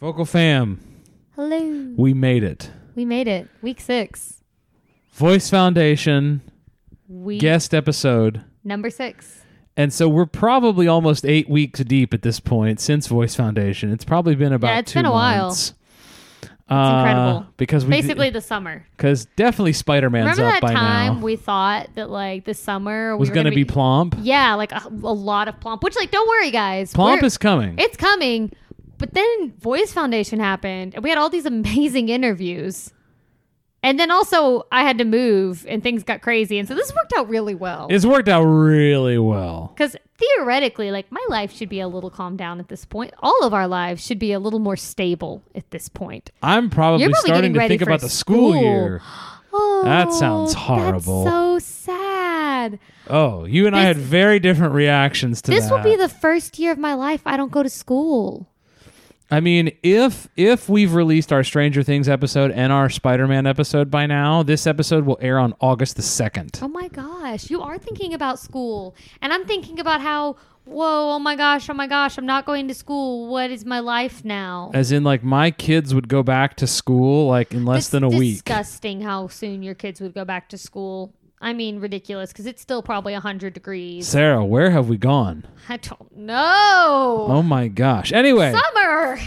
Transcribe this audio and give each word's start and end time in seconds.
Vocal 0.00 0.24
fam, 0.24 0.80
Hello. 1.34 1.94
we 1.96 2.14
made 2.14 2.44
it. 2.44 2.70
We 2.94 3.04
made 3.04 3.26
it. 3.28 3.48
Week 3.62 3.80
six. 3.80 4.42
Voice 5.12 5.50
Foundation 5.50 6.40
Week 7.08 7.40
guest 7.40 7.74
episode. 7.74 8.44
number 8.62 8.90
six. 8.90 9.42
And 9.76 9.92
so 9.92 10.08
we're 10.08 10.26
probably 10.26 10.88
almost 10.88 11.24
eight 11.24 11.48
weeks 11.48 11.80
deep 11.80 12.12
at 12.12 12.22
this 12.22 12.40
point 12.40 12.80
since 12.80 13.06
Voice 13.06 13.34
Foundation. 13.34 13.92
It's 13.92 14.04
probably 14.04 14.34
been 14.34 14.52
about 14.52 14.68
yeah, 14.68 14.78
it's 14.80 14.92
two 14.92 14.98
been 15.00 15.06
a 15.06 15.12
while. 15.12 15.46
months. 15.46 15.74
It's 16.42 16.50
incredible. 16.68 17.38
Uh, 17.38 17.44
because 17.56 17.84
we 17.86 17.90
Basically 17.92 18.28
the 18.30 18.40
summer. 18.42 18.86
because 18.96 19.24
definitely 19.36 19.72
Spider 19.72 20.10
Man's 20.10 20.38
up 20.38 20.44
that 20.52 20.60
by 20.60 20.74
time 20.74 21.14
now. 21.16 21.24
we 21.24 21.36
thought 21.36 21.88
that 21.94 22.10
like 22.10 22.44
this 22.44 22.60
summer 22.60 23.16
we 23.16 23.20
was 23.20 23.30
going 23.30 23.44
to 23.44 23.50
gonna 23.50 23.56
be 23.56 23.64
plump. 23.64 24.16
Yeah, 24.20 24.54
like 24.54 24.72
a, 24.72 24.82
a 24.86 24.90
lot 25.14 25.48
of 25.48 25.58
plump. 25.60 25.82
Which 25.82 25.96
like 25.96 26.10
don't 26.10 26.28
worry 26.28 26.50
guys. 26.50 26.92
Plump 26.92 27.22
is 27.22 27.38
coming. 27.38 27.76
it's 27.78 27.96
coming. 27.96 28.52
But 28.98 29.14
then 29.14 29.52
Voice 29.58 29.92
Foundation 29.92 30.40
happened 30.40 30.94
and 30.94 31.02
we 31.04 31.08
had 31.10 31.18
all 31.18 31.30
these 31.30 31.46
amazing 31.46 32.08
interviews. 32.08 32.92
And 33.80 33.98
then 33.98 34.10
also 34.10 34.66
I 34.72 34.82
had 34.82 34.98
to 34.98 35.04
move 35.04 35.64
and 35.68 35.82
things 35.82 36.02
got 36.02 36.20
crazy. 36.20 36.58
And 36.58 36.66
so 36.66 36.74
this 36.74 36.92
worked 36.94 37.12
out 37.16 37.28
really 37.28 37.54
well. 37.54 37.86
it's 37.90 38.04
worked 38.04 38.28
out 38.28 38.42
really 38.42 39.18
well. 39.18 39.72
Because 39.74 39.94
theoretically, 40.18 40.90
like 40.90 41.10
my 41.12 41.24
life 41.28 41.52
should 41.54 41.68
be 41.68 41.78
a 41.78 41.86
little 41.86 42.10
calmed 42.10 42.38
down 42.38 42.58
at 42.58 42.68
this 42.68 42.84
point. 42.84 43.14
All 43.20 43.44
of 43.44 43.54
our 43.54 43.68
lives 43.68 44.04
should 44.04 44.18
be 44.18 44.32
a 44.32 44.40
little 44.40 44.58
more 44.58 44.76
stable 44.76 45.42
at 45.54 45.70
this 45.70 45.88
point. 45.88 46.30
I'm 46.42 46.70
probably, 46.70 47.04
You're 47.04 47.12
probably 47.12 47.28
starting 47.30 47.54
to 47.54 47.68
think 47.68 47.82
about 47.82 48.00
the 48.00 48.08
school, 48.08 48.52
school. 48.52 48.62
year. 48.62 49.00
Oh, 49.50 49.80
That 49.82 50.12
sounds 50.12 50.52
horrible. 50.52 51.24
That's 51.24 51.34
so 51.34 51.58
sad. 51.58 52.78
Oh, 53.08 53.46
you 53.46 53.66
and 53.66 53.74
I 53.74 53.80
had 53.80 53.96
very 53.96 54.38
different 54.40 54.74
reactions 54.74 55.40
to 55.42 55.50
This 55.50 55.64
that. 55.68 55.74
will 55.74 55.82
be 55.82 55.96
the 55.96 56.08
first 56.08 56.58
year 56.58 56.70
of 56.70 56.76
my 56.78 56.92
life 56.92 57.22
I 57.24 57.38
don't 57.38 57.50
go 57.50 57.62
to 57.62 57.70
school. 57.70 58.46
I 59.30 59.40
mean, 59.40 59.76
if 59.82 60.28
if 60.36 60.68
we've 60.70 60.94
released 60.94 61.32
our 61.32 61.44
Stranger 61.44 61.82
Things 61.82 62.08
episode 62.08 62.50
and 62.50 62.72
our 62.72 62.88
Spider-Man 62.88 63.46
episode 63.46 63.90
by 63.90 64.06
now, 64.06 64.42
this 64.42 64.66
episode 64.66 65.04
will 65.04 65.18
air 65.20 65.38
on 65.38 65.54
August 65.60 65.96
the 65.96 66.02
2nd. 66.02 66.62
Oh 66.62 66.68
my 66.68 66.88
gosh, 66.88 67.50
you 67.50 67.60
are 67.60 67.76
thinking 67.78 68.14
about 68.14 68.38
school. 68.38 68.96
And 69.20 69.32
I'm 69.32 69.44
thinking 69.44 69.80
about 69.80 70.00
how, 70.00 70.36
whoa, 70.64 71.12
oh 71.14 71.18
my 71.18 71.36
gosh, 71.36 71.68
oh 71.68 71.74
my 71.74 71.86
gosh, 71.86 72.16
I'm 72.16 72.24
not 72.24 72.46
going 72.46 72.68
to 72.68 72.74
school. 72.74 73.28
What 73.28 73.50
is 73.50 73.66
my 73.66 73.80
life 73.80 74.24
now? 74.24 74.70
As 74.72 74.92
in 74.92 75.04
like 75.04 75.22
my 75.22 75.50
kids 75.50 75.94
would 75.94 76.08
go 76.08 76.22
back 76.22 76.56
to 76.56 76.66
school 76.66 77.28
like 77.28 77.52
in 77.52 77.66
less 77.66 77.80
It's 77.84 77.88
than 77.90 78.04
a 78.04 78.08
week. 78.08 78.36
disgusting 78.44 79.02
how 79.02 79.28
soon 79.28 79.62
your 79.62 79.74
kids 79.74 80.00
would 80.00 80.14
go 80.14 80.24
back 80.24 80.48
to 80.48 80.56
school. 80.58 81.12
I 81.40 81.52
mean, 81.52 81.78
ridiculous 81.80 82.32
because 82.32 82.46
it's 82.46 82.60
still 82.60 82.82
probably 82.82 83.12
100 83.12 83.54
degrees. 83.54 84.08
Sarah, 84.08 84.44
where 84.44 84.70
have 84.70 84.88
we 84.88 84.96
gone? 84.96 85.44
I 85.68 85.76
don't 85.76 86.16
know. 86.16 87.26
Oh 87.28 87.42
my 87.42 87.68
gosh. 87.68 88.12
Anyway, 88.12 88.52
Summer. 88.52 89.18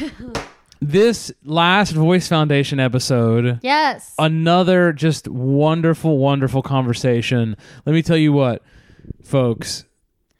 this 0.82 1.32
last 1.46 1.92
Voice 1.94 2.28
Foundation 2.28 2.80
episode 2.80 3.60
yes. 3.62 4.14
another 4.20 4.92
just 4.92 5.28
wonderful 5.28 6.18
wonderful 6.18 6.62
conversation. 6.62 7.56
Let 7.86 7.94
me 7.94 8.02
tell 8.02 8.18
you 8.18 8.34
what, 8.34 8.62
folks, 9.24 9.86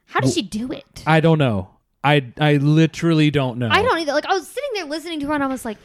How 0.08 0.20
did 0.20 0.34
she 0.34 0.42
do 0.42 0.72
it? 0.72 1.04
I 1.08 1.20
don't 1.22 1.38
know. 1.38 1.70
I 2.04 2.34
I 2.40 2.56
literally 2.58 3.32
don't 3.32 3.60
know. 3.60 3.70
I 3.70 3.82
don't 3.82 4.00
either. 4.00 4.14
Like 4.14 4.26
I 4.26 4.34
was 4.34 4.48
sitting 4.48 4.70
there 4.74 4.86
listening 4.86 5.20
to 5.22 5.28
her, 5.28 5.34
and 5.34 5.44
I 5.44 5.48
was 5.48 5.64
like, 5.64 5.78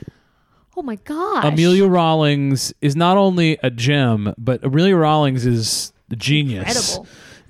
"Oh 0.76 0.82
my 0.82 0.96
gosh!" 0.96 1.44
Amelia 1.44 1.86
Rollings 1.86 2.72
is 2.80 2.94
not 2.96 3.16
only 3.16 3.58
a 3.62 3.70
gem, 3.70 4.34
but 4.38 4.64
Amelia 4.64 4.96
Rollings 4.96 5.46
is 5.46 5.92
a 6.10 6.16
genius 6.16 6.68
Incredible. 6.68 7.06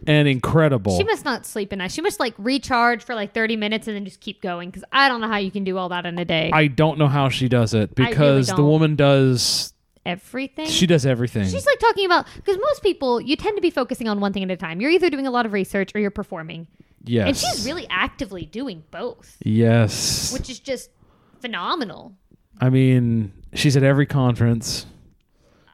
and 0.07 0.29
incredible. 0.29 0.97
She 0.97 1.05
must 1.05 1.25
not 1.25 1.45
sleep 1.45 1.73
at 1.73 1.79
night. 1.79 1.91
She 1.93 2.01
must 2.01 2.21
like 2.21 2.35
recharge 2.39 3.03
for 3.05 3.15
like 3.15 3.35
thirty 3.35 3.57
minutes 3.57 3.87
and 3.89 3.97
then 3.97 4.05
just 4.05 4.21
keep 4.21 4.41
going. 4.43 4.71
Because 4.71 4.85
I 4.93 5.09
don't 5.09 5.21
know 5.21 5.29
how 5.29 5.39
you 5.39 5.51
can 5.51 5.65
do 5.65 5.77
all 5.77 5.89
that 5.91 6.07
in 6.07 6.19
a 6.19 6.25
day. 6.25 6.51
I 6.53 6.69
don't 6.69 6.99
know 6.99 7.09
how 7.09 7.29
she 7.29 7.49
does 7.49 7.75
it 7.75 7.95
because 7.95 8.47
the 8.49 8.57
don't. 8.57 8.67
woman 8.67 8.97
does 8.97 9.73
Everything. 10.05 10.67
she 10.69 10.87
does 10.87 11.05
everything. 11.05 11.45
She's 11.49 11.67
like 11.67 11.81
talking 11.81 12.07
about 12.07 12.27
because 12.37 12.57
most 12.59 12.83
people 12.83 13.21
you 13.21 13.35
tend 13.35 13.57
to 13.57 13.61
be 13.61 13.71
focusing 13.71 14.09
on 14.09 14.21
one 14.21 14.33
thing 14.33 14.45
at 14.45 14.51
a 14.51 14.57
time. 14.57 14.81
You're 14.81 14.93
either 14.93 15.11
doing 15.11 15.27
a 15.27 15.31
lot 15.33 15.47
of 15.47 15.53
research 15.53 15.91
or 15.97 15.99
you're 16.01 16.13
performing, 16.13 16.69
yes. 17.05 17.27
and 17.27 17.37
she's 17.37 17.67
really 17.67 17.87
actively 17.91 18.45
doing 18.47 18.85
both, 18.93 19.37
Yes. 19.45 20.33
which 20.33 20.49
is 20.49 20.61
just 20.61 20.91
phenomenal. 21.41 22.15
I 22.61 22.71
mean, 22.71 23.33
she's 23.55 23.77
at 23.77 23.83
every 23.83 24.07
conference. 24.07 24.87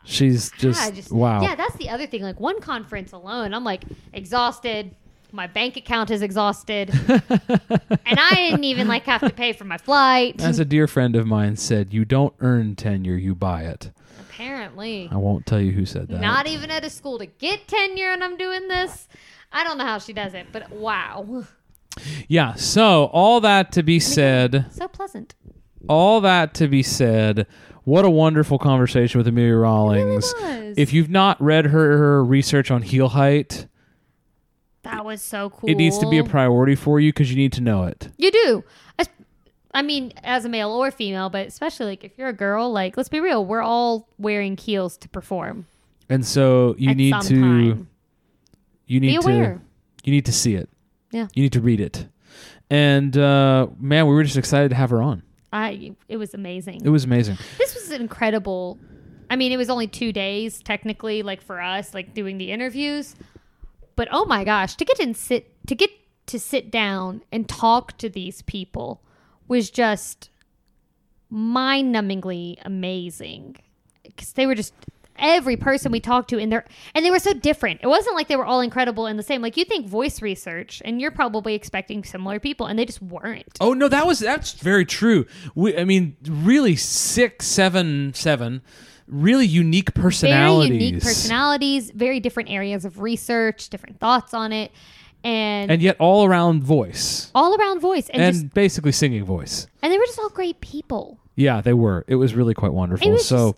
She's 0.05 0.51
just, 0.53 0.81
Yeah, 0.81 0.91
just 0.91 1.13
wow. 1.13 1.43
Yeah, 1.43 1.55
that's 1.55 1.77
the 1.77 1.89
other 1.89 2.07
thing. 2.07 2.23
Like 2.23 2.41
one 2.41 2.61
conference 2.61 3.13
alone, 3.13 3.55
I'm 3.55 3.65
like 3.65 3.85
exhausted. 4.13 4.95
My 5.35 5.47
bank 5.47 5.79
account 5.79 6.11
is 6.11 6.21
exhausted, 6.21 6.91
and 7.09 8.19
I 8.21 8.35
didn't 8.35 8.65
even 8.65 8.87
like 8.87 9.05
have 9.05 9.23
to 9.23 9.31
pay 9.31 9.55
for 9.55 9.65
my 9.65 9.79
flight. 9.79 10.43
As 10.43 10.59
a 10.59 10.65
dear 10.67 10.87
friend 10.87 11.17
of 11.17 11.27
mine 11.27 11.57
said, 11.57 11.95
you 11.95 12.05
don't 12.05 12.35
earn 12.41 12.77
tenure, 12.77 13.17
you 13.17 13.35
buy 13.35 13.63
it. 13.63 13.93
Apparently, 14.21 15.09
I 15.11 15.17
won't 15.17 15.47
tell 15.47 15.59
you 15.59 15.73
who 15.73 15.87
said 15.87 16.09
that. 16.09 16.21
not 16.21 16.47
even 16.47 16.71
at 16.71 16.85
a 16.85 16.91
school 16.91 17.19
to 17.19 17.25
get 17.25 17.67
tenure, 17.67 18.11
and 18.13 18.23
I'm 18.23 18.37
doing 18.37 18.69
this. 18.69 19.09
I 19.53 19.65
don't 19.65 19.79
know 19.79 19.87
how 19.87 19.99
she 19.99 20.13
does 20.13 20.35
it, 20.35 20.49
but 20.53 20.71
wow, 20.71 21.45
yeah, 22.29 22.55
so 22.55 23.05
all 23.07 23.41
that 23.41 23.73
to 23.73 23.83
be 23.83 24.01
said, 24.01 24.67
so 24.71 24.87
pleasant. 24.87 25.35
All 25.89 26.21
that 26.23 26.55
to 26.55 26.69
be 26.69 26.83
said, 26.83 27.47
what 27.85 28.05
a 28.05 28.11
wonderful 28.11 28.59
conversation 28.59 29.19
with 29.19 29.27
Amelia 29.29 29.57
Rollings. 29.57 30.33
was. 30.41 30.75
If 30.79 30.93
you've 30.93 31.11
not 31.11 31.41
read 31.43 31.67
her, 31.67 31.99
her 31.99 32.25
research 32.25 32.71
on 32.71 32.83
heel 32.83 33.09
height, 33.09 33.67
That 34.83 35.05
was 35.05 35.21
so 35.23 35.51
cool. 35.51 35.69
it 35.71 35.75
needs 35.75 35.99
to 35.99 36.09
be 36.09 36.19
a 36.19 36.25
priority 36.25 36.75
for 36.75 36.99
you 37.01 37.13
because 37.13 37.31
you 37.31 37.37
need 37.37 37.53
to 37.55 37.61
know 37.61 37.85
it. 37.85 38.09
You 38.17 38.31
do. 38.31 38.65
As- 38.99 39.09
I 39.75 39.83
mean, 39.83 40.13
as 40.23 40.45
a 40.45 40.49
male 40.49 40.71
or 40.71 40.91
female, 40.91 41.31
but 41.31 41.47
especially 41.47 41.87
like 41.87 42.05
if 42.05 42.19
you're 42.19 42.29
a 42.29 42.33
girl, 42.35 42.71
like 42.71 42.97
let's 42.97 43.09
be 43.09 43.21
real, 43.21 43.45
we're 43.45 43.63
all 43.63 44.09
wearing 44.19 44.57
heels 44.57 44.97
to 44.99 45.09
perform. 45.09 45.67
And 46.09 46.27
so 46.27 46.75
you 46.79 46.91
at 46.91 46.97
need 46.97 47.15
to 47.23 47.41
time. 47.41 47.89
you 48.87 49.01
need 49.01 49.09
Be 49.09 49.17
aware. 49.17 49.55
to 49.55 49.61
you 50.05 50.13
need 50.13 50.27
to 50.27 50.33
see 50.33 50.55
it. 50.57 50.69
Yeah. 51.11 51.29
You 51.35 51.43
need 51.45 51.53
to 51.53 51.61
read 51.61 51.81
it. 51.81 52.07
And 52.71 53.17
uh, 53.17 53.69
man, 53.79 54.07
we 54.07 54.15
were 54.15 54.25
just 54.25 54.37
excited 54.37 54.69
to 54.71 54.75
have 54.75 54.91
her 54.91 55.01
on. 55.03 55.23
I 55.53 55.95
it 56.09 56.17
was 56.17 56.35
amazing. 56.35 56.83
It 56.85 56.89
was 56.89 57.05
amazing. 57.05 57.39
this 57.59 57.75
was 57.75 57.91
incredible. 57.91 58.79
I 59.31 59.37
mean, 59.37 59.53
it 59.53 59.57
was 59.57 59.71
only 59.71 59.87
two 59.87 60.13
days 60.13 60.61
technically, 60.63 61.23
like 61.23 61.43
for 61.43 61.61
us, 61.61 61.95
like 61.95 62.15
doing 62.15 62.39
the 62.39 62.51
interviews. 62.51 63.15
But 63.97 64.09
oh 64.11 64.25
my 64.25 64.45
gosh, 64.45 64.77
to 64.77 64.85
get 64.85 64.99
and 64.99 65.17
sit 65.17 65.67
to 65.67 65.75
get 65.75 65.91
to 66.27 66.39
sit 66.39 66.71
down 66.71 67.23
and 67.31 67.49
talk 67.49 67.99
to 67.99 68.09
these 68.09 68.43
people 68.43 69.03
was 69.49 69.71
just 69.71 70.31
mind-numbingly 71.29 72.57
amazing 72.65 73.57
because 74.05 74.33
they 74.35 74.47
were 74.47 74.55
just 74.55 74.75
every 75.19 75.57
person 75.57 75.93
we 75.93 76.01
talked 76.01 76.31
to 76.31 76.39
in 76.39 76.51
there 76.51 76.65
and 76.95 77.05
they 77.05 77.11
were 77.11 77.19
so 77.19 77.33
different 77.33 77.79
it 77.83 77.87
wasn't 77.87 78.15
like 78.17 78.29
they 78.29 78.37
were 78.37 78.45
all 78.45 78.61
incredible 78.61 79.07
and 79.07 79.19
the 79.19 79.23
same 79.23 79.43
like 79.43 79.57
you 79.57 79.65
think 79.65 79.87
voice 79.87 80.23
research 80.23 80.81
and 80.85 81.01
you're 81.01 81.11
probably 81.11 81.55
expecting 81.55 82.03
similar 82.03 82.41
people 82.41 82.67
and 82.67 82.79
they 82.79 82.85
just 82.85 83.03
weren't 83.03 83.59
Oh 83.61 83.75
no, 83.75 83.89
that 83.89 84.07
was 84.07 84.19
that's 84.19 84.53
very 84.55 84.85
true. 84.85 85.27
We, 85.55 85.77
I 85.77 85.85
mean, 85.85 86.17
really 86.29 86.77
six, 86.77 87.47
seven, 87.47 88.13
seven, 88.15 88.63
really 89.07 89.47
unique 89.47 89.95
personalities. 89.95 90.69
very 90.69 90.85
unique 90.85 91.03
personalities, 91.03 91.91
very 91.91 92.21
different 92.21 92.51
areas 92.51 92.85
of 92.85 93.01
research, 93.01 93.69
different 93.69 94.01
thoughts 94.01 94.35
on 94.35 94.53
it, 94.53 94.73
and, 95.23 95.71
and 95.71 95.81
yet 95.81 95.97
all 95.99 96.25
around 96.25 96.65
voice 96.65 97.31
all 97.35 97.55
around 97.59 97.81
voice, 97.81 98.09
and, 98.09 98.23
and, 98.23 98.35
just 98.35 98.55
basically 98.55 98.93
singing 98.93 99.25
voice. 99.25 99.67
and 99.83 99.93
they 99.93 99.99
were 99.99 100.07
just 100.07 100.19
all 100.19 100.31
great 100.31 100.61
people. 100.61 101.19
Yeah, 101.37 101.61
they 101.61 101.73
were. 101.73 102.05
It 102.09 102.17
was 102.17 102.35
really 102.35 102.55
quite 102.55 102.73
wonderful. 102.73 103.19
So 103.19 103.55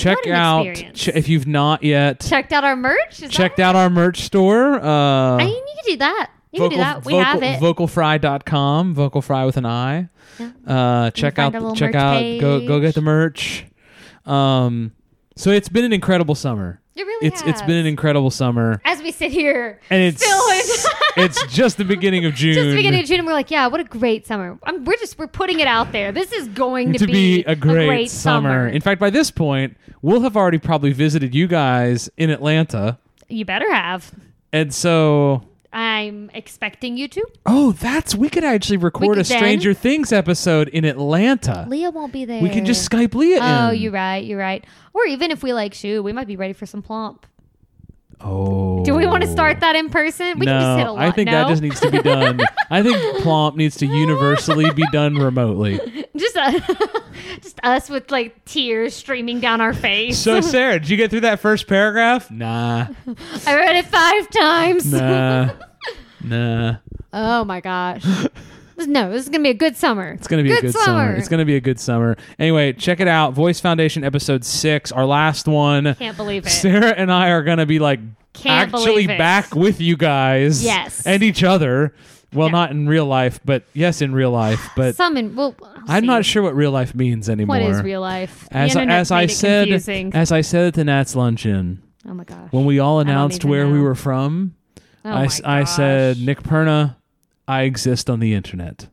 check 0.00 0.26
out 0.26 0.66
ch- 0.94 1.08
if 1.08 1.28
you've 1.28 1.46
not 1.46 1.82
yet 1.82 2.20
Checked 2.20 2.52
out 2.52 2.64
our 2.64 2.76
merch. 2.76 3.22
Is 3.22 3.30
checked 3.30 3.58
out 3.60 3.76
our 3.76 3.90
merch 3.90 4.22
store. 4.22 4.74
Uh, 4.74 5.36
I 5.36 5.38
mean, 5.38 5.48
you 5.56 5.62
can 5.76 5.92
do 5.92 5.96
that. 5.98 6.30
You 6.52 6.60
can 6.60 6.70
do 6.70 6.76
that. 6.76 7.04
We 7.04 7.14
have 7.14 7.42
it. 7.42 7.60
Vocalfry.com, 7.60 8.94
vocalfry 8.94 9.46
with 9.46 9.56
an 9.56 9.66
I. 9.66 10.08
Yeah. 10.38 10.50
Uh, 10.66 11.10
check 11.10 11.38
out 11.38 11.52
check 11.76 11.94
out 11.94 12.22
go 12.40 12.66
go 12.66 12.80
get 12.80 12.94
the 12.94 13.02
merch. 13.02 13.66
Um 14.26 14.92
so 15.36 15.50
it's 15.50 15.68
been 15.68 15.84
an 15.84 15.92
incredible 15.92 16.34
summer. 16.34 16.79
It 16.96 17.02
really 17.02 17.26
It's 17.26 17.42
it's 17.42 17.62
been 17.62 17.76
an 17.76 17.86
incredible 17.86 18.30
summer. 18.30 18.80
As 18.84 19.02
we 19.02 19.12
sit 19.12 19.30
here, 19.30 19.80
And 19.90 20.02
it's 20.02 20.24
still 20.24 20.40
it's 21.16 21.44
just 21.46 21.76
the 21.76 21.84
beginning 21.84 22.24
of 22.24 22.34
June. 22.34 22.54
just 22.54 22.70
the 22.70 22.76
beginning 22.76 23.00
of 23.00 23.06
June, 23.06 23.18
and 23.20 23.26
we're 23.26 23.32
like, 23.32 23.50
yeah, 23.50 23.66
what 23.68 23.80
a 23.80 23.84
great 23.84 24.26
summer. 24.26 24.58
I'm, 24.64 24.84
we're 24.84 24.96
just 24.96 25.18
we're 25.18 25.26
putting 25.26 25.60
it 25.60 25.66
out 25.66 25.92
there. 25.92 26.12
This 26.12 26.32
is 26.32 26.48
going 26.48 26.92
to, 26.92 26.98
to 26.98 27.06
be 27.06 27.44
a 27.44 27.54
great, 27.54 28.10
summer. 28.10 28.66
In 28.66 28.80
fact, 28.80 29.00
by 29.00 29.10
this 29.10 29.30
point, 29.30 29.76
we'll 30.02 30.22
have 30.22 30.36
already 30.36 30.58
probably 30.58 30.92
visited 30.92 31.34
you 31.34 31.46
guys 31.46 32.10
in 32.16 32.30
Atlanta. 32.30 32.98
you 33.28 33.44
better 33.44 33.72
have. 33.72 34.12
And 34.52 34.74
so 34.74 35.44
I'm 35.72 36.30
expecting 36.34 36.96
you 36.96 37.06
to. 37.08 37.24
Oh, 37.46 37.72
that's 37.72 38.14
we 38.14 38.28
could 38.28 38.44
actually 38.44 38.78
record 38.78 39.16
could 39.16 39.18
a 39.18 39.24
Stranger 39.24 39.72
Things 39.72 40.12
episode 40.12 40.68
in 40.68 40.84
Atlanta. 40.84 41.66
Leah 41.68 41.90
won't 41.90 42.12
be 42.12 42.24
there. 42.24 42.42
We 42.42 42.48
can 42.48 42.64
just 42.64 42.90
Skype 42.90 43.14
Leah 43.14 43.38
oh, 43.40 43.44
in. 43.44 43.68
Oh, 43.68 43.70
you're 43.70 43.92
right. 43.92 44.24
You're 44.24 44.38
right. 44.38 44.64
Or 44.92 45.04
even 45.04 45.30
if 45.30 45.42
we 45.42 45.52
like 45.52 45.74
shoe, 45.74 46.02
we 46.02 46.12
might 46.12 46.26
be 46.26 46.36
ready 46.36 46.52
for 46.52 46.66
some 46.66 46.82
plump. 46.82 47.26
Oh. 48.22 48.84
Do 48.84 48.94
we 48.94 49.06
want 49.06 49.22
to 49.22 49.28
start 49.28 49.60
that 49.60 49.76
in 49.76 49.88
person? 49.88 50.38
We 50.38 50.46
no, 50.46 50.52
can 50.52 50.60
just 50.60 50.78
hit 50.78 50.86
a 50.88 50.92
lot. 50.92 51.02
I 51.02 51.10
think 51.10 51.26
no? 51.26 51.32
that 51.32 51.48
just 51.48 51.62
needs 51.62 51.80
to 51.80 51.90
be 51.90 52.02
done. 52.02 52.40
I 52.70 52.82
think 52.82 52.96
Plomp 53.22 53.56
needs 53.56 53.76
to 53.76 53.86
universally 53.86 54.70
be 54.72 54.84
done 54.92 55.14
remotely. 55.14 55.78
just 56.16 56.36
uh, 56.36 56.60
just 57.40 57.58
us 57.62 57.88
with 57.88 58.10
like 58.10 58.44
tears 58.44 58.94
streaming 58.94 59.40
down 59.40 59.60
our 59.60 59.72
face. 59.72 60.18
So, 60.18 60.40
Sarah, 60.42 60.78
did 60.78 60.90
you 60.90 60.96
get 60.96 61.10
through 61.10 61.22
that 61.22 61.40
first 61.40 61.66
paragraph? 61.66 62.30
Nah, 62.30 62.88
I 63.46 63.56
read 63.56 63.76
it 63.76 63.86
five 63.86 64.28
times. 64.30 64.92
nah, 64.92 65.50
nah. 66.22 66.76
Oh 67.12 67.44
my 67.44 67.60
gosh. 67.60 68.04
No, 68.86 69.10
this 69.10 69.22
is 69.24 69.28
gonna 69.28 69.42
be 69.44 69.50
a 69.50 69.54
good 69.54 69.76
summer. 69.76 70.12
It's 70.12 70.26
gonna 70.28 70.42
be 70.42 70.52
a 70.52 70.60
good 70.60 70.72
summer. 70.74 71.12
It's 71.14 71.28
gonna 71.28 71.44
be 71.44 71.56
a 71.56 71.60
good 71.60 71.78
summer. 71.80 72.16
Anyway, 72.38 72.72
check 72.72 73.00
it 73.00 73.08
out. 73.08 73.34
Voice 73.34 73.60
Foundation 73.60 74.04
episode 74.04 74.44
six, 74.44 74.90
our 74.92 75.04
last 75.06 75.46
one. 75.48 75.94
Can't 75.96 76.16
believe 76.16 76.46
it. 76.46 76.50
Sarah 76.50 76.90
and 76.96 77.10
I 77.12 77.30
are 77.30 77.42
gonna 77.42 77.66
be 77.66 77.78
like 77.78 78.00
Can't 78.32 78.72
actually 78.72 78.86
believe 78.86 79.10
it. 79.10 79.18
back 79.18 79.54
with 79.54 79.80
you 79.80 79.96
guys. 79.96 80.64
Yes. 80.64 81.06
And 81.06 81.22
each 81.22 81.42
other. 81.44 81.94
Well, 82.32 82.46
Yeah. 82.46 82.52
not 82.52 82.70
in 82.70 82.88
real 82.88 83.06
life, 83.06 83.40
but 83.44 83.64
yes, 83.74 84.00
in 84.00 84.12
real 84.12 84.30
life. 84.30 84.70
But 84.76 84.94
Some 84.94 85.16
in, 85.16 85.34
well, 85.34 85.56
I'm 85.88 86.06
not 86.06 86.24
sure 86.24 86.42
what 86.44 86.54
real 86.54 86.70
life 86.70 86.94
means 86.94 87.28
anymore. 87.28 87.58
What 87.58 87.68
is 87.70 87.82
real 87.82 88.00
life? 88.00 88.46
The 88.50 88.56
As, 88.56 88.70
internet 88.76 89.00
as 89.00 89.10
I 89.10 89.22
it 89.22 89.30
said, 89.32 89.64
confusing. 89.66 90.12
as 90.14 90.30
I 90.30 90.40
said 90.42 90.66
at 90.68 90.74
the 90.74 90.84
Nats 90.84 91.16
luncheon, 91.16 91.82
oh 92.08 92.14
my 92.14 92.22
gosh. 92.22 92.52
when 92.52 92.64
we 92.66 92.78
all 92.78 93.00
announced 93.00 93.38
even 93.40 93.50
where 93.50 93.66
we 93.66 93.78
know. 93.78 93.82
were 93.82 93.94
from, 93.96 94.54
oh 95.04 95.10
I, 95.10 95.12
my 95.12 95.24
s- 95.24 95.40
I 95.44 95.64
said. 95.64 96.18
Nick 96.18 96.44
Perna, 96.44 96.94
I 97.50 97.62
exist 97.62 98.08
on 98.08 98.20
the 98.20 98.32
internet. 98.34 98.88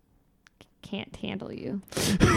can't 0.82 1.16
handle 1.18 1.52
you. 1.54 1.82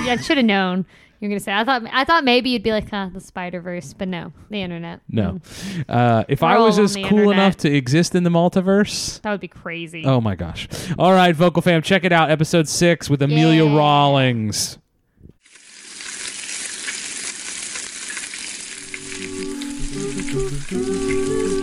yeah, 0.05 0.13
I 0.13 0.17
should 0.17 0.37
have 0.37 0.47
known. 0.47 0.85
You're 1.21 1.29
gonna 1.29 1.41
say 1.41 1.53
I 1.53 1.65
thought 1.65 1.83
I 1.93 2.05
thought 2.05 2.25
maybe 2.25 2.49
you'd 2.51 2.63
be 2.63 2.73
like, 2.73 2.89
huh, 2.91 3.11
the 3.13 3.21
Spider 3.21 3.61
Verse, 3.61 3.93
but 3.93 4.09
no, 4.09 4.33
the 4.49 4.63
internet. 4.63 5.01
No. 5.09 5.33
Mm, 5.43 5.85
Uh, 5.89 6.25
if 6.29 6.41
We're 6.41 6.49
I 6.49 6.59
was 6.59 6.77
all 6.79 6.81
on 6.81 6.85
as 6.87 6.95
the 6.95 7.03
cool 7.05 7.19
internet. 7.19 7.35
enough 7.37 7.57
to 7.59 7.71
exist 7.75 8.15
in 8.15 8.25
the 8.25 8.31
multiverse, 8.31 9.21
that 9.21 9.31
would 9.31 9.41
be 9.41 9.47
crazy. 9.49 10.05
oh 10.07 10.21
my 10.23 10.35
gosh. 10.35 10.67
All 10.99 11.13
right, 11.13 11.37
Vocal 11.37 11.61
Fam, 11.63 11.83
check 11.83 12.05
it 12.05 12.13
out. 12.13 12.31
Episode 12.31 12.69
six 12.69 13.11
with 13.11 13.21
Amelia 13.23 13.65
Yeah. 13.67 13.77
Rollings. 13.77 14.79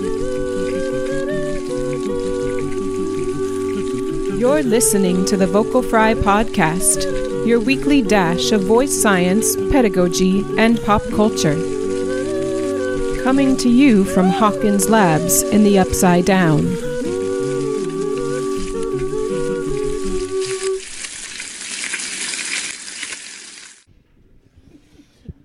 You're 4.38 4.62
listening 4.62 5.26
to 5.26 5.36
the 5.36 5.48
Vocal 5.48 5.82
Fry 5.82 6.14
Podcast, 6.14 7.48
your 7.48 7.60
weekly 7.60 8.04
dash 8.04 8.52
of 8.52 8.62
voice 8.62 8.94
science, 9.02 9.56
pedagogy, 9.72 10.46
and 10.60 10.80
pop 10.84 11.02
culture. 11.10 11.56
Coming 13.24 13.58
to 13.58 13.68
you 13.68 14.04
from 14.06 14.30
Hawkins 14.30 14.90
Labs 14.90 15.42
in 15.42 15.64
the 15.64 15.80
Upside 15.80 16.26
Down. 16.26 16.62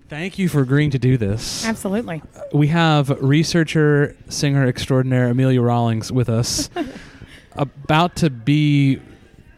Thank 0.07 0.37
you 0.37 0.47
for 0.47 0.61
agreeing 0.61 0.91
to 0.91 0.99
do 0.99 1.17
this. 1.17 1.65
Absolutely. 1.65 2.21
We 2.53 2.67
have 2.67 3.09
researcher, 3.21 4.15
singer 4.29 4.67
extraordinaire 4.67 5.29
Amelia 5.29 5.61
Rollings 5.61 6.11
with 6.11 6.29
us, 6.29 6.69
about 7.55 8.15
to 8.17 8.29
be 8.29 8.99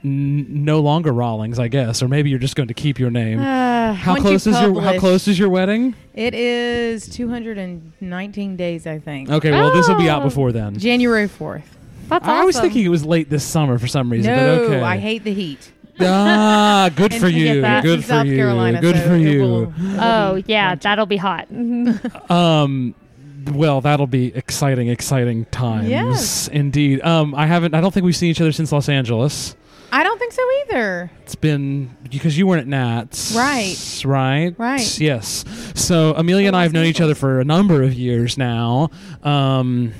n- 0.03 0.63
no 0.65 0.79
longer 0.81 1.11
Rollings, 1.11 1.59
I 1.59 1.67
guess, 1.67 2.01
or 2.03 2.07
maybe 2.07 2.29
you're 2.29 2.39
just 2.39 2.55
going 2.55 2.67
to 2.67 2.73
keep 2.73 2.99
your 2.99 3.09
name. 3.11 3.39
Uh, 3.39 3.93
how 3.93 4.11
once 4.13 4.23
you 4.23 4.29
close 4.29 4.47
is 4.47 4.59
your 4.61 4.81
How 4.81 4.99
close 4.99 5.27
is 5.27 5.37
your 5.39 5.49
wedding? 5.49 5.95
It 6.13 6.33
is 6.33 7.07
219 7.09 8.55
days, 8.55 8.87
I 8.87 8.99
think. 8.99 9.29
Okay, 9.29 9.51
well 9.51 9.73
this 9.73 9.87
will 9.87 9.97
be 9.97 10.09
out 10.09 10.21
Oh. 10.21 10.25
before 10.25 10.51
then. 10.51 10.77
January 10.77 11.27
4th. 11.27 11.63
That's 12.07 12.27
I 12.27 12.43
was 12.43 12.59
thinking 12.59 12.85
it 12.85 12.89
was 12.89 13.03
late 13.03 13.29
this 13.29 13.43
summer 13.43 13.79
for 13.79 13.87
some 13.87 14.11
reason, 14.11 14.31
No, 14.35 14.57
but 14.59 14.63
okay. 14.75 14.81
I 14.81 14.97
hate 14.97 15.23
the 15.23 15.33
heat. 15.33 15.71
ah, 15.99 16.89
good 16.95 17.13
for 17.19 17.27
you 17.27 17.45
get 17.45 17.55
you. 17.55 17.61
that. 17.61 17.83
Good 17.83 17.95
In 17.95 18.01
for 18.01 18.07
South 18.07 18.25
you. 18.27 18.35
Carolina, 18.35 18.81
good 18.81 18.95
so 18.97 19.07
for 19.07 19.15
you. 19.15 19.41
will- 19.41 19.73
Oh 19.99 20.41
yeah, 20.45 20.75
that'll 20.75 21.05
be 21.07 21.17
hot. 21.17 21.47
Um, 22.29 22.93
well, 23.51 23.81
that'll 23.81 24.07
be 24.07 24.33
exciting, 24.35 24.87
exciting 24.89 25.45
times. 25.45 25.89
Yes. 25.89 26.47
indeed. 26.47 27.01
Um, 27.01 27.33
I 27.35 27.45
haven't. 27.47 27.73
I 27.73 27.81
don't 27.81 27.93
think 27.93 28.05
we've 28.05 28.15
seen 28.15 28.29
each 28.31 28.41
other 28.41 28.51
since 28.51 28.71
Los 28.71 28.89
Angeles. 28.89 29.55
I 29.91 30.03
don't 30.03 30.17
think 30.19 30.33
so 30.33 30.41
either. 30.63 31.11
It's 31.21 31.35
been 31.35 31.95
because 32.09 32.37
you 32.37 32.47
weren't 32.47 32.61
at 32.61 32.67
Nats, 32.67 33.33
Right. 33.35 34.01
Right. 34.05 34.53
Right. 34.57 34.99
Yes. 34.99 35.45
So 35.75 36.13
Amelia 36.15 36.47
and 36.47 36.55
I 36.55 36.63
have 36.63 36.73
known 36.73 36.85
each 36.85 36.99
other 36.99 37.15
for 37.15 37.39
a 37.39 37.45
number 37.45 37.81
of 37.81 37.93
years 37.93 38.37
now. 38.37 38.89
Um, 39.23 39.93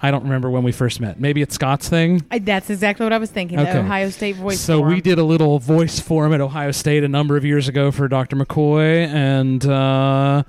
I 0.00 0.10
don't 0.10 0.22
remember 0.24 0.48
when 0.50 0.62
we 0.62 0.70
first 0.72 1.00
met. 1.00 1.20
Maybe 1.20 1.42
it's 1.42 1.54
Scott's 1.56 1.88
thing. 1.88 2.24
I, 2.30 2.38
that's 2.38 2.70
exactly 2.70 3.04
what 3.04 3.12
I 3.12 3.18
was 3.18 3.30
thinking. 3.30 3.58
Okay. 3.58 3.72
The 3.72 3.80
Ohio 3.80 4.10
State 4.10 4.36
Voice 4.36 4.60
so 4.60 4.78
Forum. 4.78 4.94
we 4.94 5.00
did 5.00 5.18
a 5.18 5.24
little 5.24 5.58
voice 5.58 5.98
forum 6.00 6.32
at 6.32 6.40
Ohio 6.40 6.70
State 6.70 7.02
a 7.04 7.08
number 7.08 7.36
of 7.36 7.44
years 7.44 7.66
ago 7.68 7.90
for 7.90 8.06
Dr. 8.08 8.36
McCoy, 8.36 9.06
and 9.08 9.64
uh, 9.66 10.44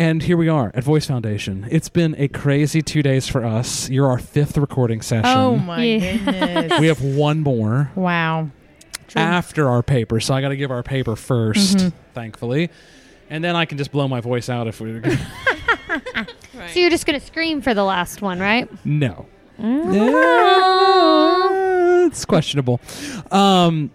and 0.00 0.22
here 0.22 0.36
we 0.38 0.48
are 0.48 0.70
at 0.74 0.82
Voice 0.82 1.06
Foundation. 1.06 1.66
It's 1.70 1.90
been 1.90 2.14
a 2.18 2.26
crazy 2.28 2.80
two 2.80 3.02
days 3.02 3.28
for 3.28 3.44
us. 3.44 3.90
You're 3.90 4.08
our 4.08 4.18
fifth 4.18 4.56
recording 4.56 5.02
session. 5.02 5.26
Oh 5.26 5.56
my 5.56 5.84
Yeah. 5.84 6.16
goodness. 6.16 6.80
we 6.80 6.86
have 6.86 7.02
one 7.02 7.40
more 7.40 7.90
wow. 7.94 8.48
after 9.14 9.68
our 9.68 9.82
paper, 9.82 10.18
so 10.20 10.32
I 10.34 10.40
got 10.40 10.48
to 10.48 10.56
give 10.56 10.70
our 10.70 10.82
paper 10.82 11.16
1st 11.16 11.76
Mhm. 11.76 11.92
thankfully, 12.14 12.70
and 13.28 13.44
then 13.44 13.56
I 13.56 13.66
can 13.66 13.76
just 13.76 13.92
blow 13.92 14.08
my 14.08 14.20
voice 14.22 14.48
out 14.48 14.66
if 14.68 14.80
we. 14.80 15.00
So 16.72 16.78
you're 16.78 16.90
just 16.90 17.04
gonna 17.06 17.18
scream 17.20 17.60
for 17.62 17.74
the 17.74 17.82
last 17.82 18.22
one, 18.22 18.38
right? 18.38 18.68
no. 18.84 19.26
Oh. 19.62 22.06
It's 22.06 22.24
questionable. 22.24 22.80
Um, 23.32 23.90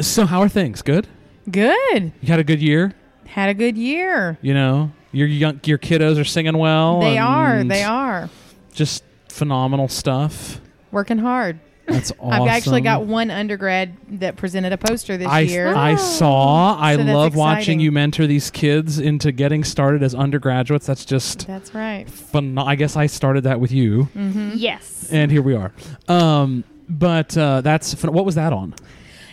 so 0.00 0.26
how 0.26 0.40
are 0.40 0.48
things? 0.48 0.82
Good. 0.82 1.06
Good. 1.50 2.12
You 2.20 2.28
had 2.28 2.40
a 2.40 2.44
good 2.44 2.60
year. 2.60 2.94
Had 3.26 3.48
a 3.48 3.54
good 3.54 3.78
year. 3.78 4.38
You 4.42 4.54
know, 4.54 4.90
your 5.12 5.26
young 5.26 5.60
your 5.64 5.78
kiddos 5.78 6.20
are 6.20 6.24
singing 6.24 6.56
well. 6.58 7.00
They 7.00 7.18
are. 7.18 7.64
They 7.64 7.82
are. 7.84 8.28
Just 8.72 9.04
phenomenal 9.28 9.88
stuff. 9.88 10.60
Working 10.90 11.18
hard. 11.18 11.60
That's 11.86 12.12
awesome. 12.18 12.32
I've 12.42 12.48
actually 12.48 12.82
got 12.82 13.06
one 13.06 13.30
undergrad 13.30 13.96
that 14.20 14.36
presented 14.36 14.72
a 14.74 14.76
poster 14.78 15.16
this 15.16 15.26
I, 15.26 15.40
year. 15.40 15.74
I 15.74 15.96
saw. 15.96 16.78
I 16.78 16.96
So 16.96 17.02
love 17.02 17.34
watching 17.34 17.80
you 17.80 17.90
mentor 17.90 18.26
these 18.26 18.50
kids 18.50 18.98
into 18.98 19.32
getting 19.32 19.64
started 19.64 20.02
as 20.02 20.14
undergraduates. 20.14 20.86
That's 20.86 21.04
just 21.06 21.46
That's 21.46 21.74
right. 21.74 22.06
phen- 22.06 22.62
I 22.62 22.74
guess 22.74 22.94
I 22.96 23.06
started 23.06 23.44
that 23.44 23.58
with 23.60 23.72
you, 23.72 24.04
hmm 24.04 24.50
Yes. 24.54 25.08
and 25.10 25.30
here 25.30 25.40
we 25.42 25.54
are. 25.54 25.72
Um, 26.08 26.64
but 26.90 27.36
uh, 27.38 27.62
that's 27.62 27.94
phen- 27.94 28.10
what 28.10 28.26
was 28.26 28.34
that 28.34 28.52
on? 28.52 28.74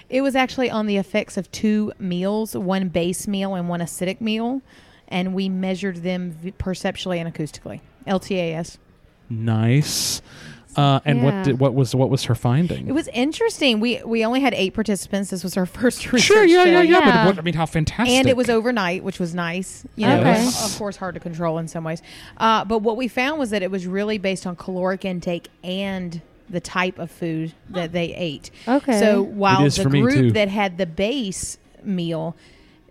It 0.10 0.22
was 0.22 0.36
actually 0.36 0.70
on 0.70 0.86
the 0.86 0.96
effects 0.98 1.36
of 1.36 1.52
two 1.52 1.92
meals, 2.00 2.56
one 2.56 2.88
base 2.90 3.28
meal 3.28 3.54
and 3.56 3.68
one 3.68 3.82
acidic 3.82 4.22
meal, 4.22 4.62
and 5.08 5.34
we 5.34 5.50
measured 5.50 5.98
them 5.98 6.32
v- 6.32 6.52
perceptually 6.52 7.20
and 7.20 7.34
acoustically. 7.34 7.82
LTAS. 8.08 8.78
Nice. 9.30 10.22
Uh, 10.76 11.00
and 11.06 11.24
what 11.24 11.46
did, 11.46 11.58
what 11.60 11.74
was 11.74 11.96
what 11.96 12.10
was 12.10 12.26
her 12.26 12.36
finding? 12.36 12.88
It 12.90 12.92
was 12.92 13.08
interesting. 13.10 13.80
We 13.80 14.02
we 14.04 14.26
only 14.26 14.42
had 14.42 14.54
eight 14.54 14.74
participants. 14.74 15.30
This 15.30 15.42
was 15.42 15.56
our 15.56 15.66
first 15.66 16.12
research 16.12 16.28
sure, 16.28 16.44
yeah, 16.44 16.66
yeah, 16.66 16.82
yeah, 16.82 17.00
Yeah. 17.00 17.24
But 17.24 17.36
what, 17.36 17.40
I 17.40 17.42
mean, 17.44 17.54
how 17.54 17.66
fantastic! 17.66 18.14
And 18.14 18.28
it 18.28 18.36
was 18.36 18.50
overnight, 18.50 19.02
which 19.02 19.18
was 19.18 19.34
nice. 19.34 19.86
You 19.96 20.08
know, 20.08 20.20
Okay. 20.20 20.44
it 20.46 20.48
of 20.66 20.78
course, 20.78 20.98
hard 20.98 21.14
to 21.14 21.22
control 21.22 21.60
in 21.60 21.70
some 21.70 21.86
ways. 21.86 22.02
Uh, 22.38 22.66
but 22.66 22.80
what 22.80 22.98
we 22.98 23.08
found 23.08 23.40
was 23.40 23.52
that 23.52 23.64
it 23.64 23.72
was 23.72 23.88
really 23.88 24.18
based 24.18 24.46
on 24.46 24.58
caloric 24.58 25.06
intake 25.06 25.48
and 25.64 26.22
the 26.50 26.60
type 26.60 27.00
of 27.00 27.10
food 27.10 27.54
that 27.70 27.94
they 27.94 28.14
ate. 28.14 28.52
Okay. 28.68 29.00
So 29.00 29.22
while 29.22 29.68
the 29.70 29.84
group 29.90 30.12
too. 30.14 30.32
that 30.34 30.50
had 30.50 30.78
the 30.78 30.86
base 30.86 31.58
meal, 31.84 32.36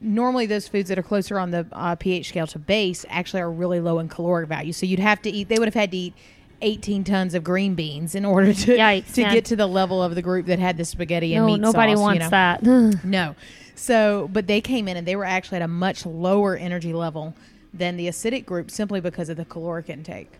normally 0.04 0.46
those 0.46 0.68
foods 0.68 0.88
that 0.90 0.98
are 0.98 1.02
closer 1.02 1.38
on 1.38 1.50
the 1.50 1.66
uh, 1.72 1.94
pH 1.96 2.28
scale 2.28 2.46
to 2.48 2.58
base 2.58 3.04
actually 3.08 3.40
are 3.40 3.50
really 3.50 3.80
low 3.80 3.98
in 3.98 4.08
caloric 4.08 4.48
value. 4.48 4.72
So 4.72 4.86
you'd 4.86 5.00
have 5.00 5.20
to 5.22 5.30
eat. 5.30 5.48
They 5.48 5.58
would 5.58 5.66
have 5.68 5.74
had 5.74 5.90
to 5.92 5.96
eat. 5.96 6.14
18 6.62 7.04
tons 7.04 7.34
of 7.34 7.44
green 7.44 7.74
beans 7.74 8.14
in 8.14 8.24
order 8.24 8.54
to 8.54 8.76
Yikes, 8.78 9.14
to 9.14 9.20
yeah. 9.22 9.34
get 9.34 9.44
to 9.46 9.56
the 9.56 9.66
level 9.66 10.02
of 10.02 10.14
the 10.14 10.22
group 10.22 10.46
that 10.46 10.58
had 10.58 10.78
the 10.78 10.84
spaghetti 10.84 11.34
and 11.34 11.44
no, 11.44 11.52
meat 11.52 11.60
nobody 11.60 11.92
sauce, 11.92 11.98
you 11.98 12.02
wants 12.02 12.20
know. 12.20 12.30
that. 12.30 12.62
No. 13.04 13.34
So, 13.74 14.30
but 14.32 14.46
they 14.46 14.62
came 14.62 14.88
in 14.88 14.96
and 14.96 15.06
they 15.06 15.16
were 15.16 15.26
actually 15.26 15.56
at 15.56 15.62
a 15.62 15.68
much 15.68 16.06
lower 16.06 16.56
energy 16.56 16.94
level 16.94 17.34
than 17.74 17.96
the 17.98 18.06
acidic 18.08 18.46
group 18.46 18.70
simply 18.70 19.00
because 19.00 19.28
of 19.28 19.36
the 19.36 19.44
caloric 19.44 19.90
intake. 19.90 20.30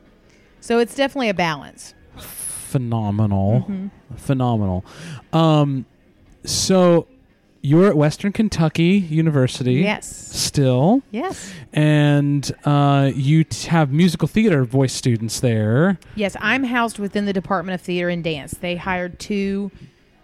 So 0.60 0.78
it's 0.78 0.94
definitely 0.94 1.28
a 1.28 1.34
balance. 1.34 1.92
phenomenal, 2.16 3.66
Mm-hmm. 3.68 4.14
phenomenal. 4.16 4.84
Um, 5.32 5.84
so 6.44 7.06
you're 7.64 7.86
at 7.88 7.96
Western 7.96 8.30
Kentucky 8.30 9.06
University, 9.08 9.76
Yes. 9.76 10.06
still, 10.06 11.00
Yes. 11.10 11.50
and 11.72 12.52
uh, 12.66 13.10
you 13.14 13.42
t- 13.44 13.68
have 13.68 13.90
musical 13.90 14.28
theater 14.28 14.64
voice 14.64 14.92
students 14.92 15.40
there. 15.40 15.98
Yes, 16.14 16.36
I'm 16.40 16.64
housed 16.64 16.98
within 16.98 17.24
the 17.24 17.32
Department 17.32 17.74
of 17.74 17.80
Theater 17.80 18.10
and 18.10 18.22
Dance. 18.22 18.52
They 18.52 18.76
hired 18.76 19.18
two 19.18 19.70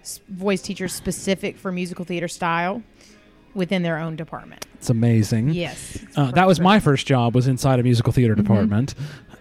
s- 0.03 0.21
voice 0.29 0.61
teachers 0.61 0.93
specific 0.93 1.57
for 1.57 1.73
musical 1.73 2.05
theater 2.05 2.29
style 2.29 2.83
within 3.55 3.83
their 3.83 3.97
own 3.97 4.17
department. 4.17 4.67
It's 4.75 4.91
amazing. 4.91 5.51
Yes. 5.55 5.99
Uh, 6.17 6.31
that 6.33 6.47
was 6.47 6.61
my 6.61 6.79
first 6.79 7.07
job 7.07 7.35
was 7.35 7.49
inside 7.49 7.81
a 7.81 7.83
musical 7.83 8.13
theater 8.13 8.35
department. 8.35 8.95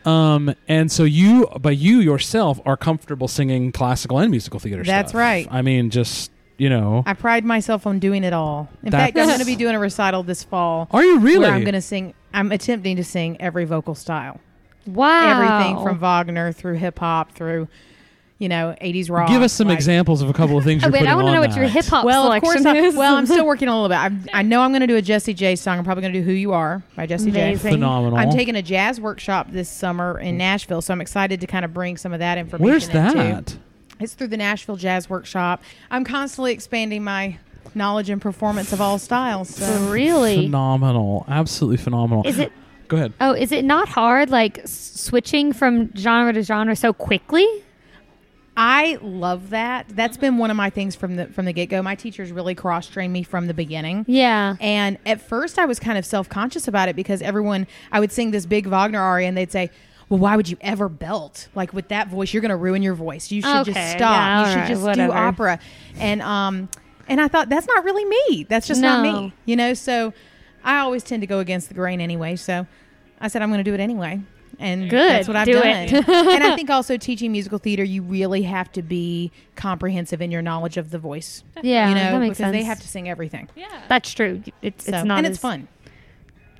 Um, 0.05 0.55
and 0.69 0.89
so 0.89 1.03
you, 1.03 1.47
but 1.59 1.75
you 1.75 1.99
yourself 1.99 2.61
are 2.65 2.77
comfortable 2.77 3.27
singing 3.27 3.73
classical 3.73 4.19
and 4.19 4.31
musical 4.31 4.59
theater. 4.61 4.83
That's 4.83 5.09
stuff. 5.11 5.19
right. 5.19 5.47
I 5.51 5.61
mean, 5.61 5.89
just 5.89 6.31
you 6.59 6.69
know, 6.69 7.01
I 7.05 7.13
pride 7.13 7.43
myself 7.45 7.87
on 7.87 7.97
doing 7.99 8.23
it 8.23 8.33
all. 8.33 8.69
In 8.83 8.91
That's- 8.91 9.07
fact, 9.07 9.17
I'm 9.17 9.27
going 9.27 9.39
to 9.39 9.45
be 9.45 9.55
doing 9.55 9.73
a 9.75 9.79
recital 9.79 10.21
this 10.23 10.43
fall. 10.43 10.87
are 10.91 11.03
you 11.03 11.19
really? 11.19 11.39
Where 11.39 11.51
I'm 11.51 11.61
going 11.63 11.73
to 11.73 11.81
sing. 11.81 12.13
I'm 12.33 12.51
attempting 12.51 12.95
to 12.97 13.03
sing 13.03 13.37
every 13.41 13.65
vocal 13.65 13.95
style, 13.95 14.39
Wow. 14.85 15.41
everything 15.41 15.83
from 15.83 15.97
Wagner 15.99 16.51
through 16.51 16.75
hip 16.75 16.99
hop 16.99 17.31
through, 17.31 17.67
you 18.37 18.47
know, 18.47 18.75
80s 18.81 19.09
rock. 19.09 19.27
Give 19.29 19.41
us 19.41 19.51
some 19.51 19.67
like- 19.67 19.77
examples 19.77 20.21
of 20.21 20.29
a 20.29 20.33
couple 20.33 20.57
of 20.57 20.63
things 20.63 20.83
Oh, 20.83 20.87
you're 20.87 20.91
wait, 20.93 20.99
putting 20.99 21.11
I 21.11 21.15
want 21.15 21.25
to 21.25 21.29
on 21.29 21.35
know 21.35 21.41
what 21.41 21.55
your 21.55 21.65
that. 21.65 21.71
hip 21.73 21.85
hop 21.85 22.05
Well, 22.05 22.21
of 22.31 22.39
selection 22.43 22.63
course. 22.63 22.65
I, 22.65 22.77
is. 22.87 22.95
well, 22.95 23.15
I'm 23.15 23.25
still 23.25 23.45
working 23.47 23.67
on 23.67 23.77
a 23.77 23.81
little 23.81 24.09
bit. 24.09 24.29
I, 24.33 24.39
I 24.39 24.41
know 24.43 24.61
I'm 24.61 24.69
going 24.71 24.81
to 24.81 24.87
do 24.87 24.95
a 24.95 25.01
Jessie 25.01 25.33
J 25.33 25.55
song. 25.55 25.79
I'm 25.79 25.83
probably 25.83 26.01
going 26.01 26.13
to 26.13 26.19
do 26.19 26.25
"Who 26.25 26.31
You 26.33 26.53
Are" 26.53 26.83
by 26.95 27.05
Jessie 27.07 27.31
J. 27.31 27.49
Amazing. 27.49 27.71
Phenomenal. 27.73 28.17
I'm 28.19 28.29
taking 28.31 28.55
a 28.55 28.61
jazz 28.61 29.01
workshop 29.01 29.47
this 29.49 29.69
summer 29.69 30.19
in 30.19 30.37
Nashville, 30.37 30.81
so 30.81 30.93
I'm 30.93 31.01
excited 31.01 31.41
to 31.41 31.47
kind 31.47 31.65
of 31.65 31.73
bring 31.73 31.97
some 31.97 32.13
of 32.13 32.19
that 32.19 32.37
information. 32.37 32.63
Where's 32.71 32.87
in, 32.87 32.93
that? 32.93 33.57
Too. 33.99 34.03
It's 34.03 34.13
through 34.13 34.27
the 34.27 34.37
Nashville 34.37 34.77
Jazz 34.77 35.09
Workshop. 35.09 35.63
I'm 35.91 36.03
constantly 36.03 36.53
expanding 36.53 37.03
my 37.03 37.37
knowledge 37.75 38.09
and 38.09 38.21
performance 38.21 38.73
of 38.73 38.81
all 38.81 38.97
styles. 38.97 39.49
So. 39.49 39.89
really. 39.89 40.45
Phenomenal. 40.45 41.25
Absolutely 41.27 41.77
phenomenal. 41.77 42.25
Is 42.25 42.39
it? 42.39 42.51
Go 42.87 42.97
ahead. 42.97 43.13
Oh, 43.21 43.33
is 43.33 43.51
it 43.51 43.63
not 43.63 43.87
hard, 43.87 44.29
like 44.31 44.61
switching 44.65 45.53
from 45.53 45.95
genre 45.95 46.33
to 46.33 46.41
genre 46.41 46.75
so 46.75 46.91
quickly? 46.91 47.47
I 48.57 48.97
love 49.01 49.51
that. 49.51 49.85
That's 49.87 50.17
been 50.17 50.37
one 50.37 50.51
of 50.51 50.57
my 50.57 50.69
things 50.69 50.93
from 50.93 51.15
the 51.15 51.27
from 51.27 51.45
the 51.45 51.53
get 51.53 51.69
go. 51.69 51.81
My 51.81 51.95
teachers 51.95 52.31
really 52.31 52.55
cross 52.55 52.87
trained 52.87 53.13
me 53.13 53.23
from 53.23 53.47
the 53.47 53.53
beginning. 53.53 54.03
Yeah. 54.07 54.57
And 54.59 54.97
at 55.05 55.21
first, 55.21 55.57
I 55.57 55.65
was 55.65 55.79
kind 55.79 55.97
of 55.97 56.05
self 56.05 56.27
conscious 56.27 56.67
about 56.67 56.89
it 56.89 56.95
because 56.97 57.21
everyone, 57.21 57.67
I 57.91 58.01
would 58.01 58.11
sing 58.11 58.31
this 58.31 58.45
big 58.45 58.65
Wagner 58.67 58.99
aria 58.99 59.29
and 59.29 59.37
they'd 59.37 59.51
say, 59.51 59.69
well, 60.09 60.19
why 60.19 60.35
would 60.35 60.49
you 60.49 60.57
ever 60.61 60.89
belt? 60.89 61.47
Like 61.55 61.71
with 61.73 61.89
that 61.89 62.07
voice, 62.07 62.33
you're 62.33 62.41
going 62.41 62.49
to 62.49 62.55
ruin 62.55 62.81
your 62.81 62.95
voice. 62.95 63.31
You 63.31 63.41
should 63.41 63.65
just 63.65 63.91
stop. 63.91 63.99
yeah, 63.99 64.39
you 64.39 64.45
should 64.51 64.59
right, 64.59 64.67
just 64.67 64.81
whatever. 64.81 65.13
do 65.13 65.17
opera. 65.17 65.59
And 65.99 66.21
um, 66.21 66.69
and 67.07 67.21
I 67.21 67.27
thought 67.27 67.49
that's 67.49 67.67
not 67.67 67.83
really 67.83 68.05
me. 68.05 68.45
That's 68.49 68.67
just 68.67 68.81
not 68.81 69.03
me. 69.03 69.33
You 69.45 69.55
know. 69.55 69.73
So 69.73 70.13
I 70.63 70.79
always 70.79 71.03
tend 71.03 71.21
to 71.21 71.27
go 71.27 71.39
against 71.39 71.67
the 71.67 71.75
grain 71.75 72.01
anyway. 72.01 72.35
So 72.35 72.65
I 73.21 73.27
said 73.27 73.41
I'm 73.41 73.49
going 73.49 73.63
to 73.63 73.69
do 73.69 73.73
it 73.73 73.79
anyway. 73.79 74.21
And 74.61 74.89
Good. 74.89 75.09
that's 75.09 75.27
what 75.27 75.37
I've 75.37 75.45
Do 75.45 75.53
done. 75.53 75.65
it. 75.65 75.93
and 76.09 76.43
I 76.43 76.53
think 76.55 76.69
also 76.69 76.97
teaching 76.97 77.31
musical 77.31 77.59
theater, 77.59 77.83
you 77.83 78.01
really 78.01 78.41
have 78.41 78.69
to 78.73 78.81
be 78.81 79.31
comprehensive 79.55 80.21
in 80.21 80.31
your 80.31 80.41
knowledge 80.41 80.75
of 80.75 80.91
the 80.91 80.99
voice. 80.99 81.45
Yeah, 81.61 81.87
you 81.87 81.95
know, 81.95 82.01
that 82.11 82.19
makes 82.19 82.39
because 82.39 82.51
they 82.51 82.63
have 82.63 82.81
to 82.81 82.87
sing 82.87 83.07
everything. 83.07 83.47
Yeah, 83.55 83.67
that's 83.87 84.13
true. 84.13 84.43
It's 84.61 84.83
So, 84.83 84.97
it's 84.97 85.05
not 85.05 85.19
and 85.19 85.27
as, 85.27 85.31
it's 85.33 85.41
fun. 85.41 85.69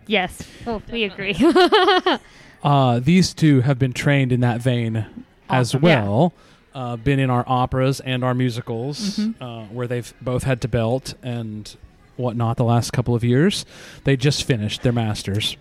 Yes. 0.08 0.42
Oh, 0.66 0.82
we 0.90 1.04
agree. 1.04 1.34
Uh, 2.64 3.00
these 3.00 3.34
two 3.34 3.62
have 3.62 3.80
been 3.80 3.94
trained 3.94 4.32
in 4.32 4.42
that 4.42 4.62
vein 4.62 5.06
as 5.50 5.74
Awesome. 5.76 5.86
Yeah. 5.86 6.04
well. 6.04 6.34
Uh, 6.76 6.96
been 6.96 7.20
in 7.20 7.30
our 7.32 7.44
operas 7.48 8.00
and 8.00 8.24
our 8.24 8.34
musicals, 8.36 9.18
Mm-hmm. 9.18 9.44
uh, 9.44 9.66
where 9.66 9.88
they've 9.88 10.14
both 10.22 10.44
had 10.44 10.62
to 10.62 10.68
belt 10.68 11.16
and 11.24 11.76
whatnot 12.16 12.58
the 12.58 12.64
last 12.64 12.92
couple 12.94 13.16
of 13.16 13.24
years. 13.24 13.66
They 14.04 14.16
just 14.16 14.44
finished 14.44 14.84
their 14.84 14.92
masters. 14.92 15.58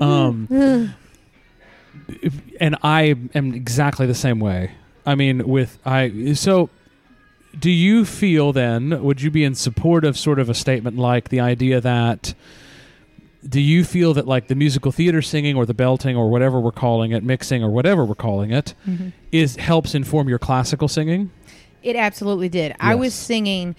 Um, 0.00 0.48
and 2.60 2.76
I 2.82 3.14
am 3.34 3.54
exactly 3.54 4.06
the 4.06 4.14
same 4.14 4.40
way. 4.40 4.72
I 5.06 5.14
mean, 5.14 5.46
with 5.46 5.78
I 5.84 6.32
so. 6.34 6.70
Do 7.58 7.70
you 7.70 8.04
feel 8.04 8.52
then? 8.52 9.02
Would 9.02 9.22
you 9.22 9.30
be 9.30 9.42
in 9.42 9.54
support 9.54 10.04
of 10.04 10.18
sort 10.18 10.38
of 10.38 10.48
a 10.50 10.54
statement 10.54 10.96
like 10.98 11.28
the 11.30 11.40
idea 11.40 11.80
that? 11.80 12.34
Do 13.46 13.60
you 13.60 13.84
feel 13.84 14.14
that 14.14 14.26
like 14.26 14.48
the 14.48 14.54
musical 14.54 14.90
theater 14.90 15.22
singing 15.22 15.56
or 15.56 15.64
the 15.64 15.74
belting 15.74 16.16
or 16.16 16.28
whatever 16.28 16.58
we're 16.60 16.72
calling 16.72 17.12
it, 17.12 17.22
mixing 17.22 17.62
or 17.62 17.70
whatever 17.70 18.04
we're 18.04 18.14
calling 18.16 18.50
it, 18.50 18.74
mm-hmm. 18.86 19.10
is 19.30 19.56
helps 19.56 19.94
inform 19.94 20.28
your 20.28 20.38
classical 20.38 20.88
singing? 20.88 21.30
It 21.82 21.94
absolutely 21.94 22.48
did. 22.48 22.74
I 22.80 22.96
was 22.96 23.14
singing 23.14 23.76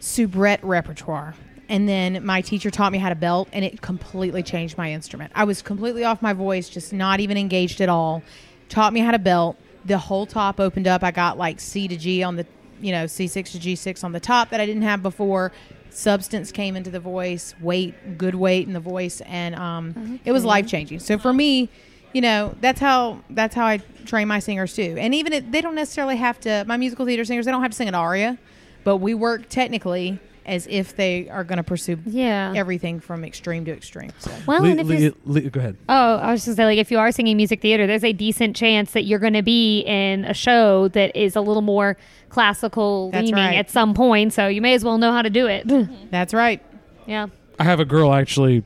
soubrette 0.00 0.62
repertoire. 0.64 1.34
And 1.68 1.88
then 1.88 2.24
my 2.24 2.40
teacher 2.40 2.70
taught 2.70 2.92
me 2.92 2.98
how 2.98 3.10
to 3.10 3.14
belt, 3.14 3.48
and 3.52 3.64
it 3.64 3.82
completely 3.82 4.42
changed 4.42 4.78
my 4.78 4.90
instrument. 4.90 5.32
I 5.34 5.44
was 5.44 5.60
completely 5.60 6.02
off 6.02 6.22
my 6.22 6.32
voice, 6.32 6.68
just 6.68 6.92
not 6.92 7.20
even 7.20 7.36
engaged 7.36 7.80
at 7.80 7.90
all. 7.90 8.22
Taught 8.70 8.94
me 8.94 9.00
how 9.00 9.10
to 9.10 9.18
belt. 9.18 9.58
The 9.84 9.98
whole 9.98 10.24
top 10.24 10.60
opened 10.60 10.86
up. 10.86 11.04
I 11.04 11.10
got 11.10 11.36
like 11.36 11.60
C 11.60 11.86
to 11.86 11.96
G 11.96 12.22
on 12.22 12.36
the, 12.36 12.46
you 12.80 12.90
know, 12.90 13.04
C6 13.04 13.52
to 13.52 13.58
G6 13.58 14.02
on 14.02 14.12
the 14.12 14.20
top 14.20 14.48
that 14.50 14.60
I 14.60 14.66
didn't 14.66 14.82
have 14.82 15.02
before. 15.02 15.52
Substance 15.90 16.52
came 16.52 16.76
into 16.76 16.90
the 16.90 17.00
voice, 17.00 17.54
weight, 17.60 18.18
good 18.18 18.34
weight 18.34 18.66
in 18.66 18.72
the 18.72 18.80
voice, 18.80 19.20
and 19.22 19.54
um, 19.54 20.20
it 20.24 20.32
was 20.32 20.44
life 20.44 20.66
changing. 20.66 21.00
So 21.00 21.18
for 21.18 21.32
me, 21.32 21.68
you 22.12 22.20
know, 22.20 22.54
that's 22.60 22.80
how 22.80 23.20
that's 23.30 23.54
how 23.54 23.66
I 23.66 23.78
train 24.06 24.28
my 24.28 24.38
singers 24.38 24.74
too. 24.74 24.96
And 24.98 25.14
even 25.14 25.32
if 25.32 25.50
they 25.50 25.60
don't 25.60 25.74
necessarily 25.74 26.16
have 26.16 26.40
to, 26.40 26.64
my 26.66 26.76
musical 26.76 27.04
theater 27.04 27.24
singers, 27.24 27.46
they 27.46 27.52
don't 27.52 27.62
have 27.62 27.72
to 27.72 27.76
sing 27.76 27.88
an 27.88 27.94
aria, 27.94 28.38
but 28.84 28.96
we 28.98 29.14
work 29.14 29.48
technically 29.48 30.18
as 30.48 30.66
if 30.68 30.96
they 30.96 31.28
are 31.28 31.44
going 31.44 31.58
to 31.58 31.62
pursue 31.62 31.98
yeah. 32.06 32.52
everything 32.56 32.98
from 32.98 33.24
extreme 33.24 33.64
to 33.66 33.70
extreme. 33.70 34.10
So. 34.18 34.32
well, 34.46 34.62
Le- 34.62 34.70
and 34.70 34.80
if 34.80 35.14
le- 35.26 35.32
le- 35.32 35.40
go 35.42 35.60
ahead. 35.60 35.76
Oh, 35.88 36.16
I 36.16 36.32
was 36.32 36.40
just 36.40 36.46
gonna 36.46 36.56
say, 36.56 36.64
like, 36.64 36.78
if 36.78 36.90
you 36.90 36.98
are 36.98 37.12
singing 37.12 37.36
music 37.36 37.60
theater, 37.60 37.86
there's 37.86 38.02
a 38.02 38.14
decent 38.14 38.56
chance 38.56 38.92
that 38.92 39.04
you're 39.04 39.18
going 39.18 39.34
to 39.34 39.42
be 39.42 39.80
in 39.80 40.24
a 40.24 40.34
show 40.34 40.88
that 40.88 41.14
is 41.14 41.36
a 41.36 41.40
little 41.40 41.62
more 41.62 41.96
classical 42.30 43.10
That's 43.10 43.26
leaning 43.26 43.44
right. 43.44 43.56
at 43.56 43.70
some 43.70 43.94
point. 43.94 44.32
So 44.32 44.48
you 44.48 44.62
may 44.62 44.74
as 44.74 44.84
well 44.84 44.98
know 44.98 45.12
how 45.12 45.22
to 45.22 45.30
do 45.30 45.46
it. 45.46 45.68
That's 46.10 46.32
right. 46.32 46.64
yeah. 47.06 47.28
I 47.60 47.64
have 47.64 47.80
a 47.80 47.84
girl 47.84 48.14
actually 48.14 48.62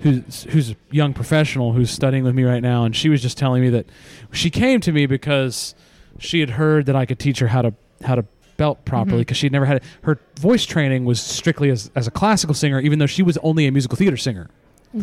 who's 0.00 0.44
who's 0.44 0.70
a 0.70 0.76
young 0.90 1.14
professional 1.14 1.72
who's 1.72 1.90
studying 1.90 2.24
with 2.24 2.34
me 2.34 2.42
right 2.42 2.62
now, 2.62 2.84
and 2.84 2.96
she 2.96 3.08
was 3.08 3.22
just 3.22 3.38
telling 3.38 3.62
me 3.62 3.70
that 3.70 3.86
she 4.32 4.50
came 4.50 4.80
to 4.80 4.92
me 4.92 5.06
because 5.06 5.74
she 6.18 6.40
had 6.40 6.50
heard 6.50 6.86
that 6.86 6.96
I 6.96 7.06
could 7.06 7.18
teach 7.18 7.38
her 7.40 7.48
how 7.48 7.62
to 7.62 7.74
how 8.02 8.14
to 8.14 8.24
belt 8.56 8.84
properly 8.84 9.18
because 9.18 9.36
she'd 9.36 9.52
never 9.52 9.66
had 9.66 9.76
it. 9.78 9.82
Her 10.02 10.18
voice 10.40 10.64
training 10.66 11.04
was 11.04 11.20
strictly 11.20 11.70
as, 11.70 11.90
as 11.94 12.06
a 12.06 12.10
classical 12.10 12.54
singer, 12.54 12.80
even 12.80 12.98
though 12.98 13.06
she 13.06 13.22
was 13.22 13.36
only 13.38 13.66
a 13.66 13.72
musical 13.72 13.96
theater 13.96 14.16
singer. 14.16 14.48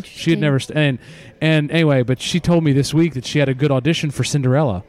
She 0.04 0.30
had 0.30 0.40
never 0.40 0.58
st- 0.58 0.78
and 0.78 0.98
and 1.40 1.70
anyway, 1.70 2.02
but 2.02 2.18
she 2.20 2.40
told 2.40 2.64
me 2.64 2.72
this 2.72 2.94
week 2.94 3.12
that 3.14 3.26
she 3.26 3.38
had 3.40 3.48
a 3.50 3.54
good 3.54 3.70
audition 3.70 4.10
for 4.10 4.24
Cinderella 4.24 4.84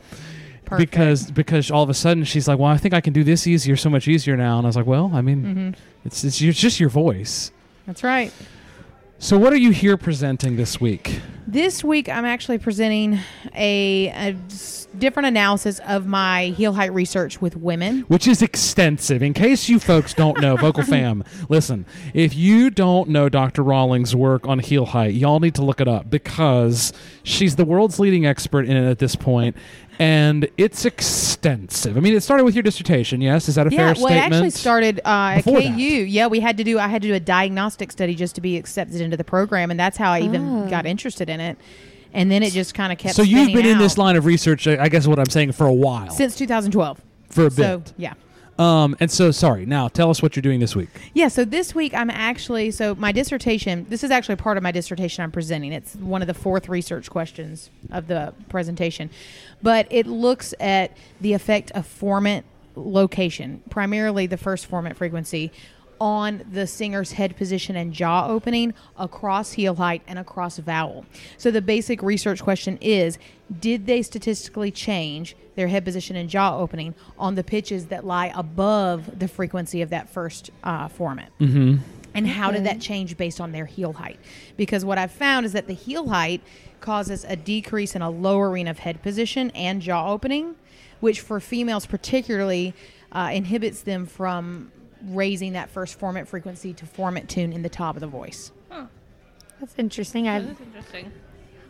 Perfect. 0.64 0.92
because 0.92 1.30
because 1.32 1.70
all 1.70 1.84
of 1.84 1.90
a 1.90 1.94
sudden 1.94 2.24
she's 2.24 2.48
like, 2.48 2.58
well, 2.58 2.72
I 2.72 2.78
think 2.78 2.94
I 2.94 3.02
can 3.02 3.12
do 3.12 3.22
this 3.24 3.46
easier, 3.46 3.76
so 3.76 3.90
much 3.90 4.08
easier 4.08 4.38
now, 4.38 4.58
and 4.60 4.66
I 4.66 4.70
was 4.70 4.78
like, 4.78 4.86
well, 4.86 5.12
I 5.14 5.22
mean, 5.22 5.44
Mm-hmm. 5.44 5.70
it's 6.06 6.24
it's, 6.24 6.42
it's 6.42 6.58
just 6.60 6.80
your 6.80 6.88
voice. 6.90 7.52
That's 7.86 8.02
right. 8.02 8.32
So, 9.24 9.38
what 9.38 9.54
are 9.54 9.58
you 9.58 9.72
here 9.72 9.96
presenting 9.96 10.58
this 10.58 10.82
week? 10.82 11.22
This 11.48 11.82
week, 11.82 12.10
I'm 12.10 12.26
actually 12.26 12.58
presenting 12.58 13.20
a 13.56 14.36
different 14.98 15.28
analysis 15.28 15.80
of 15.88 16.06
my 16.06 16.48
heel 16.48 16.74
height 16.74 16.94
research 16.94 17.42
with 17.42 17.56
women. 17.56 18.02
Which 18.10 18.28
is 18.28 18.42
extensive. 18.42 19.24
In 19.24 19.34
case 19.34 19.70
you 19.70 19.80
folks 19.80 20.14
don't 20.14 20.42
know, 20.42 20.58
Vocal 20.58 20.84
Fam, 20.84 21.24
listen, 21.48 21.86
if 22.14 22.36
you 22.36 22.70
don't 22.70 23.08
know 23.08 23.30
Dr. 23.30 23.64
Rollings' 23.64 24.14
work 24.14 24.46
on 24.46 24.60
heel 24.60 24.88
height, 24.88 25.14
y'all 25.14 25.40
need 25.40 25.56
to 25.56 25.64
look 25.64 25.80
it 25.80 25.88
up 25.88 26.10
because 26.10 26.92
she's 27.24 27.56
the 27.56 27.66
world's 27.66 28.00
leading 28.00 28.26
expert 28.26 28.66
in 28.66 28.76
it 28.76 28.90
at 28.90 29.00
this 29.00 29.16
point, 29.16 29.56
and 30.00 30.50
it's 30.58 30.86
extensive. 30.86 31.98
I 31.98 32.00
mean, 32.00 32.14
it 32.16 32.22
started 32.22 32.44
with 32.44 32.56
your 32.56 32.64
dissertation, 32.64 33.22
yes? 33.22 33.48
Is 33.50 33.56
that 33.56 33.68
a 33.68 33.72
Yeah, 33.72 33.78
fair 33.78 33.86
well, 33.86 33.96
statement? 34.08 34.34
it 34.34 34.36
actually 34.36 34.50
started 34.52 35.00
uh, 35.06 35.36
at 35.38 35.44
KU. 35.44 35.52
that. 35.52 35.78
Yeah, 35.78 36.28
we 36.28 36.40
had 36.40 36.58
to 36.58 36.64
do. 36.64 36.80
I 36.80 36.88
had 36.88 37.02
to 37.02 37.08
do 37.08 37.14
a 37.14 37.20
diagnostic 37.20 37.92
study 37.92 38.16
just 38.16 38.36
to 38.36 38.42
be 38.42 38.58
accepted 38.58 39.02
into 39.02 39.18
the 39.18 39.24
program, 39.24 39.72
and 39.72 39.80
that's 39.80 39.98
how 39.98 40.12
I 40.12 40.22
even 40.22 40.70
got 40.70 40.86
interested 40.86 41.30
in 41.30 41.40
it. 41.40 41.58
And 42.14 42.30
then 42.30 42.44
it 42.44 42.52
just 42.54 42.76
kind 42.76 42.92
of 42.92 43.00
kept. 43.00 43.16
so, 43.16 43.24
you've 43.24 43.46
spinning 43.50 43.56
been 43.56 43.66
in 43.66 43.78
this 43.80 43.98
line 43.98 44.16
of 44.16 44.26
research, 44.26 44.68
I 44.68 44.88
guess, 44.88 45.08
what 45.08 45.18
I'm 45.20 45.26
saying, 45.30 45.54
for 45.54 45.66
a 45.66 45.74
while. 45.74 46.12
since 46.12 46.36
2012. 46.38 47.02
for 47.30 47.46
a 47.48 47.50
bit. 47.50 47.56
So 47.56 47.82
yeah. 47.98 48.14
um, 48.60 48.96
and 49.00 49.10
so, 49.10 49.32
sorry. 49.32 49.66
Now, 49.66 49.88
tell 49.88 50.12
us 50.12 50.22
what 50.22 50.36
you're 50.36 50.42
doing 50.44 50.60
this 50.60 50.76
week. 50.76 50.90
Yeah, 51.16 51.28
so 51.30 51.44
this 51.44 51.74
week 51.74 51.92
I'm 51.96 52.12
actually 52.12 52.70
so 52.70 52.94
my 52.94 53.12
dissertation. 53.12 53.88
This 53.90 54.04
is 54.04 54.12
actually 54.12 54.36
part 54.36 54.58
of 54.58 54.64
my 54.64 54.72
dissertation 54.72 55.24
I'm 55.24 55.32
presenting. 55.32 55.74
It's 55.74 55.96
one 55.96 56.22
of 56.22 56.28
the 56.28 56.36
fourth 56.36 56.70
research 56.70 57.10
questions 57.10 57.72
of 57.92 58.06
the 58.06 58.36
presentation, 58.48 59.10
but 59.64 59.88
it 59.90 60.06
looks 60.06 60.54
at 60.60 60.96
the 61.20 61.34
effect 61.34 61.72
of 61.72 61.88
formant 61.88 62.44
location, 62.76 63.64
primarily 63.70 64.28
the 64.28 64.38
first 64.38 64.70
formant 64.70 64.96
frequency, 64.96 65.52
on 66.02 66.44
the 66.52 66.68
singer's 66.68 67.14
head 67.14 67.38
position 67.38 67.78
and 67.78 67.94
jaw 67.94 68.28
opening 68.28 68.74
across 68.98 69.54
heel 69.54 69.76
height 69.76 70.02
and 70.06 70.20
across 70.20 70.58
vowel. 70.58 71.06
So 71.38 71.50
the 71.50 71.62
basic 71.62 72.02
research 72.04 72.44
question 72.44 72.78
is 72.82 73.18
did 73.60 73.86
they 73.86 74.02
statistically 74.02 74.70
change 74.70 75.36
their 75.56 75.68
head 75.68 75.86
position 75.86 76.16
and 76.16 76.30
jaw 76.30 76.58
opening 76.58 76.94
on 77.18 77.36
the 77.36 77.44
pitches 77.44 77.86
that 77.88 78.06
lie 78.06 78.34
above 78.36 79.20
the 79.20 79.28
frequency 79.28 79.82
of 79.82 79.92
that 79.92 80.10
first 80.10 80.50
uh, 80.64 80.90
formant? 80.90 81.30
Mm-hmm. 81.40 81.78
And 82.14 82.28
how 82.28 82.52
did 82.52 82.66
that 82.66 82.80
change 82.80 83.18
based 83.18 83.42
on 83.42 83.52
their 83.52 83.66
heel 83.66 83.94
height? 83.94 84.20
Because 84.56 84.86
what 84.86 84.98
I've 84.98 85.12
found 85.12 85.46
is 85.46 85.54
that 85.54 85.68
the 85.68 85.74
heel 85.74 86.10
height 86.10 86.42
causes 86.80 87.26
a 87.28 87.36
decrease 87.36 87.96
in 87.96 88.02
a 88.02 88.10
lowering 88.10 88.68
of 88.68 88.80
head 88.80 89.02
position 89.02 89.50
and 89.52 89.82
jaw 89.82 90.12
opening, 90.12 90.56
which 91.00 91.22
for 91.22 91.40
females 91.40 91.86
particularly 91.86 92.74
uh, 93.12 93.32
inhibits 93.34 93.82
them 93.82 94.06
from 94.06 94.72
raising 95.08 95.54
that 95.54 95.70
first 95.70 96.00
formant 96.00 96.28
frequency 96.28 96.74
to 96.74 96.86
formant 96.86 97.28
tune 97.28 97.52
in 97.52 97.62
the 97.62 97.70
top 97.70 97.96
of 97.96 98.02
the 98.02 98.08
voice. 98.08 98.52
That's 99.64 99.76
interesting. 99.78 100.28
I 100.28 100.42
That's 100.42 100.60
interesting. 100.60 101.12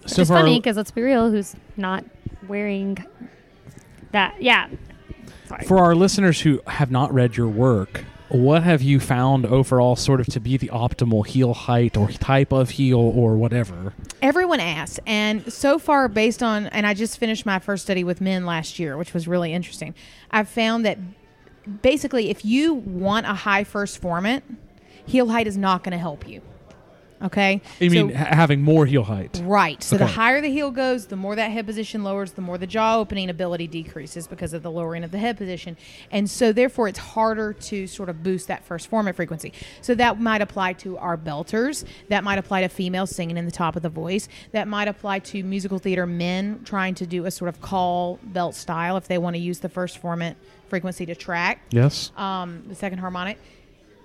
So 0.07 0.21
it's 0.21 0.31
funny 0.31 0.59
because 0.59 0.77
let's 0.77 0.89
be 0.89 1.03
real, 1.03 1.29
who's 1.29 1.55
not 1.77 2.03
wearing 2.47 2.97
that? 4.11 4.41
Yeah. 4.41 4.67
Sorry. 5.47 5.63
For 5.65 5.77
our 5.77 5.93
listeners 5.93 6.41
who 6.41 6.59
have 6.65 6.89
not 6.89 7.13
read 7.13 7.37
your 7.37 7.47
work, 7.47 8.03
what 8.33 8.63
have 8.63 8.81
you 8.81 8.99
found 8.99 9.45
overall 9.45 9.95
sort 9.95 10.19
of 10.19 10.25
to 10.25 10.39
be 10.39 10.57
the 10.57 10.69
optimal 10.69 11.25
heel 11.25 11.53
height 11.53 11.95
or 11.95 12.09
type 12.09 12.51
of 12.51 12.71
heel 12.71 12.97
or 12.97 13.35
whatever? 13.37 13.93
Everyone 14.23 14.59
asks, 14.59 14.99
and 15.05 15.53
so 15.53 15.77
far, 15.77 16.07
based 16.07 16.41
on, 16.41 16.65
and 16.67 16.87
I 16.87 16.95
just 16.95 17.19
finished 17.19 17.45
my 17.45 17.59
first 17.59 17.83
study 17.83 18.03
with 18.03 18.21
men 18.21 18.45
last 18.45 18.79
year, 18.79 18.97
which 18.97 19.13
was 19.13 19.27
really 19.27 19.53
interesting. 19.53 19.93
I've 20.31 20.49
found 20.49 20.83
that 20.83 20.97
basically, 21.83 22.31
if 22.31 22.43
you 22.43 22.73
want 22.73 23.27
a 23.27 23.33
high 23.33 23.63
first 23.63 24.01
formant, 24.01 24.41
heel 25.05 25.29
height 25.29 25.45
is 25.45 25.57
not 25.57 25.83
going 25.83 25.91
to 25.91 25.99
help 25.99 26.27
you. 26.27 26.41
Okay, 27.21 27.61
mean, 27.79 27.91
So- 28.11 28.17
ha- 28.17 28.35
having 28.35 28.61
more 28.61 28.85
heel 28.85 29.03
height. 29.03 29.41
Right. 29.45 29.81
So 29.81 29.97
the 29.97 30.05
higher 30.05 30.41
the 30.41 30.49
heel 30.51 30.71
goes, 30.71 31.05
the 31.05 31.15
more 31.15 31.35
that 31.35 31.51
head 31.51 31.65
position 31.65 32.03
lowers, 32.03 32.33
the 32.33 32.41
more 32.41 32.57
the 32.57 32.67
jaw 32.67 32.97
opening 32.99 33.29
ability 33.29 33.67
decreases 33.67 34.27
because 34.27 34.53
of 34.53 34.61
the 34.61 34.69
lowering 34.71 35.03
of 35.05 35.11
the 35.11 35.19
head 35.19 35.37
position. 35.37 35.77
And 36.11 36.29
so 36.29 36.51
therefore 36.51 36.89
it's 36.89 36.99
harder 36.99 37.53
to 37.53 37.87
sort 37.87 38.09
of 38.09 38.23
boost 38.23 38.47
that 38.49 38.65
first 38.65 38.91
formant 38.91 39.15
frequency. 39.15 39.53
So 39.81 39.95
that 39.95 40.19
might 40.19 40.41
apply 40.41 40.73
to 40.73 40.97
our 40.97 41.17
belters, 41.17 41.85
that 42.09 42.23
might 42.25 42.39
apply 42.39 42.61
to 42.61 42.67
females 42.67 43.15
singing 43.15 43.37
in 43.37 43.45
the 43.45 43.51
top 43.51 43.77
of 43.77 43.83
the 43.83 43.89
voice, 43.89 44.27
that 44.51 44.67
might 44.67 44.89
apply 44.89 45.19
to 45.19 45.43
musical 45.43 45.79
theater 45.79 46.05
men 46.05 46.61
trying 46.65 46.93
to 46.95 47.05
do 47.07 47.25
a 47.25 47.31
sort 47.31 47.47
of 47.47 47.61
call 47.61 48.19
belt 48.23 48.53
style 48.55 48.97
if 48.97 49.07
they 49.07 49.17
want 49.17 49.35
to 49.35 49.41
use 49.41 49.59
the 49.59 49.69
first 49.69 50.01
formant 50.01 50.35
frequency 50.67 51.05
to 51.05 51.15
track 51.15 51.59
Yes. 51.71 52.11
um, 52.17 52.63
the 52.67 52.75
second 52.75 52.97
harmonic. 52.99 53.37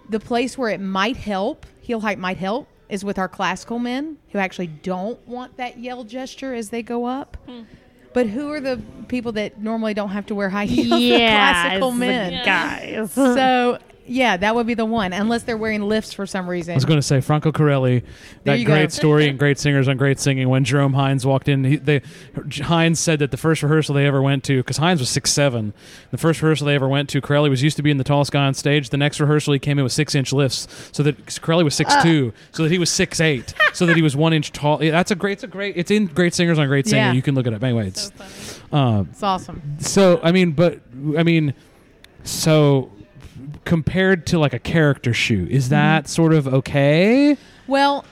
The 0.08 0.20
place 0.20 0.56
where 0.56 0.70
it 0.70 0.80
might 0.80 1.16
help, 1.16 1.66
heel 1.80 2.00
height 2.00 2.18
might 2.18 2.36
help, 2.36 2.68
is 2.88 3.04
with 3.04 3.18
our 3.18 3.28
classical 3.28 3.78
men 3.78 4.18
who 4.30 4.38
actually 4.38 4.66
don't 4.68 5.26
want 5.28 5.56
that 5.56 5.78
yell 5.78 6.04
gesture 6.04 6.54
as 6.54 6.70
they 6.70 6.82
go 6.82 7.04
up. 7.04 7.36
Hmm. 7.46 7.62
But 8.14 8.26
who 8.28 8.50
are 8.50 8.60
the 8.60 8.82
people 9.08 9.32
that 9.32 9.60
normally 9.60 9.94
don't 9.94 10.08
have 10.10 10.26
to 10.26 10.34
wear 10.34 10.48
high 10.48 10.64
heels? 10.64 11.00
Yeah, 11.00 11.28
classical 11.68 11.92
men. 11.92 12.44
guys. 12.44 13.12
So 13.12 13.78
yeah, 14.08 14.36
that 14.36 14.54
would 14.54 14.66
be 14.66 14.74
the 14.74 14.84
one, 14.84 15.12
unless 15.12 15.42
they're 15.42 15.56
wearing 15.56 15.82
lifts 15.82 16.12
for 16.12 16.26
some 16.26 16.48
reason. 16.48 16.72
I 16.72 16.74
was 16.76 16.84
going 16.84 16.98
to 16.98 17.02
say 17.06 17.20
Franco 17.20 17.52
Corelli, 17.52 18.00
There 18.00 18.08
that 18.54 18.58
you 18.58 18.64
great 18.66 18.90
story 18.92 19.28
and 19.28 19.38
great 19.38 19.58
singers 19.58 19.86
on 19.88 19.96
great 19.96 20.18
singing. 20.18 20.48
When 20.48 20.64
Jerome 20.64 20.94
Hines 20.94 21.24
walked 21.26 21.48
in, 21.48 21.64
he, 21.64 21.76
they 21.76 22.02
Hines 22.62 22.98
said 22.98 23.18
that 23.20 23.30
the 23.30 23.36
first 23.36 23.62
rehearsal 23.62 23.94
they 23.94 24.06
ever 24.06 24.20
went 24.22 24.44
to, 24.44 24.56
because 24.58 24.78
Hines 24.78 25.00
was 25.00 25.08
six 25.10 25.30
seven, 25.32 25.72
the 26.10 26.18
first 26.18 26.42
rehearsal 26.42 26.66
they 26.66 26.74
ever 26.74 26.88
went 26.88 27.08
to, 27.10 27.20
Corelli 27.20 27.50
was 27.50 27.62
used 27.62 27.76
to 27.76 27.82
being 27.82 27.98
the 27.98 28.04
tallest 28.04 28.32
guy 28.32 28.46
on 28.46 28.54
stage. 28.54 28.88
The 28.90 28.96
next 28.96 29.20
rehearsal 29.20 29.52
he 29.52 29.58
came 29.58 29.78
in 29.78 29.84
with 29.84 29.92
six 29.92 30.14
inch 30.14 30.32
lifts, 30.32 30.66
so 30.92 31.02
that 31.02 31.40
Corelli 31.42 31.64
was 31.64 31.74
six 31.74 31.94
two, 32.02 32.32
so 32.52 32.62
that 32.62 32.72
he 32.72 32.78
was 32.78 32.90
six 32.90 33.20
eight, 33.20 33.54
so 33.72 33.86
that 33.86 33.96
he 33.96 34.02
was 34.02 34.16
one 34.16 34.32
inch 34.32 34.52
tall. 34.52 34.82
Yeah, 34.82 34.90
that's 34.92 35.10
a 35.10 35.14
great, 35.16 35.32
it's 35.32 35.44
a 35.44 35.48
great, 35.48 35.76
it's 35.76 35.90
in 35.90 36.06
Great 36.06 36.34
Singers 36.34 36.58
on 36.58 36.66
Great 36.68 36.86
Singing. 36.86 37.04
Yeah. 37.04 37.12
You 37.12 37.22
can 37.22 37.34
look 37.34 37.46
it 37.46 37.52
up. 37.54 37.62
Anyway, 37.62 37.88
it's 37.88 38.04
So 38.04 38.10
funny. 38.70 38.98
uh, 38.98 39.04
it's 39.10 39.22
awesome. 39.22 39.62
so 39.80 40.20
I 40.22 40.32
mean, 40.32 40.52
but 40.52 40.80
I 41.16 41.22
mean, 41.22 41.54
so 42.24 42.90
compared 43.64 44.26
to 44.28 44.38
like 44.38 44.52
a 44.52 44.58
character 44.58 45.12
shoe, 45.12 45.46
is 45.50 45.68
that 45.68 46.04
mm-hmm. 46.04 46.08
sort 46.08 46.34
of 46.34 46.48
okay? 46.48 47.36
Well, 47.66 48.04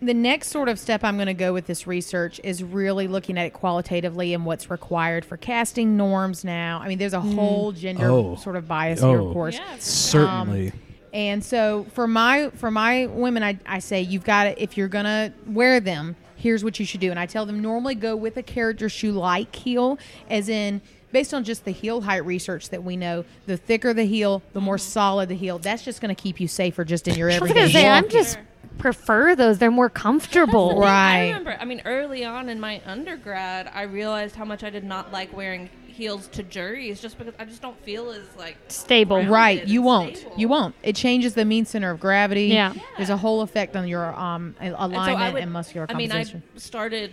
the 0.00 0.14
next 0.14 0.48
sort 0.48 0.68
of 0.68 0.78
step 0.78 1.02
I'm 1.04 1.16
going 1.16 1.26
to 1.26 1.34
go 1.34 1.52
with 1.52 1.66
this 1.66 1.86
research 1.86 2.40
is 2.44 2.62
really 2.62 3.08
looking 3.08 3.38
at 3.38 3.46
it 3.46 3.52
qualitatively 3.52 4.34
and 4.34 4.44
what's 4.44 4.70
required 4.70 5.24
for 5.24 5.36
casting 5.36 5.96
norms 5.96 6.44
now. 6.44 6.80
I 6.82 6.88
mean, 6.88 6.98
there's 6.98 7.14
a 7.14 7.18
mm. 7.18 7.34
whole 7.34 7.72
gender 7.72 8.10
Oh. 8.10 8.36
sort 8.36 8.56
of 8.56 8.68
bias 8.68 9.00
here, 9.00 9.20
Oh. 9.20 9.28
of 9.28 9.32
course. 9.32 9.54
Yeah, 9.54 9.64
for 9.64 9.72
um, 9.72 9.80
Certainly. 9.80 10.72
And 11.12 11.42
so 11.42 11.86
for 11.92 12.06
my 12.06 12.50
for 12.56 12.70
my 12.70 13.06
women, 13.06 13.42
I, 13.42 13.58
I 13.64 13.78
say 13.78 14.02
you've 14.02 14.24
got 14.24 14.44
to 14.44 14.62
if 14.62 14.76
you're 14.76 14.88
gonna 14.88 15.32
wear 15.46 15.80
them, 15.80 16.14
here's 16.36 16.62
what 16.62 16.78
you 16.78 16.84
should 16.84 17.00
do. 17.00 17.10
And 17.10 17.18
I 17.18 17.24
tell 17.24 17.46
them 17.46 17.60
normally 17.60 17.94
go 17.94 18.14
with 18.14 18.36
a 18.36 18.42
character 18.42 18.90
shoe 18.90 19.12
like 19.12 19.54
heel, 19.56 19.98
as 20.28 20.50
in 20.50 20.82
based 21.12 21.32
on 21.34 21.44
just 21.44 21.64
the 21.64 21.70
heel 21.70 22.00
height 22.02 22.24
research 22.24 22.70
that 22.70 22.82
we 22.84 22.96
know, 22.96 23.24
the 23.46 23.56
thicker 23.56 23.94
the 23.94 24.04
heel, 24.04 24.42
the 24.52 24.60
more 24.60 24.78
solid 24.78 25.28
the 25.28 25.34
heel. 25.36 25.58
That's 25.58 25.84
just 25.84 26.00
going 26.00 26.14
to 26.14 26.20
keep 26.20 26.40
you 26.40 26.48
safer 26.48 26.84
just 26.84 27.08
in 27.08 27.14
your 27.16 27.30
I 27.30 27.34
was 27.38 27.50
everyday. 27.50 27.60
gonna 27.60 27.70
say 27.72 27.88
I'm 27.88 28.08
just 28.08 28.38
prefer 28.78 29.34
those. 29.34 29.58
They're 29.58 29.70
more 29.70 29.88
comfortable. 29.90 30.70
The. 30.74 30.80
Right. 30.80 31.16
I 31.16 31.26
remember. 31.28 31.56
I 31.58 31.64
mean, 31.64 31.82
early 31.84 32.24
on 32.24 32.48
in 32.48 32.60
my 32.60 32.82
undergrad, 32.84 33.70
I 33.72 33.82
realized 33.82 34.34
how 34.36 34.44
much 34.44 34.62
I 34.64 34.70
did 34.70 34.84
not 34.84 35.12
like 35.12 35.34
wearing 35.34 35.70
heels 35.86 36.28
to 36.28 36.42
juries, 36.42 37.00
just 37.00 37.16
because 37.16 37.32
I 37.38 37.46
just 37.46 37.62
don't 37.62 37.82
feel 37.82 38.10
as 38.10 38.26
like 38.36 38.58
Stable. 38.68 39.24
Right, 39.24 39.66
you 39.66 39.80
won't. 39.80 40.18
stable. 40.18 40.34
You 40.36 40.48
won't. 40.48 40.74
It 40.82 40.94
changes 40.94 41.32
the 41.32 41.46
mean 41.46 41.64
center 41.64 41.90
of 41.90 42.00
gravity. 42.00 42.48
Yeah. 42.48 42.74
There's 42.98 43.08
a 43.08 43.16
whole 43.16 43.40
effect 43.40 43.74
on 43.76 43.88
your 43.88 44.04
um 44.14 44.54
And 44.60 44.72
so 44.74 44.78
I 44.78 44.84
alignment 44.84 45.22
and, 45.22 45.34
would- 45.34 45.48
muscular 45.48 45.86
I 45.88 45.94
mean, 45.94 46.12
I 46.12 46.24
started 46.56 47.12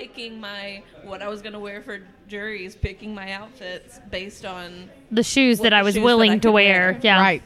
picking 0.00 0.40
my 0.40 0.82
what 1.04 1.20
I 1.20 1.28
was 1.28 1.42
going 1.42 1.52
to 1.52 1.58
wear 1.58 1.82
for 1.82 2.00
juries, 2.26 2.74
picking 2.74 3.14
my 3.14 3.32
outfits 3.32 4.00
based 4.10 4.46
on 4.46 4.88
The 5.10 5.22
shoes 5.22 5.58
What 5.58 5.64
that 5.64 5.72
I 5.74 5.82
was 5.82 5.98
willing 5.98 6.32
I 6.32 6.38
to 6.38 6.50
wear. 6.52 6.92
wear. 6.92 7.00
Yeah. 7.02 7.20
Right. 7.20 7.42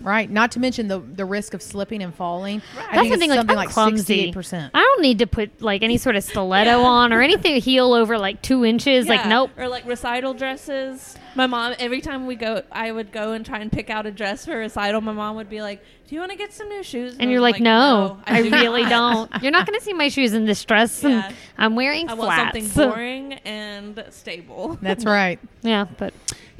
Right. 0.00 0.30
Not 0.30 0.52
to 0.52 0.60
mention 0.60 0.88
the 0.88 1.00
the 1.00 1.24
risk 1.24 1.54
of 1.54 1.62
slipping 1.62 2.02
and 2.02 2.14
falling. 2.14 2.62
I 2.76 2.96
That's 2.96 3.00
think 3.08 3.12
the 3.14 3.18
thing. 3.18 3.30
Like 3.30 3.38
something 3.38 3.50
I'm 3.56 3.64
like 3.64 3.70
clumsy. 3.70 4.32
68%. 4.32 4.70
I 4.74 4.78
don't 4.78 5.02
need 5.02 5.18
to 5.20 5.26
put 5.26 5.62
like 5.62 5.82
any 5.82 5.96
sort 5.96 6.16
of 6.16 6.24
stiletto 6.24 6.82
on 6.82 7.12
or 7.12 7.22
anything 7.22 7.60
heel 7.60 7.92
over 7.94 8.18
like 8.18 8.42
two 8.42 8.64
inches. 8.64 9.08
Like 9.08 9.26
nope. 9.26 9.50
Or 9.56 9.68
like 9.68 9.86
recital 9.86 10.34
dresses. 10.34 11.16
My 11.34 11.46
mom, 11.46 11.74
every 11.78 12.00
time 12.00 12.26
we 12.26 12.34
go, 12.34 12.62
I 12.72 12.90
would 12.90 13.12
go 13.12 13.32
and 13.32 13.44
try 13.44 13.58
and 13.58 13.70
pick 13.70 13.90
out 13.90 14.06
a 14.06 14.10
dress 14.10 14.46
for 14.46 14.56
recital. 14.56 15.00
My 15.02 15.12
mom 15.12 15.36
would 15.36 15.50
be 15.50 15.60
like, 15.60 15.82
"Do 16.08 16.14
you 16.14 16.20
want 16.20 16.32
to 16.32 16.38
get 16.38 16.52
some 16.54 16.68
new 16.70 16.82
shoes?" 16.82 17.12
And 17.18 17.28
I 17.28 17.32
you're 17.32 17.42
was 17.42 17.52
like, 17.52 17.60
no, 17.60 18.18
I, 18.26 18.40
do 18.42 18.50
really 18.50 18.82
not." 18.84 19.30
don't. 19.30 19.30
You're 19.42 19.52
not 19.52 19.66
going 19.66 19.78
to 19.78 19.84
see 19.84 19.92
my 19.92 20.08
shoes 20.08 20.32
in 20.32 20.46
this 20.46 20.64
dress. 20.64 21.04
and 21.04 21.12
Yeah. 21.14 21.32
I'm 21.58 21.76
wearing 21.76 22.08
I 22.08 22.14
want 22.14 22.32
flats. 22.32 22.58
something 22.70 22.90
boring 22.90 23.32
and 23.44 24.02
stable. 24.10 24.78
That's 24.80 25.04
right. 25.04 25.38
yeah, 25.62 25.84
but 25.98 26.14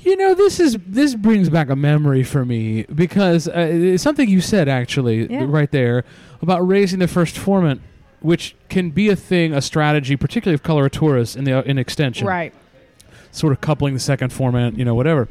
You 0.07 0.15
know, 0.17 0.35
this 0.35 0.61
is 0.61 0.79
this 0.87 1.17
brings 1.17 1.49
back 1.49 1.69
a 1.69 1.75
memory 1.75 2.23
for 2.23 2.45
me 2.45 2.85
because 2.85 3.49
uh, 3.49 3.53
it's 3.57 4.05
something 4.05 4.29
you 4.29 4.41
said 4.41 4.69
actually 4.69 5.27
Yeah. 5.29 5.47
right 5.49 5.69
there 5.73 6.05
about 6.41 6.61
raising 6.61 7.01
the 7.01 7.09
first 7.09 7.35
formant, 7.35 7.81
which 8.21 8.55
can 8.69 8.91
be 8.91 9.09
a 9.09 9.17
thing, 9.17 9.53
a 9.53 9.61
strategy, 9.61 10.15
particularly 10.15 10.55
of 10.55 10.63
coloraturas 10.63 11.35
in 11.35 11.43
the 11.43 11.69
in 11.69 11.77
extension, 11.77 12.25
Right. 12.25 12.55
Sort 13.33 13.53
of 13.53 13.61
coupling 13.61 13.95
the 13.95 14.01
second 14.01 14.31
formant, 14.31 14.79
you 14.79 14.85
know, 14.85 14.95
whatever. 14.95 15.27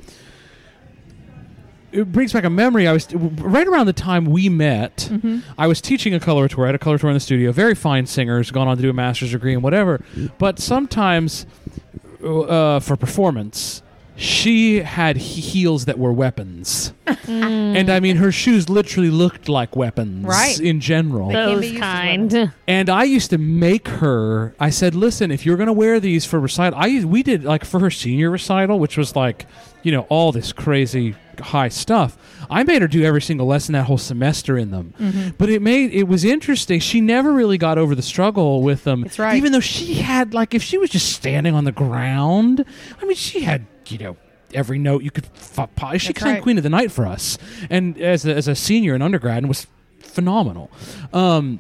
It 1.93 2.11
brings 2.11 2.33
back 2.33 2.43
a 2.43 2.49
memory. 2.49 2.85
I 2.85 2.91
was 2.91 3.07
right 3.15 3.65
around 3.65 3.85
the 3.85 3.93
time 3.93 4.25
we 4.25 4.49
met. 4.49 5.07
Mm-hmm. 5.09 5.39
I 5.57 5.67
was 5.67 5.79
teaching 5.79 6.13
a 6.13 6.19
coloratura. 6.19 6.63
I 6.63 6.65
had 6.67 6.75
a 6.75 6.79
coloratura 6.79 7.07
in 7.07 7.13
the 7.13 7.21
studio. 7.21 7.53
Very 7.53 7.75
fine 7.75 8.07
singers, 8.07 8.51
gone 8.51 8.67
on 8.67 8.75
to 8.75 8.83
do 8.83 8.89
a 8.89 8.93
master's 8.93 9.31
degree 9.31 9.53
and 9.53 9.63
whatever. 9.63 10.03
But 10.37 10.59
sometimes, 10.59 11.45
uh, 12.21 12.81
for 12.81 12.97
performance, 12.97 13.81
she 14.17 14.77
had 14.79 15.17
heels 15.17 15.85
that 15.85 15.99
were 15.99 16.13
weapons, 16.13 16.93
and 17.27 17.89
I 17.89 17.99
mean, 17.99 18.15
her 18.17 18.31
shoes 18.31 18.69
literally 18.69 19.09
looked 19.09 19.49
like 19.49 19.75
weapons, 19.75 20.25
Right. 20.25 20.59
In 20.59 20.79
general, 20.79 21.27
They 21.29 21.33
can 21.33 21.61
those 21.61 21.79
kind. 21.79 22.51
and 22.67 22.89
I 22.89 23.03
used 23.03 23.29
to 23.31 23.37
make 23.37 23.87
her. 23.87 24.55
I 24.59 24.69
said, 24.69 24.95
"Listen, 24.95 25.31
if 25.31 25.45
you're 25.45 25.57
going 25.57 25.67
to 25.67 25.73
wear 25.73 25.99
these 25.99 26.23
for 26.25 26.39
recital, 26.39 26.79
I 26.79 26.87
used- 26.87 27.07
we 27.07 27.23
did 27.23 27.43
like 27.43 27.65
for 27.65 27.79
her 27.79 27.91
senior 27.91 28.31
recital, 28.31 28.79
which 28.79 28.97
was 28.97 29.15
like, 29.15 29.45
you 29.85 29.91
know, 29.91 30.01
all 30.09 30.31
this 30.31 30.51
crazy 30.51 31.15
high 31.39 31.69
stuff. 31.69 32.17
I 32.49 32.63
made 32.63 32.81
her 32.81 32.87
do 32.87 33.03
every 33.03 33.21
single 33.21 33.45
lesson 33.45 33.73
that 33.73 33.83
whole 33.83 33.99
semester 33.99 34.57
in 34.57 34.71
them. 34.71 34.93
Mm-hmm. 34.99 35.29
But 35.37 35.49
it 35.49 35.61
made 35.61 35.93
it 35.93 36.07
was 36.07 36.25
interesting. 36.25 36.79
She 36.79 37.01
never 37.01 37.31
really 37.31 37.59
got 37.59 37.77
over 37.77 37.93
the 37.93 38.01
struggle 38.01 38.63
with 38.63 38.83
them. 38.83 39.01
That's 39.01 39.19
right. 39.19 39.35
Even 39.35 39.51
though 39.51 39.59
she 39.59 39.95
had 39.95 40.33
like, 40.33 40.55
if 40.55 40.63
she 40.63 40.79
was 40.79 40.89
just 40.89 41.11
standing 41.11 41.53
on 41.53 41.65
the 41.65 41.71
ground, 41.71 42.65
I 42.99 43.05
mean, 43.05 43.15
she 43.15 43.41
had 43.41 43.67
you 43.87 43.99
know. 43.99 44.17
Every 44.53 44.77
note 44.77 45.03
you 45.03 45.11
could, 45.11 45.25
f- 45.35 45.69
she 45.99 46.13
That's 46.13 46.21
sang 46.21 46.35
right. 46.35 46.41
Queen 46.41 46.55
of 46.57 46.63
the 46.63 46.69
Night 46.69 46.89
for 46.89 47.05
us, 47.05 47.37
and 47.69 47.97
as 47.97 48.25
a, 48.25 48.33
as 48.33 48.47
a 48.47 48.55
senior 48.55 48.95
in 48.95 49.01
undergrad, 49.01 49.39
and 49.39 49.49
was 49.49 49.67
phenomenal. 49.99 50.71
Um, 51.11 51.59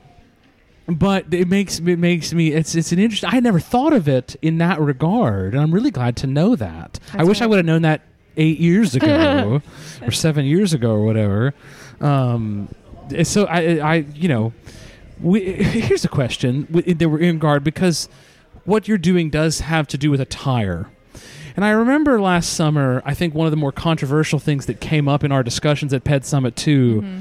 but 0.87 1.33
it 1.33 1.47
makes 1.47 1.79
it 1.79 1.97
makes 1.97 2.31
me 2.33 2.53
it's 2.53 2.75
it's 2.75 2.91
an 2.91 2.99
interesting. 2.99 3.29
I 3.29 3.33
had 3.33 3.43
never 3.43 3.59
thought 3.59 3.91
of 3.91 4.07
it 4.07 4.35
in 4.41 4.59
that 4.59 4.79
regard, 4.79 5.53
and 5.53 5.61
I'm 5.61 5.73
really 5.73 5.91
glad 5.91 6.15
to 6.17 6.27
know 6.27 6.55
that. 6.55 6.99
I 7.11 7.17
That's 7.17 7.27
wish 7.27 7.41
I 7.41 7.47
would 7.47 7.57
have 7.57 7.65
known 7.65 7.81
that 7.81 8.01
eight 8.37 8.59
years 8.59 8.95
ago 8.95 9.61
or 10.01 10.11
seven 10.11 10.45
years 10.45 10.73
ago 10.73 10.91
or 10.91 11.03
whatever. 11.05 11.53
Um, 12.01 12.69
so 13.23 13.45
I 13.45 13.77
I 13.77 13.95
you 14.15 14.27
know, 14.27 14.53
we, 15.21 15.41
here's 15.53 16.05
a 16.05 16.09
question 16.09 16.67
w- 16.71 16.93
that 16.93 17.09
we're 17.09 17.19
in 17.19 17.39
guard 17.39 17.63
because 17.63 18.09
what 18.65 18.87
you're 18.87 18.97
doing 18.97 19.29
does 19.29 19.59
have 19.61 19.87
to 19.87 19.97
do 19.97 20.09
with 20.11 20.19
attire. 20.21 20.89
And 21.55 21.63
I 21.63 21.69
remember 21.69 22.19
last 22.19 22.51
summer, 22.53 23.01
I 23.05 23.13
think 23.13 23.33
one 23.33 23.47
of 23.47 23.51
the 23.51 23.57
more 23.57 23.71
controversial 23.71 24.39
things 24.39 24.65
that 24.65 24.81
came 24.81 25.07
up 25.07 25.23
in 25.23 25.31
our 25.31 25.41
discussions 25.43 25.93
at 25.93 26.03
Ped 26.03 26.25
Summit 26.25 26.55
2 26.57 27.01
Mm-hmm. 27.01 27.19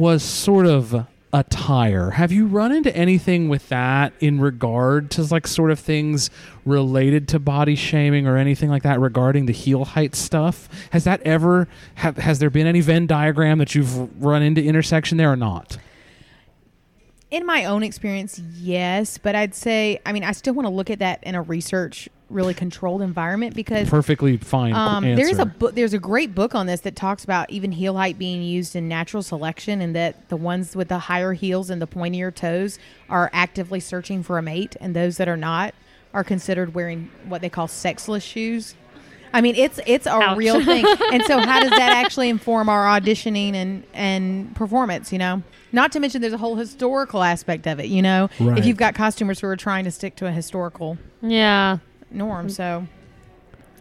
was 0.00 0.22
sort 0.22 0.66
of 0.66 1.06
attire. 1.32 2.10
Have 2.10 2.32
you 2.32 2.46
run 2.46 2.72
into 2.72 2.94
anything 2.96 3.48
with 3.48 3.68
that 3.68 4.12
in 4.20 4.40
regard 4.40 5.10
to 5.12 5.22
like 5.24 5.46
sort 5.46 5.70
of 5.70 5.78
things 5.78 6.30
related 6.64 7.28
to 7.28 7.38
body 7.38 7.74
shaming 7.74 8.26
or 8.26 8.36
anything 8.36 8.70
like 8.70 8.82
that 8.82 8.98
regarding 9.00 9.46
the 9.46 9.52
heel 9.52 9.84
height 9.84 10.14
stuff? 10.14 10.68
Has 10.90 11.04
that 11.04 11.20
ever 11.22 11.68
have 11.96 12.16
has 12.16 12.38
there 12.38 12.50
been 12.50 12.66
any 12.66 12.80
Venn 12.80 13.06
diagram 13.06 13.58
that 13.58 13.74
you've 13.74 14.22
run 14.22 14.42
into 14.42 14.62
intersection 14.62 15.18
there 15.18 15.32
or 15.32 15.36
not? 15.36 15.78
In 17.30 17.44
my 17.44 17.66
own 17.66 17.82
experience, 17.82 18.38
yes, 18.56 19.18
but 19.18 19.34
I'd 19.34 19.54
say, 19.54 20.00
I 20.06 20.12
mean, 20.12 20.24
I 20.24 20.32
still 20.32 20.54
want 20.54 20.66
to 20.66 20.72
look 20.72 20.88
at 20.88 21.00
that 21.00 21.22
in 21.24 21.34
a 21.34 21.42
research, 21.42 22.08
really 22.30 22.54
controlled 22.54 23.02
environment 23.02 23.54
because 23.54 23.88
Perfectly 23.88 24.38
fine 24.38 24.72
um, 24.74 25.02
there's 25.02 25.38
a 25.38 25.44
book. 25.44 25.74
There's 25.74 25.92
a 25.92 25.98
great 25.98 26.34
book 26.34 26.54
on 26.54 26.66
this 26.66 26.80
that 26.80 26.96
talks 26.96 27.24
about 27.24 27.50
even 27.50 27.72
heel 27.72 27.96
height 27.96 28.18
being 28.18 28.42
used 28.42 28.74
in 28.74 28.88
natural 28.88 29.22
selection, 29.22 29.82
and 29.82 29.94
that 29.94 30.30
the 30.30 30.36
ones 30.36 30.74
with 30.74 30.88
the 30.88 30.98
higher 30.98 31.34
heels 31.34 31.68
and 31.68 31.82
the 31.82 31.86
pointier 31.86 32.34
toes 32.34 32.78
are 33.10 33.28
actively 33.34 33.80
searching 33.80 34.22
for 34.22 34.38
a 34.38 34.42
mate, 34.42 34.76
and 34.80 34.96
those 34.96 35.18
that 35.18 35.28
are 35.28 35.36
not 35.36 35.74
are 36.14 36.24
considered 36.24 36.74
wearing 36.74 37.10
what 37.28 37.42
they 37.42 37.50
call 37.50 37.68
sexless 37.68 38.22
shoes. 38.22 38.74
I 39.32 39.40
mean, 39.40 39.54
it's 39.56 39.78
it's 39.86 40.06
a 40.06 40.12
Ouch. 40.12 40.36
real 40.38 40.64
thing. 40.64 40.84
and 41.12 41.22
so, 41.24 41.38
how 41.38 41.60
does 41.60 41.70
that 41.70 41.92
actually 42.04 42.28
inform 42.28 42.68
our 42.68 42.86
auditioning 43.00 43.54
and 43.54 43.84
and 43.94 44.54
performance? 44.56 45.12
You 45.12 45.18
know, 45.18 45.42
not 45.72 45.92
to 45.92 46.00
mention 46.00 46.20
there's 46.20 46.32
a 46.32 46.38
whole 46.38 46.56
historical 46.56 47.22
aspect 47.22 47.66
of 47.66 47.78
it. 47.80 47.86
You 47.86 48.02
know, 48.02 48.28
Right. 48.40 48.58
if 48.58 48.66
you've 48.66 48.76
got 48.76 48.94
costumers 48.94 49.40
who 49.40 49.46
are 49.48 49.56
trying 49.56 49.84
to 49.84 49.90
stick 49.90 50.16
to 50.16 50.26
a 50.26 50.32
historical 50.32 50.98
Yeah. 51.20 51.78
norm, 52.10 52.48
so 52.48 52.86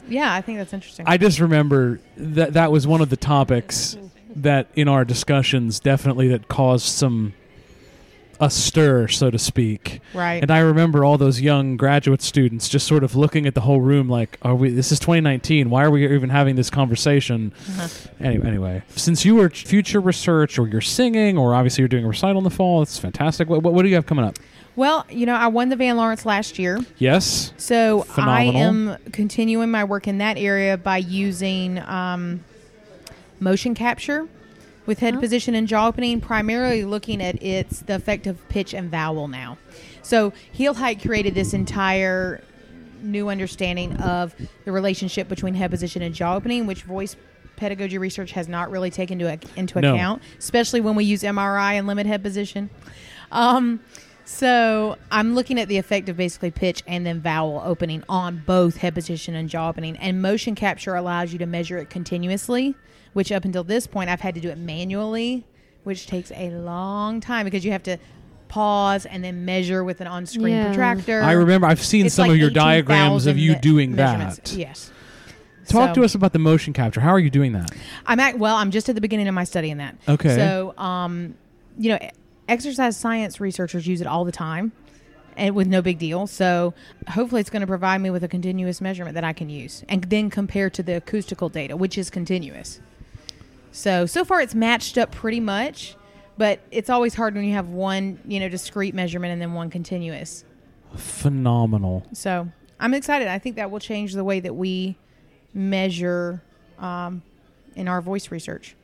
yeah, 0.09 0.33
I 0.33 0.41
think 0.41 0.57
that's 0.57 0.73
interesting. 0.73 1.05
I 1.07 1.17
just 1.17 1.39
remember 1.39 1.99
that 2.17 2.53
that 2.53 2.71
was 2.71 2.87
one 2.87 3.01
of 3.01 3.09
the 3.09 3.17
topics 3.17 3.97
that 4.35 4.67
in 4.75 4.87
our 4.87 5.03
discussions 5.03 5.79
definitely 5.79 6.27
that 6.29 6.47
caused 6.47 6.85
some 6.85 7.33
a 8.39 8.49
stir, 8.49 9.07
so 9.07 9.29
to 9.31 9.39
speak. 9.39 10.01
right. 10.13 10.41
And 10.41 10.51
I 10.51 10.59
remember 10.59 11.03
all 11.03 11.17
those 11.17 11.41
young 11.41 11.77
graduate 11.77 12.21
students 12.21 12.69
just 12.69 12.87
sort 12.87 13.03
of 13.03 13.15
looking 13.15 13.45
at 13.45 13.55
the 13.55 13.61
whole 13.61 13.81
room 13.81 14.09
like, 14.09 14.37
"Are 14.41 14.55
we? 14.55 14.69
This 14.69 14.91
is 14.91 14.99
2019. 14.99 15.69
Why 15.69 15.83
are 15.83 15.91
we 15.91 16.05
even 16.13 16.29
having 16.29 16.55
this 16.55 16.69
conversation?" 16.69 17.53
Uh-huh. 17.69 17.87
Anyway, 18.19 18.47
anyway, 18.47 18.83
since 18.95 19.25
you 19.25 19.35
were 19.35 19.49
future 19.49 19.99
research, 19.99 20.57
or 20.59 20.67
you're 20.67 20.81
singing, 20.81 21.37
or 21.37 21.55
obviously 21.55 21.81
you're 21.81 21.89
doing 21.89 22.05
a 22.05 22.09
recital 22.09 22.37
in 22.37 22.43
the 22.43 22.49
fall, 22.49 22.81
it's 22.81 22.99
fantastic. 22.99 23.49
What, 23.49 23.63
what, 23.63 23.73
what 23.73 23.83
do 23.83 23.89
you 23.89 23.95
have 23.95 24.05
coming 24.05 24.25
up? 24.25 24.37
Well, 24.75 25.05
you 25.09 25.25
know, 25.25 25.33
I 25.33 25.47
won 25.47 25.69
the 25.69 25.75
Van 25.75 25.97
Lawrence 25.97 26.23
last 26.23 26.59
year. 26.59 26.79
Yes, 26.99 27.51
So 27.57 28.01
Phenomenal. 28.03 28.55
I 28.55 28.59
am 28.59 28.97
continuing 29.11 29.71
my 29.71 29.83
work 29.83 30.07
in 30.07 30.19
that 30.19 30.37
area 30.37 30.77
by 30.77 30.97
using 30.97 31.79
um, 31.79 32.43
motion 33.39 33.73
capture 33.73 34.27
with 34.87 34.99
head 34.99 35.19
position 35.19 35.53
and 35.53 35.67
jaw 35.67 35.87
opening, 35.87 36.19
primarily 36.19 36.83
looking 36.83 37.21
at 37.21 37.41
its 37.43 37.81
the 37.81 37.93
effect 37.95 38.25
of 38.25 38.49
pitch 38.49 38.73
and 38.73 38.89
vowel 38.89 39.27
now. 39.27 39.57
So 40.01 40.33
Heel 40.51 40.73
Height 40.73 41.01
created 41.01 41.35
this 41.35 41.53
entire 41.53 42.41
new 43.01 43.29
understanding 43.29 43.95
of 43.97 44.33
the 44.65 44.71
relationship 44.71 45.29
between 45.29 45.53
head 45.53 45.69
position 45.69 46.01
and 46.01 46.15
jaw 46.15 46.35
opening, 46.35 46.65
which 46.65 46.81
voice 46.83 47.15
pedagogy 47.57 47.97
research 47.97 48.31
has 48.31 48.47
not 48.47 48.71
really 48.71 48.89
taken 48.89 49.19
into, 49.21 49.49
into 49.55 49.81
No. 49.81 49.93
account, 49.93 50.23
especially 50.39 50.81
when 50.81 50.95
we 50.95 51.03
use 51.03 51.21
MRI 51.21 51.73
and 51.73 51.85
limit 51.85 52.05
head 52.07 52.23
position. 52.23 52.69
Um, 53.31 53.81
so 54.25 54.97
I'm 55.11 55.35
looking 55.35 55.59
at 55.59 55.67
the 55.67 55.77
effect 55.77 56.09
of 56.09 56.17
basically 56.17 56.51
pitch 56.51 56.83
and 56.85 57.05
then 57.05 57.21
vowel 57.21 57.61
opening 57.63 58.03
on 58.09 58.43
both 58.45 58.77
head 58.77 58.93
position 58.93 59.35
and 59.35 59.49
jaw 59.49 59.69
opening. 59.69 59.95
And 59.97 60.21
motion 60.21 60.53
capture 60.53 60.95
allows 60.95 61.33
you 61.33 61.39
to 61.39 61.45
measure 61.45 61.77
it 61.77 61.89
continuously, 61.89 62.75
which 63.17 63.31
up 63.31 63.45
until 63.45 63.63
this 63.63 63.87
point 63.87 64.11
I've 64.11 64.21
had 64.21 64.35
to 64.35 64.41
do 64.41 64.49
it 64.49 64.59
manually, 64.59 65.43
which 65.83 66.05
takes 66.05 66.31
a 66.33 66.51
long 66.51 67.19
time 67.19 67.45
because 67.45 67.65
you 67.65 67.71
have 67.71 67.81
to 67.83 67.97
pause 68.47 69.07
and 69.07 69.23
then 69.23 69.43
measure 69.43 69.83
with 69.83 70.01
an 70.01 70.05
on-screen 70.05 70.53
Yeah. 70.55 70.67
protractor. 70.67 71.23
I 71.23 71.31
remember. 71.31 71.65
I've 71.65 71.81
seen 71.83 72.05
It's 72.05 72.13
some 72.13 72.27
like 72.27 72.33
of 72.35 72.37
your 72.37 72.51
diagrams 72.51 73.25
of 73.25 73.35
you 73.39 73.55
doing 73.55 73.95
that. 73.95 74.53
Yes. 74.55 74.91
Talk 75.67 75.89
So- 75.89 75.93
to 75.95 76.03
us 76.05 76.13
about 76.13 76.31
the 76.31 76.37
motion 76.37 76.73
capture. 76.73 77.01
How 77.01 77.09
are 77.09 77.17
you 77.19 77.31
doing 77.31 77.53
that? 77.53 77.71
I'm 78.05 78.19
at 78.19 78.37
well. 78.37 78.55
I'm 78.55 78.69
just 78.69 78.87
at 78.87 78.93
the 78.93 79.01
beginning 79.01 79.27
of 79.27 79.33
my 79.33 79.45
study 79.45 79.71
in 79.71 79.79
that. 79.79 79.95
Okay. 80.07 80.35
So, 80.35 80.75
um, 80.77 81.33
you 81.75 81.89
know, 81.89 81.97
exercise 82.47 82.97
science 82.97 83.41
researchers 83.41 83.87
use 83.87 83.99
it 83.99 84.05
all 84.05 84.25
the 84.25 84.31
time, 84.31 84.73
and 85.35 85.55
with 85.55 85.65
no 85.67 85.81
big 85.81 85.97
deal. 85.97 86.27
So, 86.27 86.75
hopefully, 87.09 87.41
it's 87.41 87.49
going 87.49 87.61
to 87.61 87.67
provide 87.67 87.97
me 87.99 88.11
with 88.11 88.23
a 88.23 88.27
continuous 88.27 88.79
measurement 88.79 89.15
that 89.15 89.23
I 89.23 89.33
can 89.33 89.49
use, 89.49 89.83
and 89.89 90.03
then 90.03 90.29
compare 90.29 90.69
to 90.69 90.83
the 90.83 90.97
acoustical 90.97 91.49
data, 91.49 91.75
which 91.75 91.97
is 91.97 92.11
continuous. 92.11 92.79
So, 93.71 94.05
so 94.05 94.25
far, 94.25 94.41
it's 94.41 94.55
matched 94.55 94.97
up 94.97 95.11
pretty 95.11 95.39
much, 95.39 95.95
but 96.37 96.59
it's 96.71 96.89
always 96.89 97.13
hard 97.13 97.35
when 97.35 97.45
you 97.45 97.53
have 97.53 97.69
one, 97.69 98.19
you 98.25 98.39
know, 98.39 98.49
discrete 98.49 98.95
measurement 98.95 99.33
and 99.33 99.41
then 99.41 99.53
one 99.53 99.69
continuous. 99.69 100.43
Phenomenal. 100.95 102.05
So, 102.13 102.47
I'm 102.79 102.93
excited. 102.93 103.27
I 103.27 103.39
think 103.39 103.55
that 103.55 103.71
will 103.71 103.79
change 103.79 104.13
the 104.13 104.23
way 104.23 104.39
that 104.39 104.55
we 104.55 104.97
measure 105.53 106.41
um, 106.79 107.21
in 107.75 107.87
our 107.87 108.01
voice 108.01 108.31
research. 108.31 108.75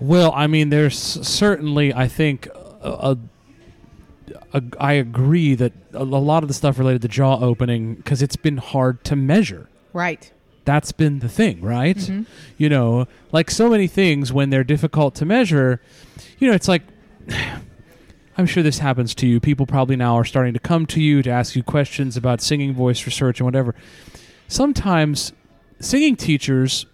Well, 0.00 0.32
I 0.34 0.46
mean, 0.46 0.70
there's 0.70 0.98
certainly, 0.98 1.92
I 1.94 2.08
think, 2.08 2.48
a, 2.82 3.16
a, 4.52 4.62
I 4.78 4.94
agree 4.94 5.54
that 5.54 5.72
a, 5.92 5.98
a 5.98 6.02
lot 6.02 6.42
of 6.42 6.48
the 6.48 6.54
stuff 6.54 6.78
related 6.78 7.02
to 7.02 7.08
jaw 7.08 7.38
opening 7.40 7.96
because 7.96 8.22
it's 8.22 8.36
been 8.36 8.56
hard 8.56 9.04
to 9.04 9.16
measure. 9.16 9.68
Right. 9.92 10.32
That's 10.64 10.92
been 10.92 11.18
the 11.18 11.28
thing, 11.28 11.60
right? 11.60 11.96
Mhm. 11.96 12.26
You 12.56 12.68
know, 12.68 13.06
like 13.32 13.50
so 13.50 13.68
many 13.68 13.86
things 13.88 14.32
when 14.32 14.50
they're 14.50 14.62
difficult 14.64 15.14
to 15.16 15.24
measure, 15.24 15.80
you 16.38 16.48
know, 16.48 16.54
it's 16.54 16.68
like. 16.68 16.82
I'm 18.38 18.46
sure 18.46 18.62
this 18.62 18.78
happens 18.78 19.14
to 19.16 19.26
you. 19.26 19.40
People 19.40 19.66
probably 19.66 19.94
now 19.94 20.16
are 20.16 20.24
starting 20.24 20.54
to 20.54 20.58
come 20.58 20.86
to 20.86 21.02
you 21.02 21.22
to 21.22 21.28
ask 21.30 21.54
you 21.54 21.62
questions 21.62 22.16
about 22.16 22.40
singing 22.40 22.72
voice 22.72 23.04
research 23.04 23.40
and 23.40 23.44
whatever. 23.44 23.74
Sometimes 24.48 25.32
singing 25.80 26.16
teachers 26.16 26.86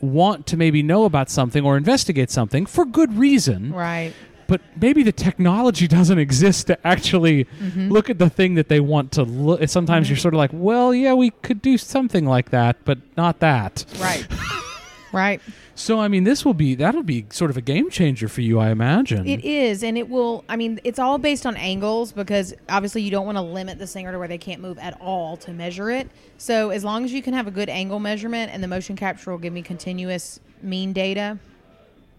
want 0.00 0.46
to 0.46 0.56
maybe 0.56 0.82
know 0.82 1.04
about 1.04 1.28
something 1.28 1.64
or 1.66 1.76
investigate 1.76 2.30
something 2.30 2.64
for 2.64 2.86
good 2.86 3.18
reason, 3.18 3.74
Right. 3.74 4.14
But 4.50 4.60
maybe 4.80 5.04
the 5.04 5.12
technology 5.12 5.86
doesn't 5.86 6.18
exist 6.18 6.66
to 6.66 6.86
actually 6.86 7.44
Mm-hmm. 7.60 7.88
look 7.88 8.10
at 8.10 8.18
the 8.18 8.28
thing 8.28 8.54
that 8.54 8.68
they 8.68 8.80
want 8.80 9.12
to 9.12 9.22
look. 9.22 9.66
Sometimes 9.68 10.08
you're 10.10 10.16
sort 10.16 10.34
of 10.34 10.38
like, 10.38 10.50
well, 10.52 10.92
yeah, 10.92 11.14
we 11.14 11.30
could 11.30 11.62
do 11.62 11.78
something 11.78 12.24
like 12.26 12.50
that, 12.50 12.76
but 12.84 12.98
not 13.16 13.38
that. 13.40 13.84
Right. 14.00 14.26
right. 15.12 15.40
So, 15.74 16.00
I 16.00 16.08
mean, 16.08 16.24
this 16.24 16.44
will 16.44 16.54
be 16.54 16.74
that'll 16.74 17.02
be 17.02 17.26
sort 17.30 17.50
of 17.50 17.56
a 17.56 17.60
game 17.60 17.90
changer 17.90 18.28
for 18.28 18.40
you, 18.40 18.58
I 18.58 18.70
imagine. 18.70 19.26
It 19.26 19.44
is, 19.44 19.82
and 19.84 19.96
it 19.96 20.08
will. 20.08 20.44
I 20.48 20.56
mean, 20.56 20.80
it's 20.84 20.98
all 20.98 21.18
based 21.18 21.46
on 21.46 21.56
angles 21.56 22.12
because 22.12 22.54
obviously 22.68 23.02
you 23.02 23.10
don't 23.10 23.26
want 23.26 23.36
to 23.36 23.42
limit 23.42 23.78
the 23.78 23.86
singer 23.86 24.10
to 24.12 24.18
where 24.18 24.28
they 24.28 24.38
can't 24.38 24.60
move 24.60 24.78
at 24.78 25.00
all 25.00 25.36
to 25.38 25.52
measure 25.52 25.90
it. 25.90 26.08
So 26.38 26.70
as 26.70 26.82
long 26.82 27.04
as 27.04 27.12
you 27.12 27.22
can 27.22 27.34
have 27.34 27.46
a 27.46 27.52
good 27.52 27.68
angle 27.68 28.00
measurement 28.00 28.50
and 28.52 28.62
the 28.62 28.68
motion 28.68 28.96
capture 28.96 29.30
will 29.30 29.38
give 29.38 29.52
me 29.52 29.62
continuous 29.62 30.40
mean 30.62 30.92
data, 30.92 31.38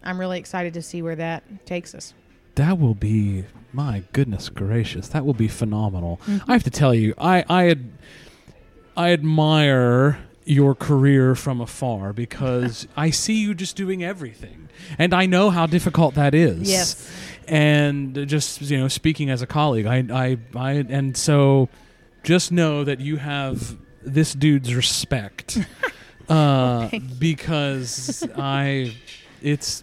I'm 0.02 0.18
really 0.18 0.38
excited 0.38 0.74
to 0.74 0.82
see 0.82 1.02
where 1.02 1.16
that 1.16 1.66
takes 1.66 1.94
us. 1.94 2.14
That 2.56 2.78
will 2.78 2.94
be 2.94 3.44
my 3.72 4.04
goodness 4.12 4.48
gracious. 4.48 5.08
That 5.08 5.24
will 5.24 5.34
be 5.34 5.48
phenomenal. 5.48 6.20
Mm-hmm. 6.26 6.50
I 6.50 6.52
have 6.52 6.64
to 6.64 6.70
tell 6.70 6.94
you, 6.94 7.14
I 7.18 7.44
I 7.48 7.70
ad, 7.70 7.90
I 8.96 9.12
admire 9.12 10.18
your 10.44 10.74
career 10.74 11.34
from 11.34 11.60
afar 11.60 12.12
because 12.12 12.86
I 12.96 13.10
see 13.10 13.34
you 13.34 13.54
just 13.54 13.76
doing 13.76 14.04
everything, 14.04 14.68
and 14.98 15.14
I 15.14 15.26
know 15.26 15.50
how 15.50 15.66
difficult 15.66 16.14
that 16.14 16.34
is. 16.34 16.68
Yes. 16.68 17.10
And 17.48 18.28
just 18.28 18.60
you 18.60 18.78
know, 18.78 18.88
speaking 18.88 19.30
as 19.30 19.42
a 19.42 19.46
colleague, 19.46 19.86
I 19.86 20.04
I, 20.12 20.38
I 20.54 20.72
and 20.88 21.16
so 21.16 21.68
just 22.22 22.52
know 22.52 22.84
that 22.84 23.00
you 23.00 23.16
have 23.16 23.76
this 24.02 24.32
dude's 24.32 24.74
respect 24.74 25.58
uh, 26.28 26.88
because 27.18 28.26
I 28.36 28.94
it's 29.40 29.82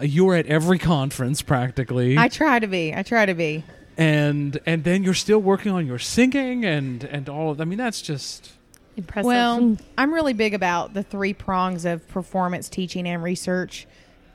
you're 0.00 0.34
at 0.34 0.46
every 0.46 0.78
conference 0.78 1.42
practically 1.42 2.16
I 2.18 2.28
try 2.28 2.58
to 2.58 2.66
be. 2.66 2.94
I 2.94 3.02
try 3.02 3.26
to 3.26 3.34
be. 3.34 3.64
and 3.96 4.58
and 4.66 4.84
then 4.84 5.02
you're 5.02 5.14
still 5.14 5.40
working 5.40 5.72
on 5.72 5.86
your 5.86 5.98
singing 5.98 6.64
and 6.64 7.04
and 7.04 7.28
all 7.28 7.50
of 7.50 7.60
I 7.60 7.64
mean 7.64 7.78
that's 7.78 8.02
just 8.02 8.52
Impressive. 8.96 9.26
Well, 9.26 9.60
hmm. 9.60 9.74
I'm 9.96 10.12
really 10.12 10.34
big 10.34 10.52
about 10.52 10.92
the 10.92 11.02
three 11.02 11.32
prongs 11.32 11.84
of 11.84 12.06
performance, 12.08 12.68
teaching, 12.68 13.06
and 13.06 13.22
research, 13.22 13.86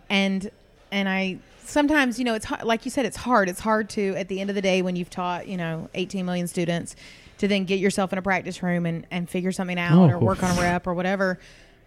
and 0.09 0.49
and 0.91 1.07
I 1.07 1.37
sometimes 1.63 2.17
you 2.17 2.25
know 2.25 2.33
it's 2.33 2.45
hard, 2.45 2.63
like 2.63 2.83
you 2.83 2.89
said 2.89 3.05
it's 3.05 3.17
hard. 3.17 3.49
It's 3.49 3.59
hard 3.59 3.87
to 3.91 4.15
at 4.15 4.29
the 4.29 4.41
end 4.41 4.49
of 4.49 4.55
the 4.55 4.61
day 4.61 4.81
when 4.81 4.95
you've 4.95 5.11
taught 5.11 5.47
you 5.47 5.57
know 5.57 5.89
18 5.93 6.25
million 6.25 6.47
students 6.47 6.95
to 7.37 7.47
then 7.47 7.65
get 7.65 7.79
yourself 7.79 8.11
in 8.11 8.17
a 8.17 8.21
practice 8.21 8.63
room 8.63 8.87
and 8.87 9.05
and 9.11 9.29
figure 9.29 9.51
something 9.51 9.77
out 9.77 9.93
oh. 9.93 10.09
or 10.09 10.15
Oh. 10.15 10.19
work 10.19 10.41
on 10.41 10.57
a 10.57 10.61
rep 10.61 10.87
or 10.87 10.95
whatever. 10.95 11.37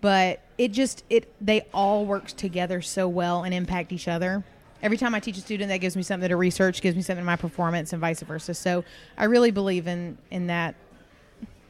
But 0.00 0.40
it 0.56 0.72
just 0.72 1.04
it 1.10 1.32
they 1.40 1.62
all 1.74 2.06
work 2.06 2.28
together 2.28 2.80
so 2.80 3.08
well 3.08 3.42
and 3.44 3.52
impact 3.54 3.92
each 3.92 4.08
other. 4.08 4.44
Every 4.82 4.96
time 4.96 5.14
I 5.14 5.20
teach 5.20 5.36
a 5.36 5.40
student, 5.42 5.68
that 5.68 5.78
gives 5.78 5.94
me 5.94 6.02
something 6.02 6.28
to 6.30 6.36
research, 6.36 6.80
gives 6.80 6.96
me 6.96 7.02
something 7.02 7.22
to 7.22 7.26
my 7.26 7.36
performance, 7.36 7.92
and 7.92 8.00
vice 8.00 8.20
versa. 8.22 8.54
So 8.54 8.82
I 9.18 9.24
really 9.24 9.50
believe 9.50 9.86
in 9.86 10.16
in 10.30 10.46
that 10.46 10.74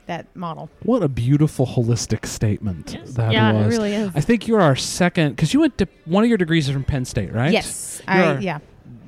that 0.06 0.26
model. 0.34 0.68
what 0.82 1.02
a 1.04 1.08
beautiful 1.08 1.66
holistic 1.66 2.26
statement 2.26 2.96
that 3.14 3.32
yeah, 3.32 3.52
was. 3.52 3.66
it 3.66 3.68
really 3.68 3.94
is. 3.94 4.10
I 4.14 4.20
think 4.20 4.48
you're 4.48 4.60
our 4.60 4.74
second 4.74 5.30
because 5.36 5.54
you 5.54 5.60
went 5.60 5.78
to 5.78 5.86
one 6.04 6.24
of 6.24 6.28
your 6.28 6.38
degrees 6.38 6.68
is 6.68 6.72
from 6.72 6.82
Penn 6.84 7.04
State, 7.04 7.32
right? 7.32 7.52
Yes, 7.52 8.02
You're 8.08 8.16
I 8.16 8.26
our- 8.34 8.40
yeah. 8.40 8.58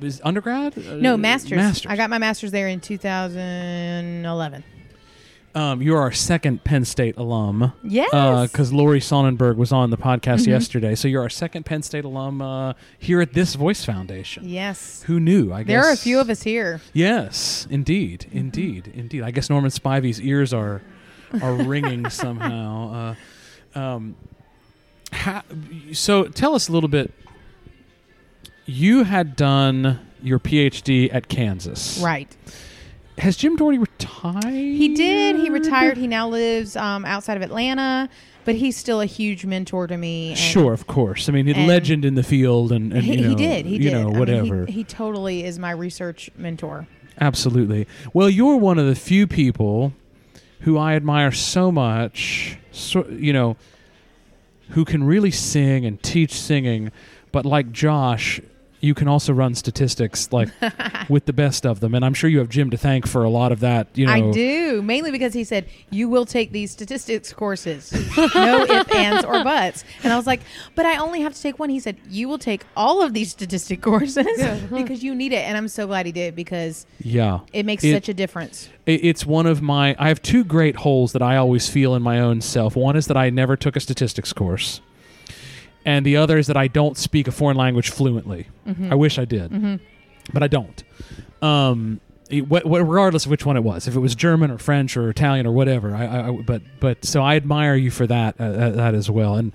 Is 0.01 0.21
undergrad? 0.23 0.77
Uh, 0.77 0.95
No, 0.95 1.15
masters. 1.17 1.57
Masters. 1.57 1.89
I 1.91 1.95
got 1.95 2.09
my 2.09 2.17
masters 2.17 2.51
there 2.51 2.67
in 2.67 2.79
2011. 2.81 4.63
Um, 5.55 5.81
you're 5.83 5.99
our 5.99 6.11
second 6.11 6.63
Penn 6.63 6.83
State 6.83 7.15
alum. 7.15 7.73
Yes. 7.83 8.09
Because 8.51 8.73
Lori 8.73 8.99
Sonnenberg 8.99 9.55
was 9.55 9.71
on 9.71 9.91
the 9.91 9.97
podcast 9.97 10.41
Mhm. 10.45 10.47
yesterday. 10.47 10.95
So 10.95 11.07
you're 11.07 11.21
our 11.21 11.29
second 11.29 11.65
Penn 11.65 11.83
State 11.83 12.05
alum 12.05 12.41
uh, 12.41 12.73
here 12.97 13.21
at 13.21 13.33
this 13.33 13.53
Voice 13.53 13.85
Foundation. 13.85 14.49
yes. 14.49 15.03
Who 15.05 15.19
knew? 15.19 15.53
I 15.53 15.61
guess 15.61 15.67
There 15.67 15.83
are 15.83 15.91
a 15.93 15.97
few 15.97 16.19
of 16.19 16.29
us 16.31 16.41
here. 16.41 16.81
Yes, 16.91 17.67
indeed, 17.69 18.25
indeed, 18.31 18.91
indeed. 18.95 19.21
I 19.21 19.29
guess 19.31 19.49
Norman 19.49 19.69
Spivey's 19.69 20.19
ears 20.21 20.53
are 20.53 20.81
are 21.41 21.53
ringing 21.53 22.09
somehow. 22.09 23.15
Uh, 23.75 23.79
um, 23.79 24.15
ha- 25.11 25.43
so 25.91 26.23
tell 26.25 26.55
us 26.55 26.67
a 26.67 26.71
little 26.71 26.89
bit. 26.89 27.11
You 28.65 29.03
had 29.03 29.35
done 29.35 29.99
your 30.21 30.39
PhD 30.39 31.13
at 31.13 31.27
Kansas, 31.27 31.99
Right. 32.03 32.33
Has 33.17 33.37
Jim 33.37 33.55
Daugherty 33.55 33.77
retired? 33.77 34.43
He 34.53 34.95
did. 34.95 35.35
He 35.37 35.49
retired. 35.49 35.97
He 35.97 36.07
now 36.07 36.27
lives 36.29 36.75
um, 36.75 37.05
outside 37.05 37.37
of 37.37 37.43
Atlanta, 37.43 38.09
but 38.43 38.55
he's 38.55 38.75
still 38.75 39.01
a 39.01 39.05
huge 39.05 39.45
mentor 39.45 39.85
to 39.87 39.95
me. 39.97 40.29
and 40.29 40.37
Sure, 40.37 40.73
of 40.73 40.87
course. 40.87 41.29
I 41.29 41.31
mean, 41.31 41.47
a 41.47 41.67
legend 41.67 42.05
in 42.05 42.15
the 42.15 42.23
field, 42.23 42.71
and, 42.71 42.91
and 42.91 43.03
he, 43.03 43.15
you 43.17 43.21
know, 43.21 43.29
he 43.29 43.35
did. 43.35 43.65
He 43.65 43.73
you 43.75 43.79
did. 43.89 43.93
know, 43.93 43.99
I 43.99 44.03
mean, 44.05 44.13
he- 44.13 44.19
whatever. 44.19 44.65
he, 44.65 44.83
totally 44.83 45.43
is 45.43 45.59
my 45.59 45.71
research 45.71 46.29
mentor. 46.35 46.87
Absolutely. 47.21 47.87
Well, 48.13 48.29
you're 48.29 48.57
one 48.57 48.79
of 48.79 48.87
the 48.87 48.95
few 48.95 49.27
people 49.27 49.93
who 50.61 50.77
I 50.77 50.95
admire 50.95 51.31
so 51.31 51.71
much, 51.71 52.57
so, 52.71 53.05
you 53.07 53.31
know, 53.33 53.57
who 54.69 54.85
can 54.85 55.03
really 55.03 55.29
sing 55.31 55.85
and 55.85 56.01
teach 56.01 56.33
singing, 56.33 56.91
but 57.31 57.45
like 57.45 57.71
Josh, 57.71 58.41
you 58.83 58.93
can 58.93 59.07
also 59.07 59.31
run 59.31 59.55
statistics 59.55 60.31
like 60.33 60.49
with 61.09 61.25
the 61.25 61.31
best 61.31 61.65
of 61.65 61.79
them. 61.79 61.95
And 61.95 62.03
I'm 62.03 62.13
sure 62.13 62.29
you 62.29 62.39
have 62.39 62.49
Jim 62.49 62.69
to 62.71 62.77
thank 62.77 63.07
for 63.07 63.23
a 63.23 63.29
lot 63.29 63.53
of 63.53 63.61
that, 63.61 63.87
you 63.95 64.05
know. 64.05 64.11
I 64.11 64.31
do 64.31 64.81
mainly 64.81 65.09
because 65.09 65.33
he 65.33 65.45
said 65.45 65.67
you 65.89 66.09
will 66.09 66.25
take 66.25 66.51
these 66.51 66.71
statistics 66.71 67.31
courses, 67.31 67.93
no 68.35 68.63
ifs, 68.65 68.93
ands, 68.93 69.23
or 69.23 69.41
buts. 69.43 69.85
And 70.03 70.11
I 70.11 70.17
was 70.17 70.27
like, 70.27 70.41
but 70.75 70.85
I 70.85 70.97
only 70.97 71.21
have 71.21 71.33
to 71.33 71.41
take 71.41 71.59
one. 71.59 71.69
He 71.69 71.79
said 71.79 71.95
you 72.09 72.27
will 72.27 72.37
take 72.37 72.65
all 72.75 73.01
of 73.01 73.13
these 73.13 73.31
statistic 73.31 73.81
courses 73.81 74.25
because 74.69 75.01
you 75.01 75.15
need 75.15 75.31
it. 75.31 75.47
And 75.47 75.55
I'm 75.57 75.69
so 75.69 75.87
glad 75.87 76.05
he 76.05 76.11
did 76.11 76.35
because 76.35 76.85
Yeah. 76.99 77.39
it 77.53 77.65
makes 77.65 77.85
It- 77.85 77.93
such 77.93 78.09
a 78.09 78.13
difference. 78.13 78.67
I- 78.85 78.91
It's 79.01 79.25
one 79.25 79.45
of 79.45 79.61
my. 79.61 79.95
I 79.97 80.09
have 80.09 80.21
two 80.21 80.43
great 80.43 80.75
holes 80.75 81.13
that 81.13 81.21
I 81.21 81.37
always 81.37 81.69
feel 81.69 81.95
in 81.95 82.01
my 82.01 82.19
own 82.19 82.41
self. 82.41 82.75
One 82.75 82.97
is 82.97 83.07
that 83.07 83.15
I 83.15 83.29
never 83.29 83.55
took 83.55 83.77
a 83.77 83.79
statistics 83.79 84.33
course, 84.33 84.81
and 85.85 86.05
the 86.05 86.17
other 86.17 86.37
is 86.37 86.47
that 86.47 86.57
I 86.57 86.67
don't 86.67 86.97
speak 86.97 87.27
a 87.27 87.31
foreign 87.31 87.57
language 87.57 87.89
fluently. 87.89 88.47
I 88.89 88.95
wish 88.95 89.17
I 89.19 89.25
did, 89.25 89.79
but 90.33 90.43
I 90.43 90.47
don't. 90.47 90.83
Um, 91.41 91.99
it- 92.29 92.45
wh- 92.45 92.63
regardless 92.65 93.25
of 93.25 93.31
which 93.31 93.45
one 93.45 93.57
it 93.57 93.63
was, 93.63 93.87
if 93.87 93.95
it 93.95 93.99
was 93.99 94.15
German 94.15 94.49
or 94.51 94.57
French 94.57 94.95
or 94.95 95.09
Italian 95.09 95.45
or 95.45 95.51
whatever, 95.51 95.93
I, 95.93 96.29
I, 96.29 96.31
but 96.31 96.61
but 96.79 97.03
so 97.05 97.21
I 97.21 97.35
admire 97.35 97.75
you 97.75 97.91
for 97.91 98.07
that 98.07 98.35
uh, 98.39 98.43
uh, 98.43 98.69
that 98.71 98.95
as 98.95 99.09
well. 99.09 99.35
And 99.35 99.51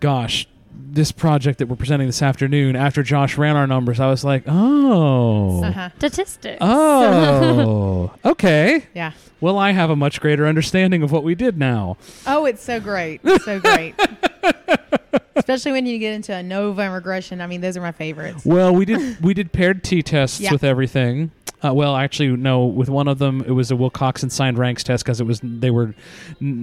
gosh, 0.00 0.46
this 0.72 1.10
project 1.10 1.58
that 1.58 1.66
we're 1.66 1.74
presenting 1.76 2.06
this 2.06 2.22
afternoon, 2.22 2.76
after 2.76 3.02
Josh 3.02 3.36
ran 3.36 3.56
our 3.56 3.66
numbers, 3.66 3.98
I 3.98 4.06
was 4.06 4.24
like, 4.24 4.44
oh. 4.46 5.64
Uh-huh. 5.64 5.90
Statistics. 5.98 6.58
Oh, 6.60 8.12
okay. 8.24 8.84
Yeah. 8.94 9.12
Well, 9.40 9.58
I 9.58 9.72
have 9.72 9.90
a 9.90 9.96
much 9.96 10.20
greater 10.20 10.46
understanding 10.46 11.02
of 11.02 11.10
what 11.10 11.24
we 11.24 11.34
did 11.34 11.58
now. 11.58 11.96
Oh, 12.26 12.44
it's 12.46 12.62
so 12.62 12.78
great. 12.80 13.20
So 13.44 13.58
great. 13.60 13.94
Especially 15.36 15.72
when 15.72 15.86
you 15.86 15.98
get 15.98 16.12
into 16.14 16.32
ANOVA 16.32 16.78
and 16.86 16.94
regression. 16.94 17.40
I 17.40 17.46
mean, 17.46 17.60
those 17.60 17.76
are 17.76 17.80
my 17.80 17.92
favorites. 17.92 18.44
Well, 18.44 18.74
we 18.74 18.84
did 18.84 19.20
we 19.22 19.34
did 19.34 19.52
paired 19.52 19.82
t 19.82 20.02
tests 20.02 20.40
Yeah. 20.40 20.52
with 20.52 20.64
everything. 20.64 21.30
Uh, 21.64 21.72
well, 21.72 21.96
actually, 21.96 22.28
no. 22.36 22.64
With 22.66 22.88
one 22.88 23.08
of 23.08 23.18
them, 23.18 23.40
it 23.46 23.50
was 23.52 23.70
a 23.70 23.74
Wilcoxon 23.74 24.30
signed 24.30 24.58
ranks 24.58 24.84
test 24.84 25.04
because 25.04 25.20
it 25.20 25.24
was 25.24 25.40
they 25.42 25.70
were 25.70 25.94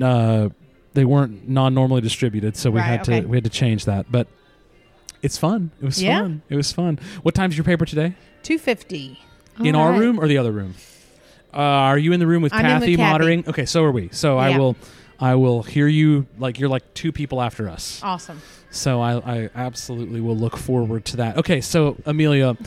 uh, 0.02 0.50
they 0.94 1.06
weren't 1.06 1.50
non 1.50 1.74
normally 1.74 2.02
distributed, 2.02 2.56
so 2.56 2.70
we 2.72 2.80
Right, 2.80 2.86
had 2.86 3.04
to 3.06 3.22
we 3.22 3.38
had 3.38 3.44
to 3.44 3.50
change 3.50 3.86
that. 3.86 4.12
But 4.12 4.28
it's 5.22 5.38
fun. 5.38 5.72
It 5.82 5.86
was 5.86 6.02
Yeah. 6.02 6.22
fun. 6.22 6.42
It 6.50 6.56
was 6.56 6.72
fun. 6.72 7.00
What 7.24 7.36
time's 7.36 7.58
your 7.58 7.64
paper 7.66 7.86
today? 7.86 8.16
250. 8.44 9.20
in 9.64 9.76
All 9.76 9.88
our 9.88 10.00
room 10.00 10.20
or 10.20 10.28
the 10.28 10.38
other 10.38 10.52
room? 10.52 10.76
Uh, 11.54 11.58
are 11.60 11.98
you 11.98 12.14
in 12.14 12.20
the 12.20 12.26
room 12.28 12.42
with 12.42 12.54
I'm 12.54 12.66
in 12.66 12.74
with 12.74 12.82
Kathy 12.82 12.96
Kathy. 12.96 13.44
Okay, 13.50 13.66
so 13.66 13.84
are 13.84 13.92
we. 13.92 14.10
So 14.14 14.38
I 14.38 14.58
will, 14.58 14.76
I 15.22 15.36
will 15.36 15.62
hear 15.64 15.88
you 15.88 16.26
like 16.40 16.60
you're 16.60 16.70
like 16.70 16.94
two 16.94 17.12
people 17.12 17.42
after 17.42 17.70
us. 17.70 18.02
Awesome. 18.04 18.42
So 18.72 19.02
I, 19.02 19.18
I 19.44 19.50
absolutely 19.56 20.20
will 20.22 20.36
look 20.38 20.58
forward 20.58 21.06
to 21.06 21.18
that. 21.18 21.38
Okay, 21.38 21.62
so 21.62 21.96
Amelia, 22.06 22.58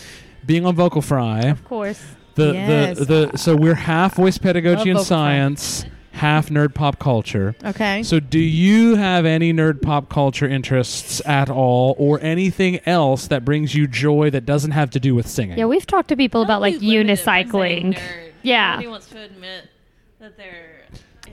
being 0.47 0.65
on 0.67 0.75
Vocal 0.77 1.03
Fry, 1.03 1.41
Of 1.47 1.65
course. 1.65 2.03
the 2.35 2.53
Yes. 2.53 2.99
the 2.99 3.05
the 3.31 3.37
so 3.39 3.57
we're 3.57 3.75
half 3.75 4.15
voice 4.17 4.39
pedagogy 4.39 4.91
and 4.91 4.99
Vocal 4.99 5.05
Fry. 5.05 5.17
science, 5.17 5.85
half 6.13 6.49
nerd 6.49 6.75
pop 6.75 6.99
culture. 7.01 7.57
Okay. 7.65 8.03
So 8.05 8.21
do 8.21 8.39
you 8.39 8.95
have 8.97 9.25
any 9.27 9.53
nerd 9.53 9.83
pop 9.83 10.09
culture 10.09 10.47
interests 10.47 11.21
at 11.27 11.49
all, 11.51 11.97
or 11.99 12.21
anything 12.21 12.79
else 12.87 13.27
that 13.29 13.45
brings 13.45 13.75
you 13.75 13.87
joy 13.89 14.31
that 14.31 14.45
doesn't 14.47 14.71
have 14.73 14.91
to 14.91 15.01
do 15.01 15.15
with 15.15 15.27
singing? 15.27 15.59
Yeah, 15.59 15.65
we've 15.67 15.87
talked 15.87 16.09
to 16.11 16.17
people 16.17 16.43
about 16.43 16.61
like 16.61 16.75
Nobody's 16.75 16.93
limited 16.93 17.25
by 17.25 17.43
saying 17.43 17.93
unicycling. 17.95 17.95
nerd. 17.99 18.33
Yeah. 18.43 18.71
Nobody 18.73 18.89
wants 18.89 19.07
to 19.09 19.23
admit 19.23 19.69
that 20.21 20.37
they're. 20.37 20.74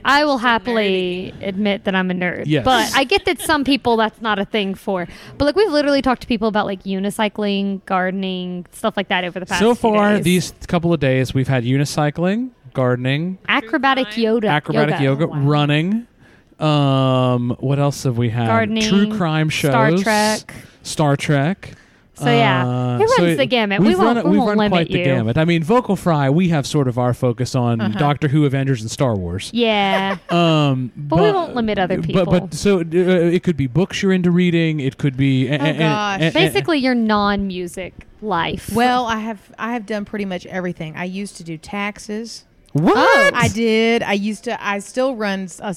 I 0.04 0.24
will 0.24 0.32
interested 0.34 0.48
happily 0.48 1.34
nerdy. 1.38 1.48
admit 1.48 1.84
that 1.84 1.94
I'm 1.94 2.10
a 2.10 2.14
nerd. 2.14 2.44
Yes. 2.46 2.64
But 2.64 2.92
I 2.94 3.04
get 3.04 3.24
that 3.26 3.40
some 3.40 3.64
people 3.64 3.96
that's 3.96 4.20
not 4.20 4.38
a 4.38 4.44
thing 4.44 4.74
for. 4.74 5.06
But 5.38 5.44
like 5.44 5.56
we've 5.56 5.70
literally 5.70 6.02
talked 6.02 6.22
to 6.22 6.26
people 6.28 6.48
about 6.48 6.66
like 6.66 6.82
unicycling, 6.84 7.84
gardening, 7.86 8.66
stuff 8.72 8.96
like 8.96 9.08
that 9.08 9.24
over 9.24 9.38
the 9.40 9.46
past 9.46 9.60
so 9.60 9.74
few 9.74 9.80
far 9.90 10.16
days. 10.16 10.24
these 10.24 10.52
couple 10.66 10.92
of 10.92 11.00
days 11.00 11.32
we've 11.34 11.48
had 11.48 11.64
unicycling, 11.64 12.50
gardening, 12.74 13.38
acrobatic 13.48 14.16
yoga, 14.16 14.48
acrobatic 14.48 15.00
yoga, 15.00 15.24
Oh, 15.24 15.28
wow. 15.28 15.38
running. 15.40 16.06
Um, 16.58 17.56
what 17.60 17.78
else 17.78 18.04
have 18.04 18.16
we 18.18 18.30
had? 18.30 18.46
Gardening, 18.46 18.82
true 18.88 19.16
crime 19.16 19.48
shows, 19.48 19.70
Star 19.72 19.90
Trek. 19.96 20.54
Star 20.82 21.16
Trek. 21.16 21.72
So 22.22 22.30
yeah, 22.30 22.66
Uh, 22.66 22.94
it 22.98 23.00
runs 23.00 23.16
so 23.16 23.34
the 23.36 23.46
gamut. 23.46 23.80
We 23.80 23.88
We've 23.88 23.98
won't- 23.98 24.16
run, 24.16 24.24
we 24.24 24.30
we've 24.32 24.38
won't 24.38 24.48
run 24.50 24.58
limit 24.58 24.72
quite 24.72 24.88
the 24.88 25.02
gamut. 25.04 25.38
I 25.38 25.44
mean, 25.44 25.62
Vocal 25.62 25.96
Fry, 25.96 26.30
we 26.30 26.48
have 26.50 26.66
sort 26.66 26.88
of 26.88 26.98
our 26.98 27.14
focus 27.14 27.54
on 27.54 27.80
Uh-huh. 27.80 27.98
Doctor 27.98 28.28
Who, 28.28 28.44
Avengers, 28.44 28.80
and 28.82 28.90
Star 28.90 29.14
Wars. 29.16 29.50
Yeah. 29.52 30.16
Um, 30.30 30.92
But 30.96 31.16
we 31.20 31.30
won't 31.32 31.54
limit 31.54 31.78
other 31.78 31.96
But, 31.98 32.06
people. 32.06 32.24
but 32.26 32.54
so 32.54 32.78
uh, 32.80 32.84
it 32.84 33.42
could 33.42 33.56
be 33.56 33.66
books 33.66 34.02
you're 34.02 34.12
into 34.12 34.30
reading. 34.30 34.80
It 34.80 34.98
could 34.98 35.16
be 35.16 35.48
Oh, 35.48 35.52
a- 35.52 35.56
a- 35.56 35.78
gosh. 35.78 36.20
a- 36.20 36.28
a- 36.28 36.32
Basically 36.32 36.78
your 36.78 36.94
non-music 36.94 37.94
life. 38.20 38.70
Well, 38.74 39.06
I 39.06 39.18
have 39.18 39.40
I 39.58 39.72
have 39.72 39.84
done 39.86 40.04
pretty 40.04 40.24
much 40.24 40.46
everything. 40.46 40.94
I 40.96 41.04
used 41.04 41.36
to 41.38 41.44
do 41.44 41.56
taxes. 41.56 42.44
What? 42.72 43.34
Oh. 43.34 43.36
I 43.36 43.48
did. 43.48 44.02
I 44.02 44.14
used 44.14 44.44
to. 44.44 44.64
I 44.64 44.78
still 44.78 45.14
run 45.14 45.48
a 45.60 45.76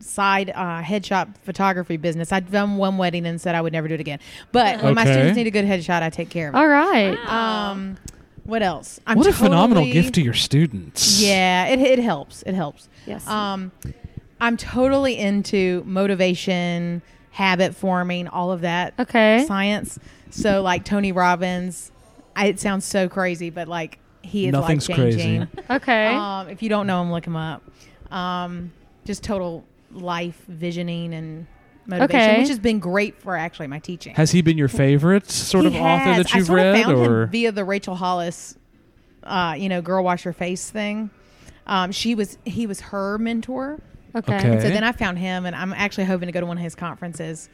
side 0.00 0.50
uh, 0.50 0.82
headshot 0.82 1.34
photography 1.42 1.96
business. 1.96 2.32
I'd 2.32 2.50
done 2.50 2.76
one 2.76 2.98
wedding 2.98 3.26
and 3.26 3.40
said 3.40 3.54
I 3.54 3.62
would 3.62 3.72
never 3.72 3.88
do 3.88 3.94
it 3.94 4.00
again. 4.00 4.18
But 4.52 4.82
when 4.82 4.94
my 4.94 5.04
students 5.04 5.36
need 5.36 5.46
a 5.46 5.50
good 5.50 5.64
headshot, 5.64 6.02
I 6.02 6.10
take 6.10 6.28
care 6.28 6.48
of 6.48 6.54
it. 6.54 6.58
All 6.58 6.68
right. 6.68 7.16
Wow. 7.16 7.70
Um, 7.70 7.96
what 8.44 8.62
else? 8.62 9.00
I'm 9.06 9.18
what 9.18 9.26
a 9.26 9.32
phenomenal 9.32 9.84
gift 9.84 10.14
to 10.16 10.22
your 10.22 10.34
students. 10.34 11.20
Yeah, 11.20 11.66
it 11.66 11.80
it 11.80 11.98
helps. 11.98 12.42
It 12.42 12.54
helps. 12.54 12.88
Yes. 13.06 13.26
Um, 13.26 13.72
I'm 14.40 14.56
totally 14.56 15.18
into 15.18 15.82
motivation, 15.86 17.02
habit 17.30 17.74
forming, 17.74 18.28
all 18.28 18.52
of 18.52 18.60
that 18.60 18.94
okay. 18.98 19.44
science. 19.48 19.98
So 20.30 20.60
like 20.60 20.84
Tony 20.84 21.12
Robbins, 21.12 21.90
I, 22.34 22.46
it 22.46 22.60
sounds 22.60 22.84
so 22.84 23.08
crazy, 23.08 23.48
but 23.48 23.68
like 23.68 23.98
he 24.26 24.46
is 24.46 24.52
Nothing's 24.52 24.88
life 24.88 24.96
changing. 24.98 25.48
Okay. 25.70 26.06
Um, 26.08 26.48
if 26.48 26.62
you 26.62 26.68
don't 26.68 26.86
know 26.86 27.00
him, 27.02 27.10
look 27.12 27.26
him 27.26 27.36
up. 27.36 27.62
Um, 28.10 28.72
just 29.04 29.22
total 29.22 29.64
life 29.92 30.40
visioning 30.48 31.14
and 31.14 31.46
motivation, 31.86 32.20
Okay. 32.20 32.38
which 32.40 32.48
has 32.48 32.58
been 32.58 32.78
great 32.78 33.20
for 33.20 33.36
actually 33.36 33.66
my 33.68 33.78
teaching. 33.78 34.14
Has 34.14 34.30
he 34.32 34.42
been 34.42 34.58
your 34.58 34.68
favorite 34.68 35.30
sort 35.30 35.64
He 35.64 35.68
of 35.68 35.74
author 35.76 36.22
that 36.22 36.34
I 36.34 36.38
you've 36.38 36.46
sort 36.46 36.58
of 36.60 36.64
read, 36.66 36.82
found 36.84 36.98
him 36.98 37.10
or 37.12 37.26
via 37.26 37.52
the 37.52 37.64
Rachel 37.64 37.94
Hollis, 37.94 38.56
uh, 39.22 39.54
you 39.58 39.68
know, 39.68 39.80
"Girl 39.82 40.02
Wash 40.04 40.24
Your 40.24 40.34
Face" 40.34 40.68
thing. 40.70 41.10
Um, 41.66 41.90
she 41.92 42.14
was 42.14 42.38
he 42.44 42.66
was 42.66 42.80
her 42.80 43.18
mentor. 43.18 43.80
okay. 44.14 44.36
Okay. 44.36 44.60
So 44.60 44.68
then 44.68 44.84
I 44.84 44.92
found 44.92 45.18
him, 45.18 45.46
and 45.46 45.54
I'm 45.56 45.72
actually 45.72 46.04
hoping 46.04 46.26
to 46.26 46.32
go 46.32 46.40
to 46.40 46.46
one 46.46 46.56
of 46.58 46.62
his 46.62 46.74
conferences 46.74 47.48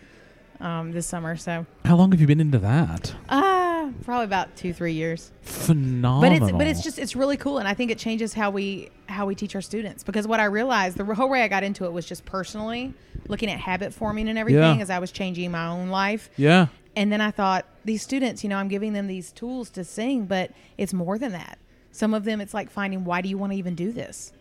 um, 0.61 0.93
this 0.93 1.07
summer. 1.07 1.37
So, 1.37 1.67
how 1.85 1.97
long 1.97 2.13
have 2.13 2.21
you 2.21 2.27
been 2.27 2.41
into 2.41 2.59
that? 2.59 3.15
uh, 3.29 3.62
probably 4.05 4.25
about 4.25 4.55
two, 4.57 4.73
three 4.73 4.93
years. 4.93 5.33
Phenomenal. 5.43 6.21
But 6.21 6.33
it's 6.33 6.53
but 6.59 6.67
it's 6.67 6.83
just 6.83 6.99
it's 6.99 7.17
really 7.17 7.37
cool, 7.37 7.59
and 7.59 7.67
I 7.67 7.75
think 7.75 7.91
it 7.91 7.99
changes 7.99 8.33
how 8.35 8.51
we 8.51 8.91
how 9.07 9.27
we 9.27 9.35
teach 9.35 9.55
our 9.55 9.61
students. 9.61 10.03
Because 10.05 10.27
what 10.27 10.41
I 10.41 10.45
realized, 10.45 10.97
the 10.97 11.05
whole 11.15 11.29
way 11.29 11.43
I 11.43 11.49
got 11.49 11.63
into 11.65 11.85
it 11.85 11.93
was 11.93 12.07
just 12.07 12.25
personally 12.25 12.95
looking 13.29 13.51
at 13.51 13.59
habit 13.61 13.93
forming 13.95 14.29
and 14.29 14.39
everything 14.39 14.77
Yeah. 14.77 14.83
as 14.83 14.91
I 14.91 14.99
was 14.99 15.11
changing 15.13 15.51
my 15.51 15.67
own 15.67 15.89
life. 15.89 16.31
yeah. 16.37 16.67
And 16.95 17.11
then 17.11 17.23
I 17.23 17.31
thought, 17.31 17.65
these 17.87 18.03
students, 18.03 18.45
you 18.45 18.51
know, 18.51 18.57
I'm 18.59 18.69
giving 18.69 18.93
them 18.93 19.07
these 19.07 19.33
tools 19.33 19.71
to 19.71 19.83
sing, 19.83 20.27
but 20.27 20.51
it's 20.77 20.93
more 20.93 21.17
than 21.17 21.33
that. 21.33 21.57
Some 21.91 22.13
of 22.13 22.25
them, 22.25 22.39
it's 22.41 22.53
like 22.53 22.71
finding 22.71 23.05
why 23.05 23.23
do 23.23 23.31
you 23.31 23.39
want 23.39 23.53
to 23.53 23.59
even 23.59 23.75
do 23.75 23.93
this? 23.93 24.33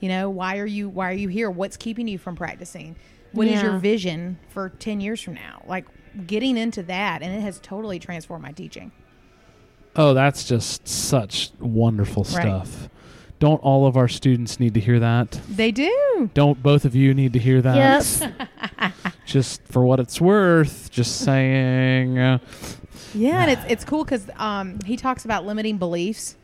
You 0.00 0.08
know, 0.08 0.28
why 0.28 0.58
are 0.58 0.66
you 0.66 0.88
why 0.88 1.10
are 1.10 1.14
you 1.14 1.28
here? 1.28 1.48
What's 1.50 1.76
keeping 1.76 2.08
you 2.08 2.18
from 2.18 2.34
practicing? 2.34 2.96
What 3.32 3.46
is 3.46 3.62
your 3.62 3.78
vision 3.78 4.38
for 4.50 4.68
ten 4.68 5.00
years 5.00 5.20
from 5.22 5.34
now? 5.34 5.62
Like 5.66 5.86
getting 6.26 6.56
into 6.56 6.82
that, 6.84 7.22
and 7.22 7.34
it 7.34 7.40
has 7.40 7.58
totally 7.60 7.98
transformed 7.98 8.42
my 8.42 8.52
teaching. 8.52 8.92
Oh, 9.96 10.14
that's 10.14 10.44
just 10.44 10.88
such 10.88 11.50
wonderful 11.60 12.22
Right. 12.24 12.42
stuff. 12.42 12.88
Don't 13.38 13.60
all 13.62 13.86
of 13.86 13.96
our 13.96 14.06
students 14.08 14.60
need 14.60 14.72
to 14.74 14.80
hear 14.80 15.00
that? 15.00 15.40
They 15.50 15.72
do. 15.72 16.30
Don't 16.32 16.62
both 16.62 16.84
of 16.84 16.94
you 16.94 17.12
need 17.12 17.32
to 17.32 17.38
hear 17.40 17.60
that? 17.60 17.76
Yes. 17.76 18.22
Just 19.26 19.62
for 19.64 19.84
what 19.84 19.98
it's 20.00 20.20
worth, 20.20 20.90
just 20.90 21.18
saying. 21.22 22.18
Uh, 22.18 22.38
Yeah, 23.14 23.42
and 23.42 23.50
it's 23.50 23.62
it's 23.68 23.84
cool 23.84 24.04
because 24.04 24.28
um, 24.36 24.78
he 24.84 24.96
talks 24.96 25.24
about 25.24 25.44
limiting 25.46 25.78
beliefs, 25.78 26.36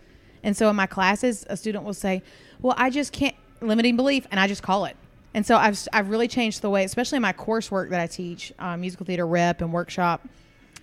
and 0.43 0.57
so 0.57 0.69
in 0.71 0.77
my 0.77 0.87
classes, 0.87 1.45
a 1.49 1.57
student 1.57 1.85
will 1.85 1.95
say, 1.95 2.23
"Well, 2.61 2.75
I 2.79 2.91
just 2.91 3.13
can't 3.13 3.35
limiting 3.61 3.97
belief," 3.97 4.27
and 4.31 4.39
I 4.41 4.47
just 4.47 4.63
call 4.63 4.85
it. 4.85 4.97
And 5.35 5.45
so 5.47 5.57
I've 5.57 5.75
s- 5.75 5.89
I've 5.93 6.09
really 6.09 6.29
changed 6.29 6.63
the 6.63 6.71
way, 6.71 6.85
especially 6.85 7.17
in 7.17 7.23
my 7.23 7.33
coursework 7.33 7.91
that 7.91 8.01
I 8.01 8.07
teach, 8.07 8.53
uh, 8.59 8.77
musical 8.77 9.05
theater 9.07 9.27
rep 9.27 9.61
and 9.61 9.73
workshop, 9.73 10.27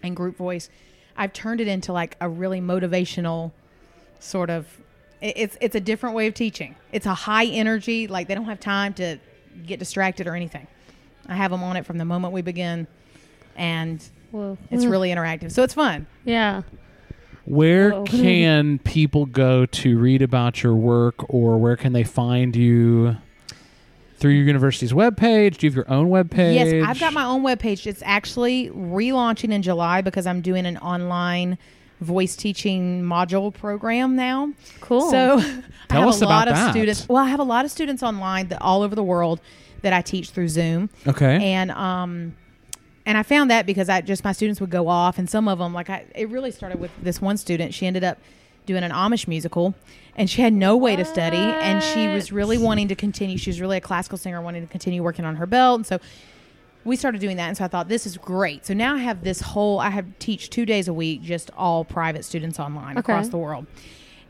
and 0.04 0.16
group 0.16 0.38
voice. 0.38 0.70
I've 1.18 1.34
turned 1.34 1.62
it 1.62 1.68
into 1.68 1.92
like 1.94 2.16
a 2.22 2.30
really 2.30 2.62
motivational 2.62 3.52
sort 4.20 4.50
of. 4.50 4.68
It's 5.22 5.58
it's 5.62 5.76
a 5.76 5.80
different 5.80 6.16
way 6.16 6.28
of 6.28 6.34
teaching. 6.36 6.76
It's 6.92 7.06
a 7.06 7.14
high 7.14 7.46
energy, 7.46 8.08
like 8.08 8.28
they 8.28 8.36
don't 8.36 8.46
have 8.46 8.60
time 8.60 8.94
to 8.96 9.18
get 9.66 9.80
distracted 9.80 10.28
or 10.28 10.36
anything. 10.36 10.68
I 11.28 11.36
have 11.36 11.50
them 11.52 11.64
on 11.64 11.76
it 11.76 11.86
from 11.86 11.98
the 11.98 12.06
moment 12.06 12.34
we 12.34 12.42
begin, 12.44 12.86
and 13.56 14.04
Whoa. 14.32 14.58
it's 14.70 14.86
really 14.86 15.10
interactive. 15.10 15.52
So 15.52 15.64
it's 15.64 15.74
fun. 15.74 16.06
Yeah. 16.24 16.62
Where 17.46 17.92
Whoa. 17.92 18.04
can 18.04 18.80
people 18.84 19.26
go 19.26 19.66
to 19.66 19.98
read 19.98 20.22
about 20.22 20.62
your 20.62 20.76
work, 20.76 21.16
or 21.34 21.58
where 21.58 21.76
can 21.76 21.94
they 21.94 22.04
find 22.04 22.56
you? 22.56 23.18
Through 24.18 24.32
your 24.32 24.46
university's 24.46 24.94
webpage? 24.94 25.58
Do 25.58 25.66
you 25.68 25.72
have 25.72 25.76
your 25.76 25.92
own 25.92 26.08
webpage? 26.10 26.56
Yes, 26.56 26.88
I've 26.88 27.00
got 27.00 27.14
my 27.14 27.26
own 27.26 27.44
webpage. 27.44 27.86
It's 27.86 28.02
actually 28.06 28.70
relaunching 28.70 29.52
in 29.52 29.62
July 29.62 30.02
because 30.02 30.26
I'm 30.26 30.42
doing 30.42 30.66
an 30.66 30.78
online 30.78 31.58
voice 32.02 32.36
teaching 32.36 33.04
module 33.04 33.54
program 33.54 34.16
now. 34.16 34.54
Cool. 34.82 35.10
So 35.12 35.38
I 35.40 35.42
Tell 35.90 36.02
have 36.02 36.10
us 36.10 36.22
a 36.22 36.26
lot 36.26 36.48
about 36.48 36.48
of 36.48 36.56
that. 36.56 36.72
students. 36.72 37.08
Well, 37.10 37.24
I 37.24 37.28
have 37.28 37.40
a 37.40 37.44
lot 37.44 37.66
of 37.66 37.72
students 37.72 38.04
online 38.04 38.48
that 38.50 38.62
all 38.62 38.82
over 38.84 38.96
the 38.96 39.04
world 39.04 39.42
that 39.82 39.94
I 39.94 40.02
teach 40.02 40.30
through 40.30 40.50
Zoom. 40.50 40.90
Okay. 41.08 41.52
And 41.54 41.72
um 41.72 42.36
and 43.06 43.18
I 43.18 43.24
found 43.24 43.52
that 43.52 43.66
because 43.66 43.88
I 43.90 44.02
just 44.02 44.24
my 44.24 44.32
students 44.32 44.60
would 44.62 44.72
go 44.72 44.88
off 44.88 45.18
and 45.18 45.30
some 45.30 45.48
of 45.48 45.60
them 45.60 45.74
like 45.74 45.90
I 45.90 46.06
it 46.16 46.30
really 46.30 46.52
started 46.52 46.80
with 46.80 46.92
this 47.02 47.22
one 47.22 47.38
student. 47.38 47.74
She 47.74 47.86
ended 47.86 48.04
up 48.04 48.18
doing 48.66 48.84
an 48.84 48.92
Amish 48.92 49.28
musical 49.28 49.74
and 50.16 50.30
she 50.30 50.42
had 50.42 50.54
no 50.54 50.78
way 50.78 50.96
to 50.96 51.06
study 51.06 51.38
and 51.38 51.84
she 51.84 52.08
was 52.08 52.32
really 52.32 52.58
wanting 52.58 52.88
to 52.88 52.96
continue. 52.96 53.38
She 53.38 53.50
was 53.50 53.60
really 53.62 53.78
a 53.78 53.82
classical 53.82 54.18
singer 54.18 54.42
wanting 54.42 54.62
to 54.66 54.72
continue 54.72 55.04
working 55.04 55.26
on 55.26 55.36
her 55.38 55.46
belt 55.46 55.80
and 55.80 55.86
so 55.86 56.00
we 56.84 56.96
started 56.96 57.20
doing 57.20 57.38
that 57.38 57.48
and 57.48 57.58
so 57.58 57.66
I 57.66 57.68
thought 57.68 57.88
this 57.88 58.06
is 58.06 58.18
great. 58.18 58.66
So 58.66 58.74
now 58.74 58.96
I 58.96 59.00
have 59.00 59.24
this 59.24 59.42
whole 59.42 59.80
I 59.80 59.90
have 59.90 60.06
teach 60.20 60.50
2 60.50 60.66
days 60.66 60.88
a 60.88 60.94
week 60.94 61.22
just 61.22 61.52
all 61.58 61.84
private 61.84 62.24
students 62.26 62.60
online 62.60 62.92
Okay. 62.98 63.00
across 63.00 63.30
the 63.30 63.38
world. 63.38 63.66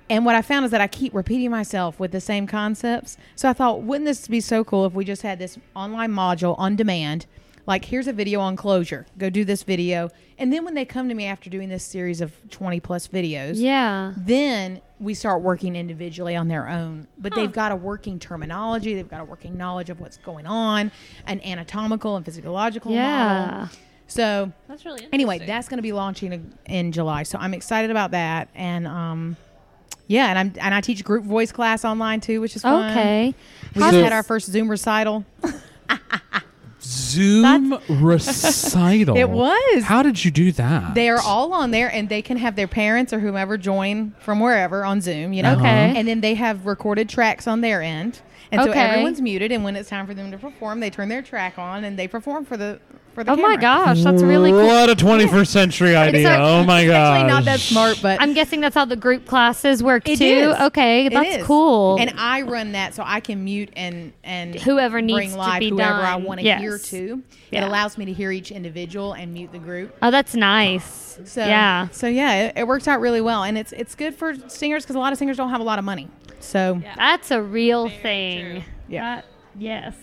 And 0.10 0.24
what 0.24 0.36
I 0.36 0.42
found 0.44 0.66
is 0.66 0.72
that 0.72 0.82
I 0.82 0.88
keep 0.88 1.14
repeating 1.16 1.50
myself 1.50 2.00
with 2.00 2.12
the 2.12 2.22
same 2.22 2.46
concepts. 2.46 3.18
So 3.36 3.50
I 3.50 3.54
thought, 3.54 3.82
wouldn't 3.82 4.06
this 4.06 4.28
be 4.28 4.40
so 4.40 4.64
cool 4.64 4.86
if 4.86 4.94
we 4.94 5.04
just 5.04 5.24
had 5.24 5.40
this 5.40 5.58
online 5.76 6.12
module 6.12 6.54
on 6.60 6.76
demand? 6.76 7.26
Like, 7.68 7.86
here's 7.86 8.08
a 8.08 8.14
video 8.14 8.40
on 8.40 8.56
closure. 8.56 9.06
Go 9.18 9.30
do 9.30 9.44
this 9.44 9.64
video. 9.64 10.10
And 10.38 10.54
then 10.54 10.66
when 10.66 10.76
they 10.76 10.86
come 10.86 11.10
to 11.10 11.16
me 11.16 11.26
after 11.26 11.50
doing 11.50 11.70
this 11.70 11.84
series 11.84 12.22
of 12.22 12.34
20 12.52 12.80
plus 12.80 13.08
videos, 13.08 13.56
yeah. 13.56 14.14
then 14.18 14.82
we 15.00 15.14
start 15.14 15.42
working 15.42 15.76
individually 15.76 16.36
on 16.36 16.48
their 16.48 16.70
own. 16.70 17.08
But 17.18 17.34
they've 17.36 17.52
got 17.52 17.72
a 17.72 17.76
working 17.76 18.20
terminology, 18.20 18.94
they've 18.94 19.10
got 19.10 19.22
a 19.22 19.26
working 19.26 19.58
knowledge 19.58 19.90
of 19.90 20.00
what's 20.00 20.18
going 20.18 20.46
on, 20.46 20.92
an 21.26 21.42
anatomical 21.42 22.16
and 22.16 22.26
physiological 22.26 22.92
model. 22.92 23.04
Yeah. 23.04 23.68
So 24.08 24.52
That's 24.68 24.86
really 24.86 25.08
anyway, 25.12 25.40
that's 25.40 25.68
going 25.68 25.80
to 25.80 25.84
be 25.84 25.92
launching 25.92 26.54
in- 26.66 26.92
July, 26.92 27.24
so 27.24 27.40
I'm 27.40 27.54
excited 27.54 27.90
about 27.90 28.12
that. 28.12 28.50
And 28.54 28.88
um, 28.88 29.36
yeah, 30.08 30.28
and 30.28 30.38
I'm 30.38 30.54
and 30.62 30.76
I 30.76 30.82
teach 30.82 31.04
group 31.04 31.24
voice 31.24 31.52
class 31.52 31.84
online 31.84 32.22
too, 32.22 32.40
which 32.40 32.56
is 32.56 32.62
fun. 32.62 32.92
Okay. 32.92 33.34
we 33.74 33.82
How 33.82 33.92
just 33.92 34.04
had 34.04 34.14
our 34.14 34.24
first 34.24 34.48
Zoom 34.48 34.70
recital. 34.70 35.26
Zoom 36.86 37.78
recital. 37.90 39.18
It 39.18 39.30
was. 39.30 39.84
How 39.84 40.04
did 40.04 40.24
you 40.24 40.32
do 40.32 40.52
that? 40.54 40.94
They 40.96 41.10
are 41.10 41.20
all 41.22 41.54
on 41.54 41.72
there, 41.72 41.92
and 41.92 42.10
they 42.10 42.22
can 42.22 42.38
have 42.38 42.56
their 42.56 42.68
parents 42.68 43.12
or 43.14 43.20
whomever 43.20 43.58
join 43.58 44.14
from 44.20 44.40
wherever 44.40 44.86
on 44.86 45.02
Zoom. 45.02 45.34
You 45.34 45.44
know, 45.44 45.54
Okay. 45.56 45.94
and 45.96 46.08
then 46.08 46.22
they 46.22 46.36
have 46.36 46.66
recorded 46.66 47.10
tracks 47.10 47.48
on 47.48 47.62
their 47.62 47.82
end, 47.82 48.20
and 48.52 48.62
so 48.64 48.72
everyone's 48.72 49.22
muted. 49.22 49.52
And 49.52 49.64
when 49.64 49.76
it's 49.76 49.90
time 49.90 50.06
for 50.08 50.14
them 50.14 50.32
to 50.32 50.38
perform, 50.38 50.80
they 50.80 50.90
turn 50.90 51.10
their 51.10 51.22
track 51.22 51.58
on 51.58 51.84
and 51.84 51.98
they 51.98 52.08
perform 52.08 52.46
for 52.46 52.58
the 52.58 52.80
for 53.14 53.24
the. 53.24 53.32
Oh 53.32 53.36
my 53.38 53.56
gosh, 53.56 54.04
that's 54.04 54.22
really 54.22 54.52
cool. 54.52 54.68
What 54.68 54.90
a 54.90 54.96
21st 54.96 55.48
century 55.48 55.96
idea. 55.96 56.38
a- 56.38 56.44
oh 56.44 56.64
my 56.64 56.86
gosh, 56.86 57.16
Actually, 57.22 57.30
not 57.32 57.46
that 57.46 57.60
smart, 57.60 58.00
but 58.02 58.22
I'm 58.22 58.34
guessing 58.34 58.60
that's 58.62 58.76
how 58.76 58.86
the 58.86 58.96
group 58.98 59.26
classes 59.26 59.82
work 59.82 60.08
It 60.10 60.18
too. 60.18 60.26
is. 60.26 60.60
Okay, 60.64 61.06
It 61.06 61.14
that's 61.14 61.38
is. 61.38 61.46
cool. 61.46 61.98
And 62.00 62.14
I 62.18 62.42
run 62.42 62.74
that 62.74 62.94
so 62.94 63.04
I 63.06 63.20
can 63.22 63.44
mute 63.44 63.70
and 63.76 64.12
and 64.24 64.56
Whoever 64.56 65.02
needs 65.02 65.34
bring 65.36 65.52
to 65.54 65.60
be 65.60 65.70
whoever 65.70 66.02
I 66.02 66.16
want 66.18 66.40
to 66.42 66.46
Yes. 66.46 66.60
hear 66.62 66.78
to. 66.78 67.24
It 67.52 67.64
allows 67.64 67.98
me 67.98 68.04
to 68.06 68.12
hear 68.14 68.32
each 68.32 68.52
individual 68.52 69.14
and 69.14 69.34
mute 69.34 69.52
the 69.54 69.60
group. 69.60 69.96
oh, 70.02 70.12
that's 70.12 70.36
nice. 70.36 71.18
So 71.24 71.46
yeah. 71.46 71.88
so 71.92 72.08
yeah, 72.08 72.48
it, 72.48 72.58
it 72.58 72.68
works 72.68 72.88
out 72.90 73.00
really 73.00 73.22
well, 73.22 73.44
and 73.44 73.58
it's 73.58 73.72
it's 73.72 73.96
good 73.96 74.14
for 74.14 74.34
singers 74.50 74.84
because 74.84 74.98
a 74.98 75.00
lot 75.00 75.14
of 75.14 75.18
singers 75.20 75.38
don't 75.38 75.50
have 75.52 75.62
a 75.62 75.64
lot 75.64 75.80
of 75.80 75.86
money. 75.86 76.10
So 76.46 76.80
Yeah. 76.82 76.94
That's 76.98 77.32
a 77.32 77.42
real 77.42 77.88
Very 77.90 78.02
thing. 78.02 78.52
true. 78.52 78.64
yeah, 78.90 79.16
That- 79.18 79.26
yes. 79.58 79.96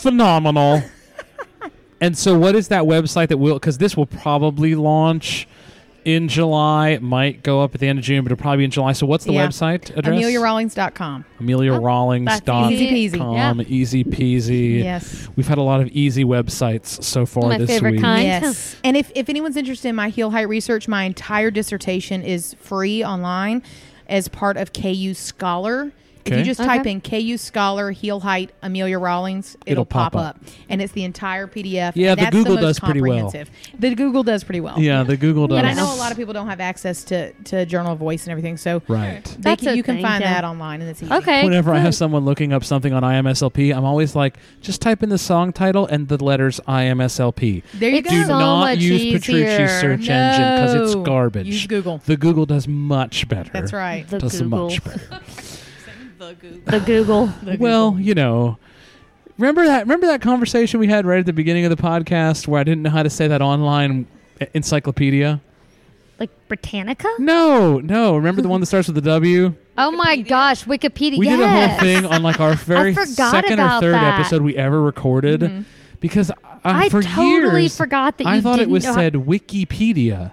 phenomenal. 0.00 0.82
and 2.00 2.16
so, 2.16 2.38
what 2.38 2.54
is 2.54 2.68
that 2.68 2.84
website 2.84 3.28
that 3.28 3.38
will? 3.38 3.54
Because 3.54 3.78
this 3.78 3.96
will 3.96 4.06
probably 4.06 4.74
launch 4.74 5.46
in 6.04 6.26
July. 6.26 6.88
It 6.90 7.02
might 7.02 7.44
go 7.44 7.60
up 7.62 7.74
at 7.76 7.80
the 7.80 7.86
end 7.86 8.00
of 8.00 8.04
June, 8.04 8.24
but 8.24 8.32
it'll 8.32 8.40
probably 8.42 8.58
be 8.58 8.64
in 8.64 8.70
July. 8.72 8.92
So, 8.92 9.06
what's 9.06 9.24
the 9.24 9.32
Yeah. 9.34 9.46
website 9.46 9.96
address? 9.96 10.18
AmeliaRollings.com. 10.20 11.24
Amelia 11.38 11.74
Oh, 11.74 11.80
Rollings 11.80 12.26
that's 12.26 12.72
easy 12.72 12.88
peasy. 13.10 13.18
com. 13.18 13.62
Easy 13.68 14.02
peasy. 14.04 14.82
Yes. 14.82 15.28
We've 15.36 15.46
had 15.46 15.58
a 15.58 15.62
lot 15.62 15.80
of 15.80 15.88
easy 15.92 16.24
websites 16.24 17.02
so 17.04 17.24
far 17.24 17.50
My 17.50 17.58
this 17.58 17.70
favorite 17.70 17.92
week. 17.92 18.00
kind. 18.00 18.24
Yes. 18.24 18.74
and 18.82 18.96
if, 18.96 19.12
if 19.14 19.28
anyone's 19.28 19.56
interested 19.56 19.88
in 19.88 19.94
my 19.94 20.08
heel 20.08 20.30
height 20.30 20.48
research, 20.48 20.88
my 20.88 21.04
entire 21.04 21.50
dissertation 21.52 22.22
is 22.22 22.54
free 22.58 23.04
online 23.04 23.62
as 24.08 24.28
part 24.28 24.56
of 24.56 24.72
KU 24.72 25.14
Scholar. 25.14 25.92
If 26.24 26.32
Okay. 26.32 26.38
you 26.38 26.44
just 26.44 26.60
Okay. 26.60 26.68
type 26.68 26.86
in 26.86 27.00
KU 27.00 27.36
Scholar 27.36 27.90
heel 27.90 28.20
height 28.20 28.50
Amelia 28.62 28.98
Rollings, 28.98 29.56
it'll, 29.66 29.72
It'll 29.72 29.84
pop 29.84 30.12
pop, 30.12 30.20
up. 30.22 30.36
up. 30.36 30.44
and 30.68 30.80
it's 30.80 30.92
the 30.92 31.02
entire 31.04 31.46
PDF. 31.48 31.92
Yeah, 31.96 32.10
and 32.12 32.18
the 32.18 32.22
that's 32.24 32.36
Google 32.36 32.54
the 32.56 32.60
most 32.62 32.68
does 32.76 32.80
pretty 32.80 33.00
well. 33.00 33.22
comprehensive. 33.22 33.50
The 33.78 33.94
Google 33.96 34.22
does 34.22 34.44
pretty 34.44 34.60
well. 34.60 34.78
Yeah, 34.78 35.02
the 35.02 35.16
Google 35.16 35.48
does. 35.48 35.56
But 35.58 35.64
I 35.64 35.74
know 35.74 35.92
a 35.92 35.96
lot 35.96 36.12
of 36.12 36.16
people 36.16 36.32
don't 36.32 36.46
have 36.48 36.60
access 36.60 37.02
to, 37.04 37.32
to 37.32 37.66
Journal 37.66 37.92
of 37.92 37.98
Voice 37.98 38.24
and 38.24 38.30
everything, 38.30 38.56
so 38.56 38.82
Right. 38.86 39.24
they 39.24 39.36
That's 39.40 39.62
can, 39.64 39.72
a 39.72 39.76
you 39.76 39.82
can 39.82 39.96
thing, 39.96 40.04
find 40.04 40.22
yeah. 40.22 40.34
that 40.34 40.44
online, 40.44 40.80
and 40.80 40.88
it's 40.90 41.02
easy. 41.02 41.12
Okay. 41.12 41.44
Whenever 41.44 41.72
I 41.72 41.78
have 41.78 41.86
good. 41.86 41.94
someone 41.96 42.24
looking 42.24 42.52
up 42.52 42.62
something 42.64 42.92
on 42.92 43.02
IMSLP, 43.02 43.74
I'm 43.76 43.84
always 43.84 44.14
like, 44.14 44.36
just 44.60 44.80
type 44.80 45.02
in 45.02 45.08
the 45.08 45.18
song 45.18 45.52
title 45.52 45.86
and 45.86 46.06
the 46.08 46.22
letters 46.22 46.60
IMSLP. 46.68 47.62
There 47.74 47.90
you 47.90 47.96
It's 47.98 48.08
Do 48.10 48.20
go. 48.22 48.28
so 48.28 48.38
not 48.38 48.60
much 48.60 48.78
use 48.78 49.00
Petrucci's 49.02 49.28
easier. 49.34 49.68
search 49.80 50.08
engine 50.08 50.52
because 50.54 50.74
it's 50.74 50.94
No. 50.94 51.02
garbage. 51.02 51.46
Use 51.46 51.66
Google. 51.66 52.00
The 52.06 52.16
Google 52.16 52.46
does 52.46 52.68
much 52.68 53.26
better. 53.28 53.50
That's 53.52 53.72
right. 53.72 54.06
The 54.08 54.18
does 54.18 54.40
Google. 54.40 54.68
much 54.70 54.84
better. 54.84 55.00
the 56.28 56.34
Google. 56.34 56.60
The 56.66 56.80
Google. 56.80 57.26
The 57.42 57.56
well, 57.60 57.90
Google. 57.92 58.06
you 58.06 58.14
know, 58.14 58.58
remember 59.38 59.64
that 59.64 59.80
remember 59.82 60.06
that 60.06 60.20
conversation 60.22 60.80
we 60.80 60.86
had 60.88 61.06
right 61.06 61.20
at 61.20 61.26
the 61.26 61.32
beginning 61.32 61.64
of 61.64 61.76
the 61.76 61.82
podcast 61.82 62.46
where 62.48 62.60
I 62.60 62.64
didn't 62.64 62.82
know 62.82 62.90
how 62.90 63.02
to 63.02 63.10
say 63.10 63.28
that 63.28 63.42
online 63.42 64.06
encyclopedia? 64.54 65.40
like 66.18 66.30
Britannica? 66.46 67.08
No, 67.18 67.78
no. 67.80 68.14
Remember 68.16 68.42
the 68.42 68.48
one 68.48 68.60
that 68.60 68.66
starts 68.66 68.86
with 68.86 68.94
the 68.94 69.00
W? 69.02 69.54
Oh 69.76 69.90
my 69.90 70.16
gosh, 70.18 70.64
Wikipedia. 70.66 71.18
We 71.18 71.26
yes. 71.26 71.38
did 71.38 71.44
a 71.44 71.48
whole 71.68 71.78
thing 71.80 72.06
on 72.06 72.22
like 72.22 72.38
our 72.38 72.54
very 72.56 72.94
second 72.94 73.58
or 73.58 73.80
third 73.80 73.94
that. 73.94 74.20
episode 74.20 74.42
we 74.42 74.56
ever 74.56 74.80
recorded 74.80 75.40
Mhm. 75.40 75.64
because 75.98 76.30
uh, 76.30 76.34
I 76.64 76.88
for 76.90 77.02
totally 77.02 77.62
years 77.62 77.76
forgot 77.76 78.18
that 78.18 78.26
I 78.28 78.40
thought 78.40 78.56
it 78.56 78.64
didn't 78.64 78.72
was 78.72 78.84
know 78.84 78.92
how- 78.92 78.98
said 79.00 79.14
Wikipedia 79.14 80.32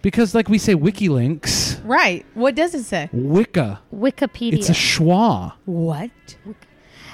because 0.00 0.34
like 0.34 0.48
we 0.48 0.56
say 0.56 0.74
WikiLeaks, 0.74 1.71
Right. 1.84 2.24
What 2.34 2.54
does 2.54 2.74
it 2.74 2.84
say? 2.84 3.08
Wicca. 3.12 3.80
Wikipedia. 3.94 4.54
It's 4.54 4.68
a 4.68 4.72
schwa. 4.72 5.52
What? 5.64 6.10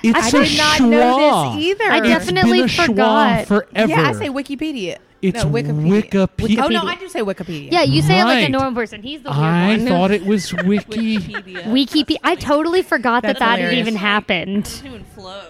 It's 0.02 0.16
I 0.16 0.28
a 0.28 0.44
did 0.44 0.56
not 0.58 0.78
schwa. 0.80 0.88
know 0.90 1.54
this 1.56 1.64
either. 1.66 1.84
I 1.90 1.96
It's 1.98 2.06
definitely 2.08 2.58
been 2.60 2.64
a 2.64 2.68
schwa 2.68 2.86
forgot. 2.86 3.46
forever. 3.46 3.88
Yeah, 3.90 4.08
I 4.08 4.12
say 4.12 4.28
Wikipedia. 4.28 4.98
It's 5.20 5.42
no, 5.44 5.50
Wikipedia. 5.50 6.02
Wikipedia. 6.28 6.62
Oh 6.64 6.68
no, 6.68 6.82
I 6.84 6.94
do 6.94 7.08
say 7.08 7.20
Wikipedia. 7.22 7.72
yeah, 7.72 7.82
you 7.82 8.02
say 8.02 8.20
it 8.20 8.24
like 8.24 8.36
Right. 8.36 8.46
a 8.46 8.48
normal 8.50 8.74
person. 8.74 9.02
He's 9.02 9.20
the 9.22 9.30
weird 9.30 9.40
I 9.42 9.68
one. 9.76 9.86
thought 9.88 10.10
it 10.12 10.24
was 10.24 10.52
Wiki. 10.64 11.18
Wikipedia. 11.18 11.62
Wikipedia. 11.64 12.16
I 12.22 12.36
totally 12.36 12.82
forgot 12.82 13.22
That's 13.24 13.40
that 13.40 13.44
that 13.44 13.50
had 13.50 13.58
hilarious. 13.58 13.80
even 13.88 13.96
happened. 13.96 14.80
Doing 14.84 15.04
flow. 15.16 15.42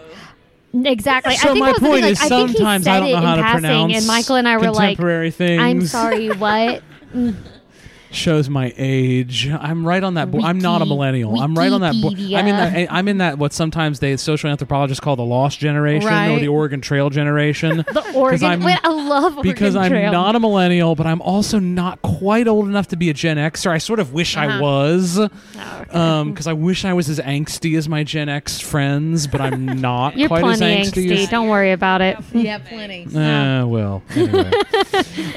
Exactly. 0.72 1.34
so 1.36 1.50
I 1.50 1.52
think 1.52 1.60
my 1.60 1.66
that 1.66 1.72
was 1.72 1.80
the 1.80 1.86
point 1.86 2.02
thing, 2.04 2.12
is 2.12 2.22
like, 2.22 2.32
I 2.32 2.36
think 2.36 2.50
he 2.50 2.56
sometimes 2.56 2.84
said 2.84 2.92
I 2.94 3.00
don't 3.00 3.08
it 3.08 3.12
know 3.12 3.18
how 3.20 3.32
in 3.32 3.36
to 3.36 3.42
passing, 3.42 3.60
pronounce 3.60 3.96
and 3.96 4.06
Michael 4.06 4.36
and 4.36 4.48
I 4.48 4.56
were 4.56 4.70
like, 4.70 4.74
contemporary 4.96 5.30
things. 5.30 5.62
"I'm 5.62 5.86
sorry, 5.86 6.28
what?" 6.30 6.82
shows 8.18 8.48
my 8.50 8.74
age. 8.76 9.48
I'm 9.48 9.86
right 9.86 10.02
on 10.02 10.14
that. 10.14 10.30
Bo- 10.30 10.42
I'm 10.42 10.58
not 10.58 10.80
a 10.82 10.84
Wiki- 10.84 10.94
millennial. 10.94 11.40
I'm 11.40 11.54
right 11.54 11.72
on 11.72 11.80
that. 11.82 11.94
Bo- 12.02 12.08
I'm 12.10 12.46
in 12.46 12.56
that. 12.56 12.92
I'm 12.92 13.08
in 13.08 13.18
that. 13.18 13.38
What 13.38 13.52
sometimes 13.52 14.00
they 14.00 14.16
social 14.16 14.50
anthropologists 14.50 15.00
call 15.00 15.16
the 15.16 15.24
lost 15.24 15.58
generation 15.58 16.08
or 16.12 16.38
the 16.40 16.48
Oregon 16.48 16.80
Trail 16.80 17.10
generation. 17.10 17.84
The 17.92 18.12
Oregon. 18.14 18.48
I'm- 18.48 18.62
Wait, 18.62 18.78
I 18.84 18.88
love 18.88 19.36
Oregon 19.38 19.42
because 19.42 19.76
I'm 19.76 19.90
Trail. 19.90 20.12
not 20.12 20.34
a 20.36 20.40
millennial, 20.40 20.94
but 20.94 21.06
I'm 21.06 21.22
also 21.22 21.58
not 21.58 22.02
quite 22.02 22.46
old 22.48 22.66
enough 22.66 22.88
to 22.88 22.96
be 22.96 23.08
a 23.10 23.14
Gen 23.14 23.36
Xer. 23.36 23.70
I 23.70 23.78
sort 23.78 24.00
of 24.00 24.12
wish 24.12 24.36
I 24.36 24.46
Uh-huh. 24.46 24.62
was, 24.62 25.18
Oh, 25.18 25.24
okay. 25.82 25.90
um, 25.98 26.30
because 26.32 26.46
I 26.46 26.52
wish 26.52 26.84
I 26.84 26.92
was 26.92 27.08
as 27.08 27.18
angsty 27.20 27.76
as 27.78 27.88
my 27.88 28.04
Gen 28.04 28.28
X 28.28 28.60
friends, 28.60 29.26
but 29.26 29.40
I'm 29.40 29.64
not 29.80 30.16
You're 30.16 30.28
quite 30.28 30.44
as 30.44 30.60
angsty. 30.60 31.06
angsty. 31.06 31.10
as- 31.18 31.28
Don't 31.28 31.48
worry 31.48 31.72
about 31.72 32.00
it. 32.00 32.18
Yeah, 32.32 32.58
plenty. 32.58 33.06
Uh, 33.18 33.66
well, 33.66 34.02
anyway. 34.14 34.50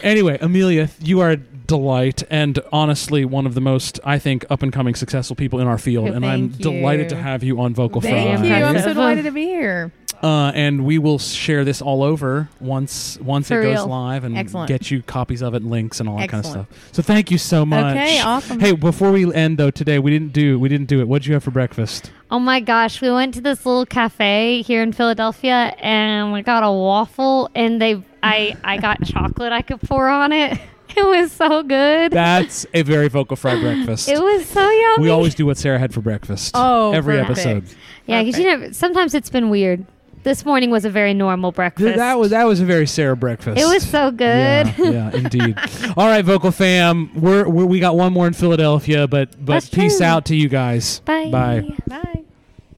anyway, 0.04 0.38
Amelia, 0.42 0.90
you 1.00 1.20
are 1.22 1.32
a 1.32 1.38
delight 1.72 2.24
and 2.30 2.60
honestly 2.72 3.24
one 3.26 3.46
of 3.46 3.54
the 3.54 3.62
most, 3.62 4.00
I 4.04 4.20
think, 4.20 4.46
up 4.50 4.62
and 4.62 4.72
coming 4.74 4.94
successful 4.96 5.36
people 5.36 5.60
in 5.60 5.68
our 5.68 5.78
field. 5.78 6.10
and 6.10 6.26
I'm 6.26 6.50
Thank 6.50 6.62
delighted 6.62 7.10
to 7.10 7.16
have 7.16 7.44
you 7.44 7.60
on 7.62 7.74
Vocal 7.74 8.02
Thank 8.02 8.40
Fry. 8.40 8.60
you. 8.60 8.66
I'm 8.66 8.78
so 8.80 8.94
delighted 8.94 9.24
to 9.26 9.32
be 9.32 9.46
here. 9.46 9.92
Uh, 10.22 10.52
and 10.54 10.86
we 10.86 11.00
will 11.00 11.18
share 11.18 11.66
this 11.66 11.82
all 11.82 12.04
over 12.04 12.48
once 12.60 13.18
once 13.22 13.48
For 13.48 13.60
it 13.60 13.64
goes 13.64 13.78
real. 13.78 13.88
live 13.88 14.24
and 14.24 14.38
Excellent. 14.38 14.68
get 14.68 14.92
you 14.92 15.02
copies 15.02 15.42
of 15.42 15.56
it 15.56 15.64
and 15.64 15.72
links 15.72 16.00
and 16.00 16.08
all 16.08 16.20
that 16.20 16.30
kind 16.30 16.46
of 16.46 16.52
stuff. 16.52 16.68
So 16.92 17.02
thank 17.02 17.32
you 17.32 17.40
so 17.40 17.66
much. 17.66 17.96
Okay, 17.96 18.20
awesome. 18.20 18.60
Hey, 18.60 18.74
before 18.74 19.12
we 19.12 19.34
end 19.34 19.58
though 19.58 19.72
today, 19.72 19.98
we 19.98 20.12
didn't 20.12 20.32
do 20.32 20.60
we 20.60 20.70
didn't 20.70 20.86
do 20.88 21.00
it. 21.00 21.08
What 21.08 21.24
did 21.24 21.28
you 21.30 21.34
have 21.34 21.44
for 21.44 21.50
breakfast? 21.50 22.12
Oh 22.30 22.38
my 22.38 22.60
gosh, 22.60 23.02
we 23.02 23.10
went 23.10 23.34
to 23.34 23.42
this 23.42 23.66
little 23.66 23.88
cafe 23.88 24.62
here 24.62 24.84
in 24.84 24.92
Philadelphia 24.94 25.74
and 25.80 26.32
we 26.32 26.44
got 26.44 26.62
a 26.64 26.72
waffle 26.72 27.50
and 27.56 27.82
they 27.82 28.04
I 28.22 28.56
I 28.64 28.78
got 28.78 29.04
chocolate 29.04 29.52
I 29.52 29.64
could 29.64 29.82
pour 29.82 30.08
on 30.08 30.32
it. 30.34 30.60
It 30.98 31.06
was 31.06 31.32
so 31.32 31.64
good. 31.64 32.12
That's 32.12 32.66
a 32.74 32.82
very 32.84 33.08
vocal 33.08 33.36
fry 33.38 33.60
breakfast. 33.60 34.10
It 34.10 34.20
was 34.22 34.46
so 34.46 34.70
yummy. 34.70 35.04
we 35.04 35.10
always 35.10 35.36
do 35.36 35.46
what 35.46 35.58
Sarah 35.58 35.80
had 35.80 35.94
for 35.94 36.02
breakfast. 36.02 36.52
Oh, 36.56 36.92
every 36.92 37.18
perfect. 37.18 37.40
episode. 37.40 37.78
Yeah, 38.08 38.24
because 38.24 38.40
you 38.40 38.46
never 38.46 38.74
sometimes 38.74 39.14
it's 39.14 39.30
been 39.30 39.50
weird. 39.50 39.86
This 40.24 40.46
morning 40.46 40.70
was 40.70 40.86
a 40.86 40.90
very 40.92 41.16
normal 41.16 41.52
breakfast. 41.52 41.84
Th- 41.86 41.96
That 41.98 42.20
was 42.20 42.30
that 42.30 42.44
was 42.46 42.60
a 42.60 42.66
very 42.66 42.86
Sarah 42.86 43.16
breakfast. 43.16 43.60
it 43.60 43.66
was 43.66 43.84
so 43.90 44.12
good. 44.12 44.68
Yeah, 44.68 44.74
yeah, 44.78 45.12
indeed. 45.16 45.58
All 45.98 46.08
right, 46.08 46.24
vocal 46.24 46.52
fam, 46.52 47.10
we're, 47.20 47.48
we're 47.50 47.66
we 47.66 47.80
got 47.80 47.96
one 47.96 48.14
more 48.14 48.28
in 48.28 48.34
Philadelphia, 48.34 49.08
but 49.08 49.32
but 49.44 49.54
That's 49.54 49.70
peace 49.70 49.98
true. 49.98 50.06
out 50.06 50.26
to 50.26 50.36
you 50.36 50.48
guys. 50.50 51.00
Bye. 51.06 51.30
Bye. 51.32 51.76
Bye. 51.88 52.11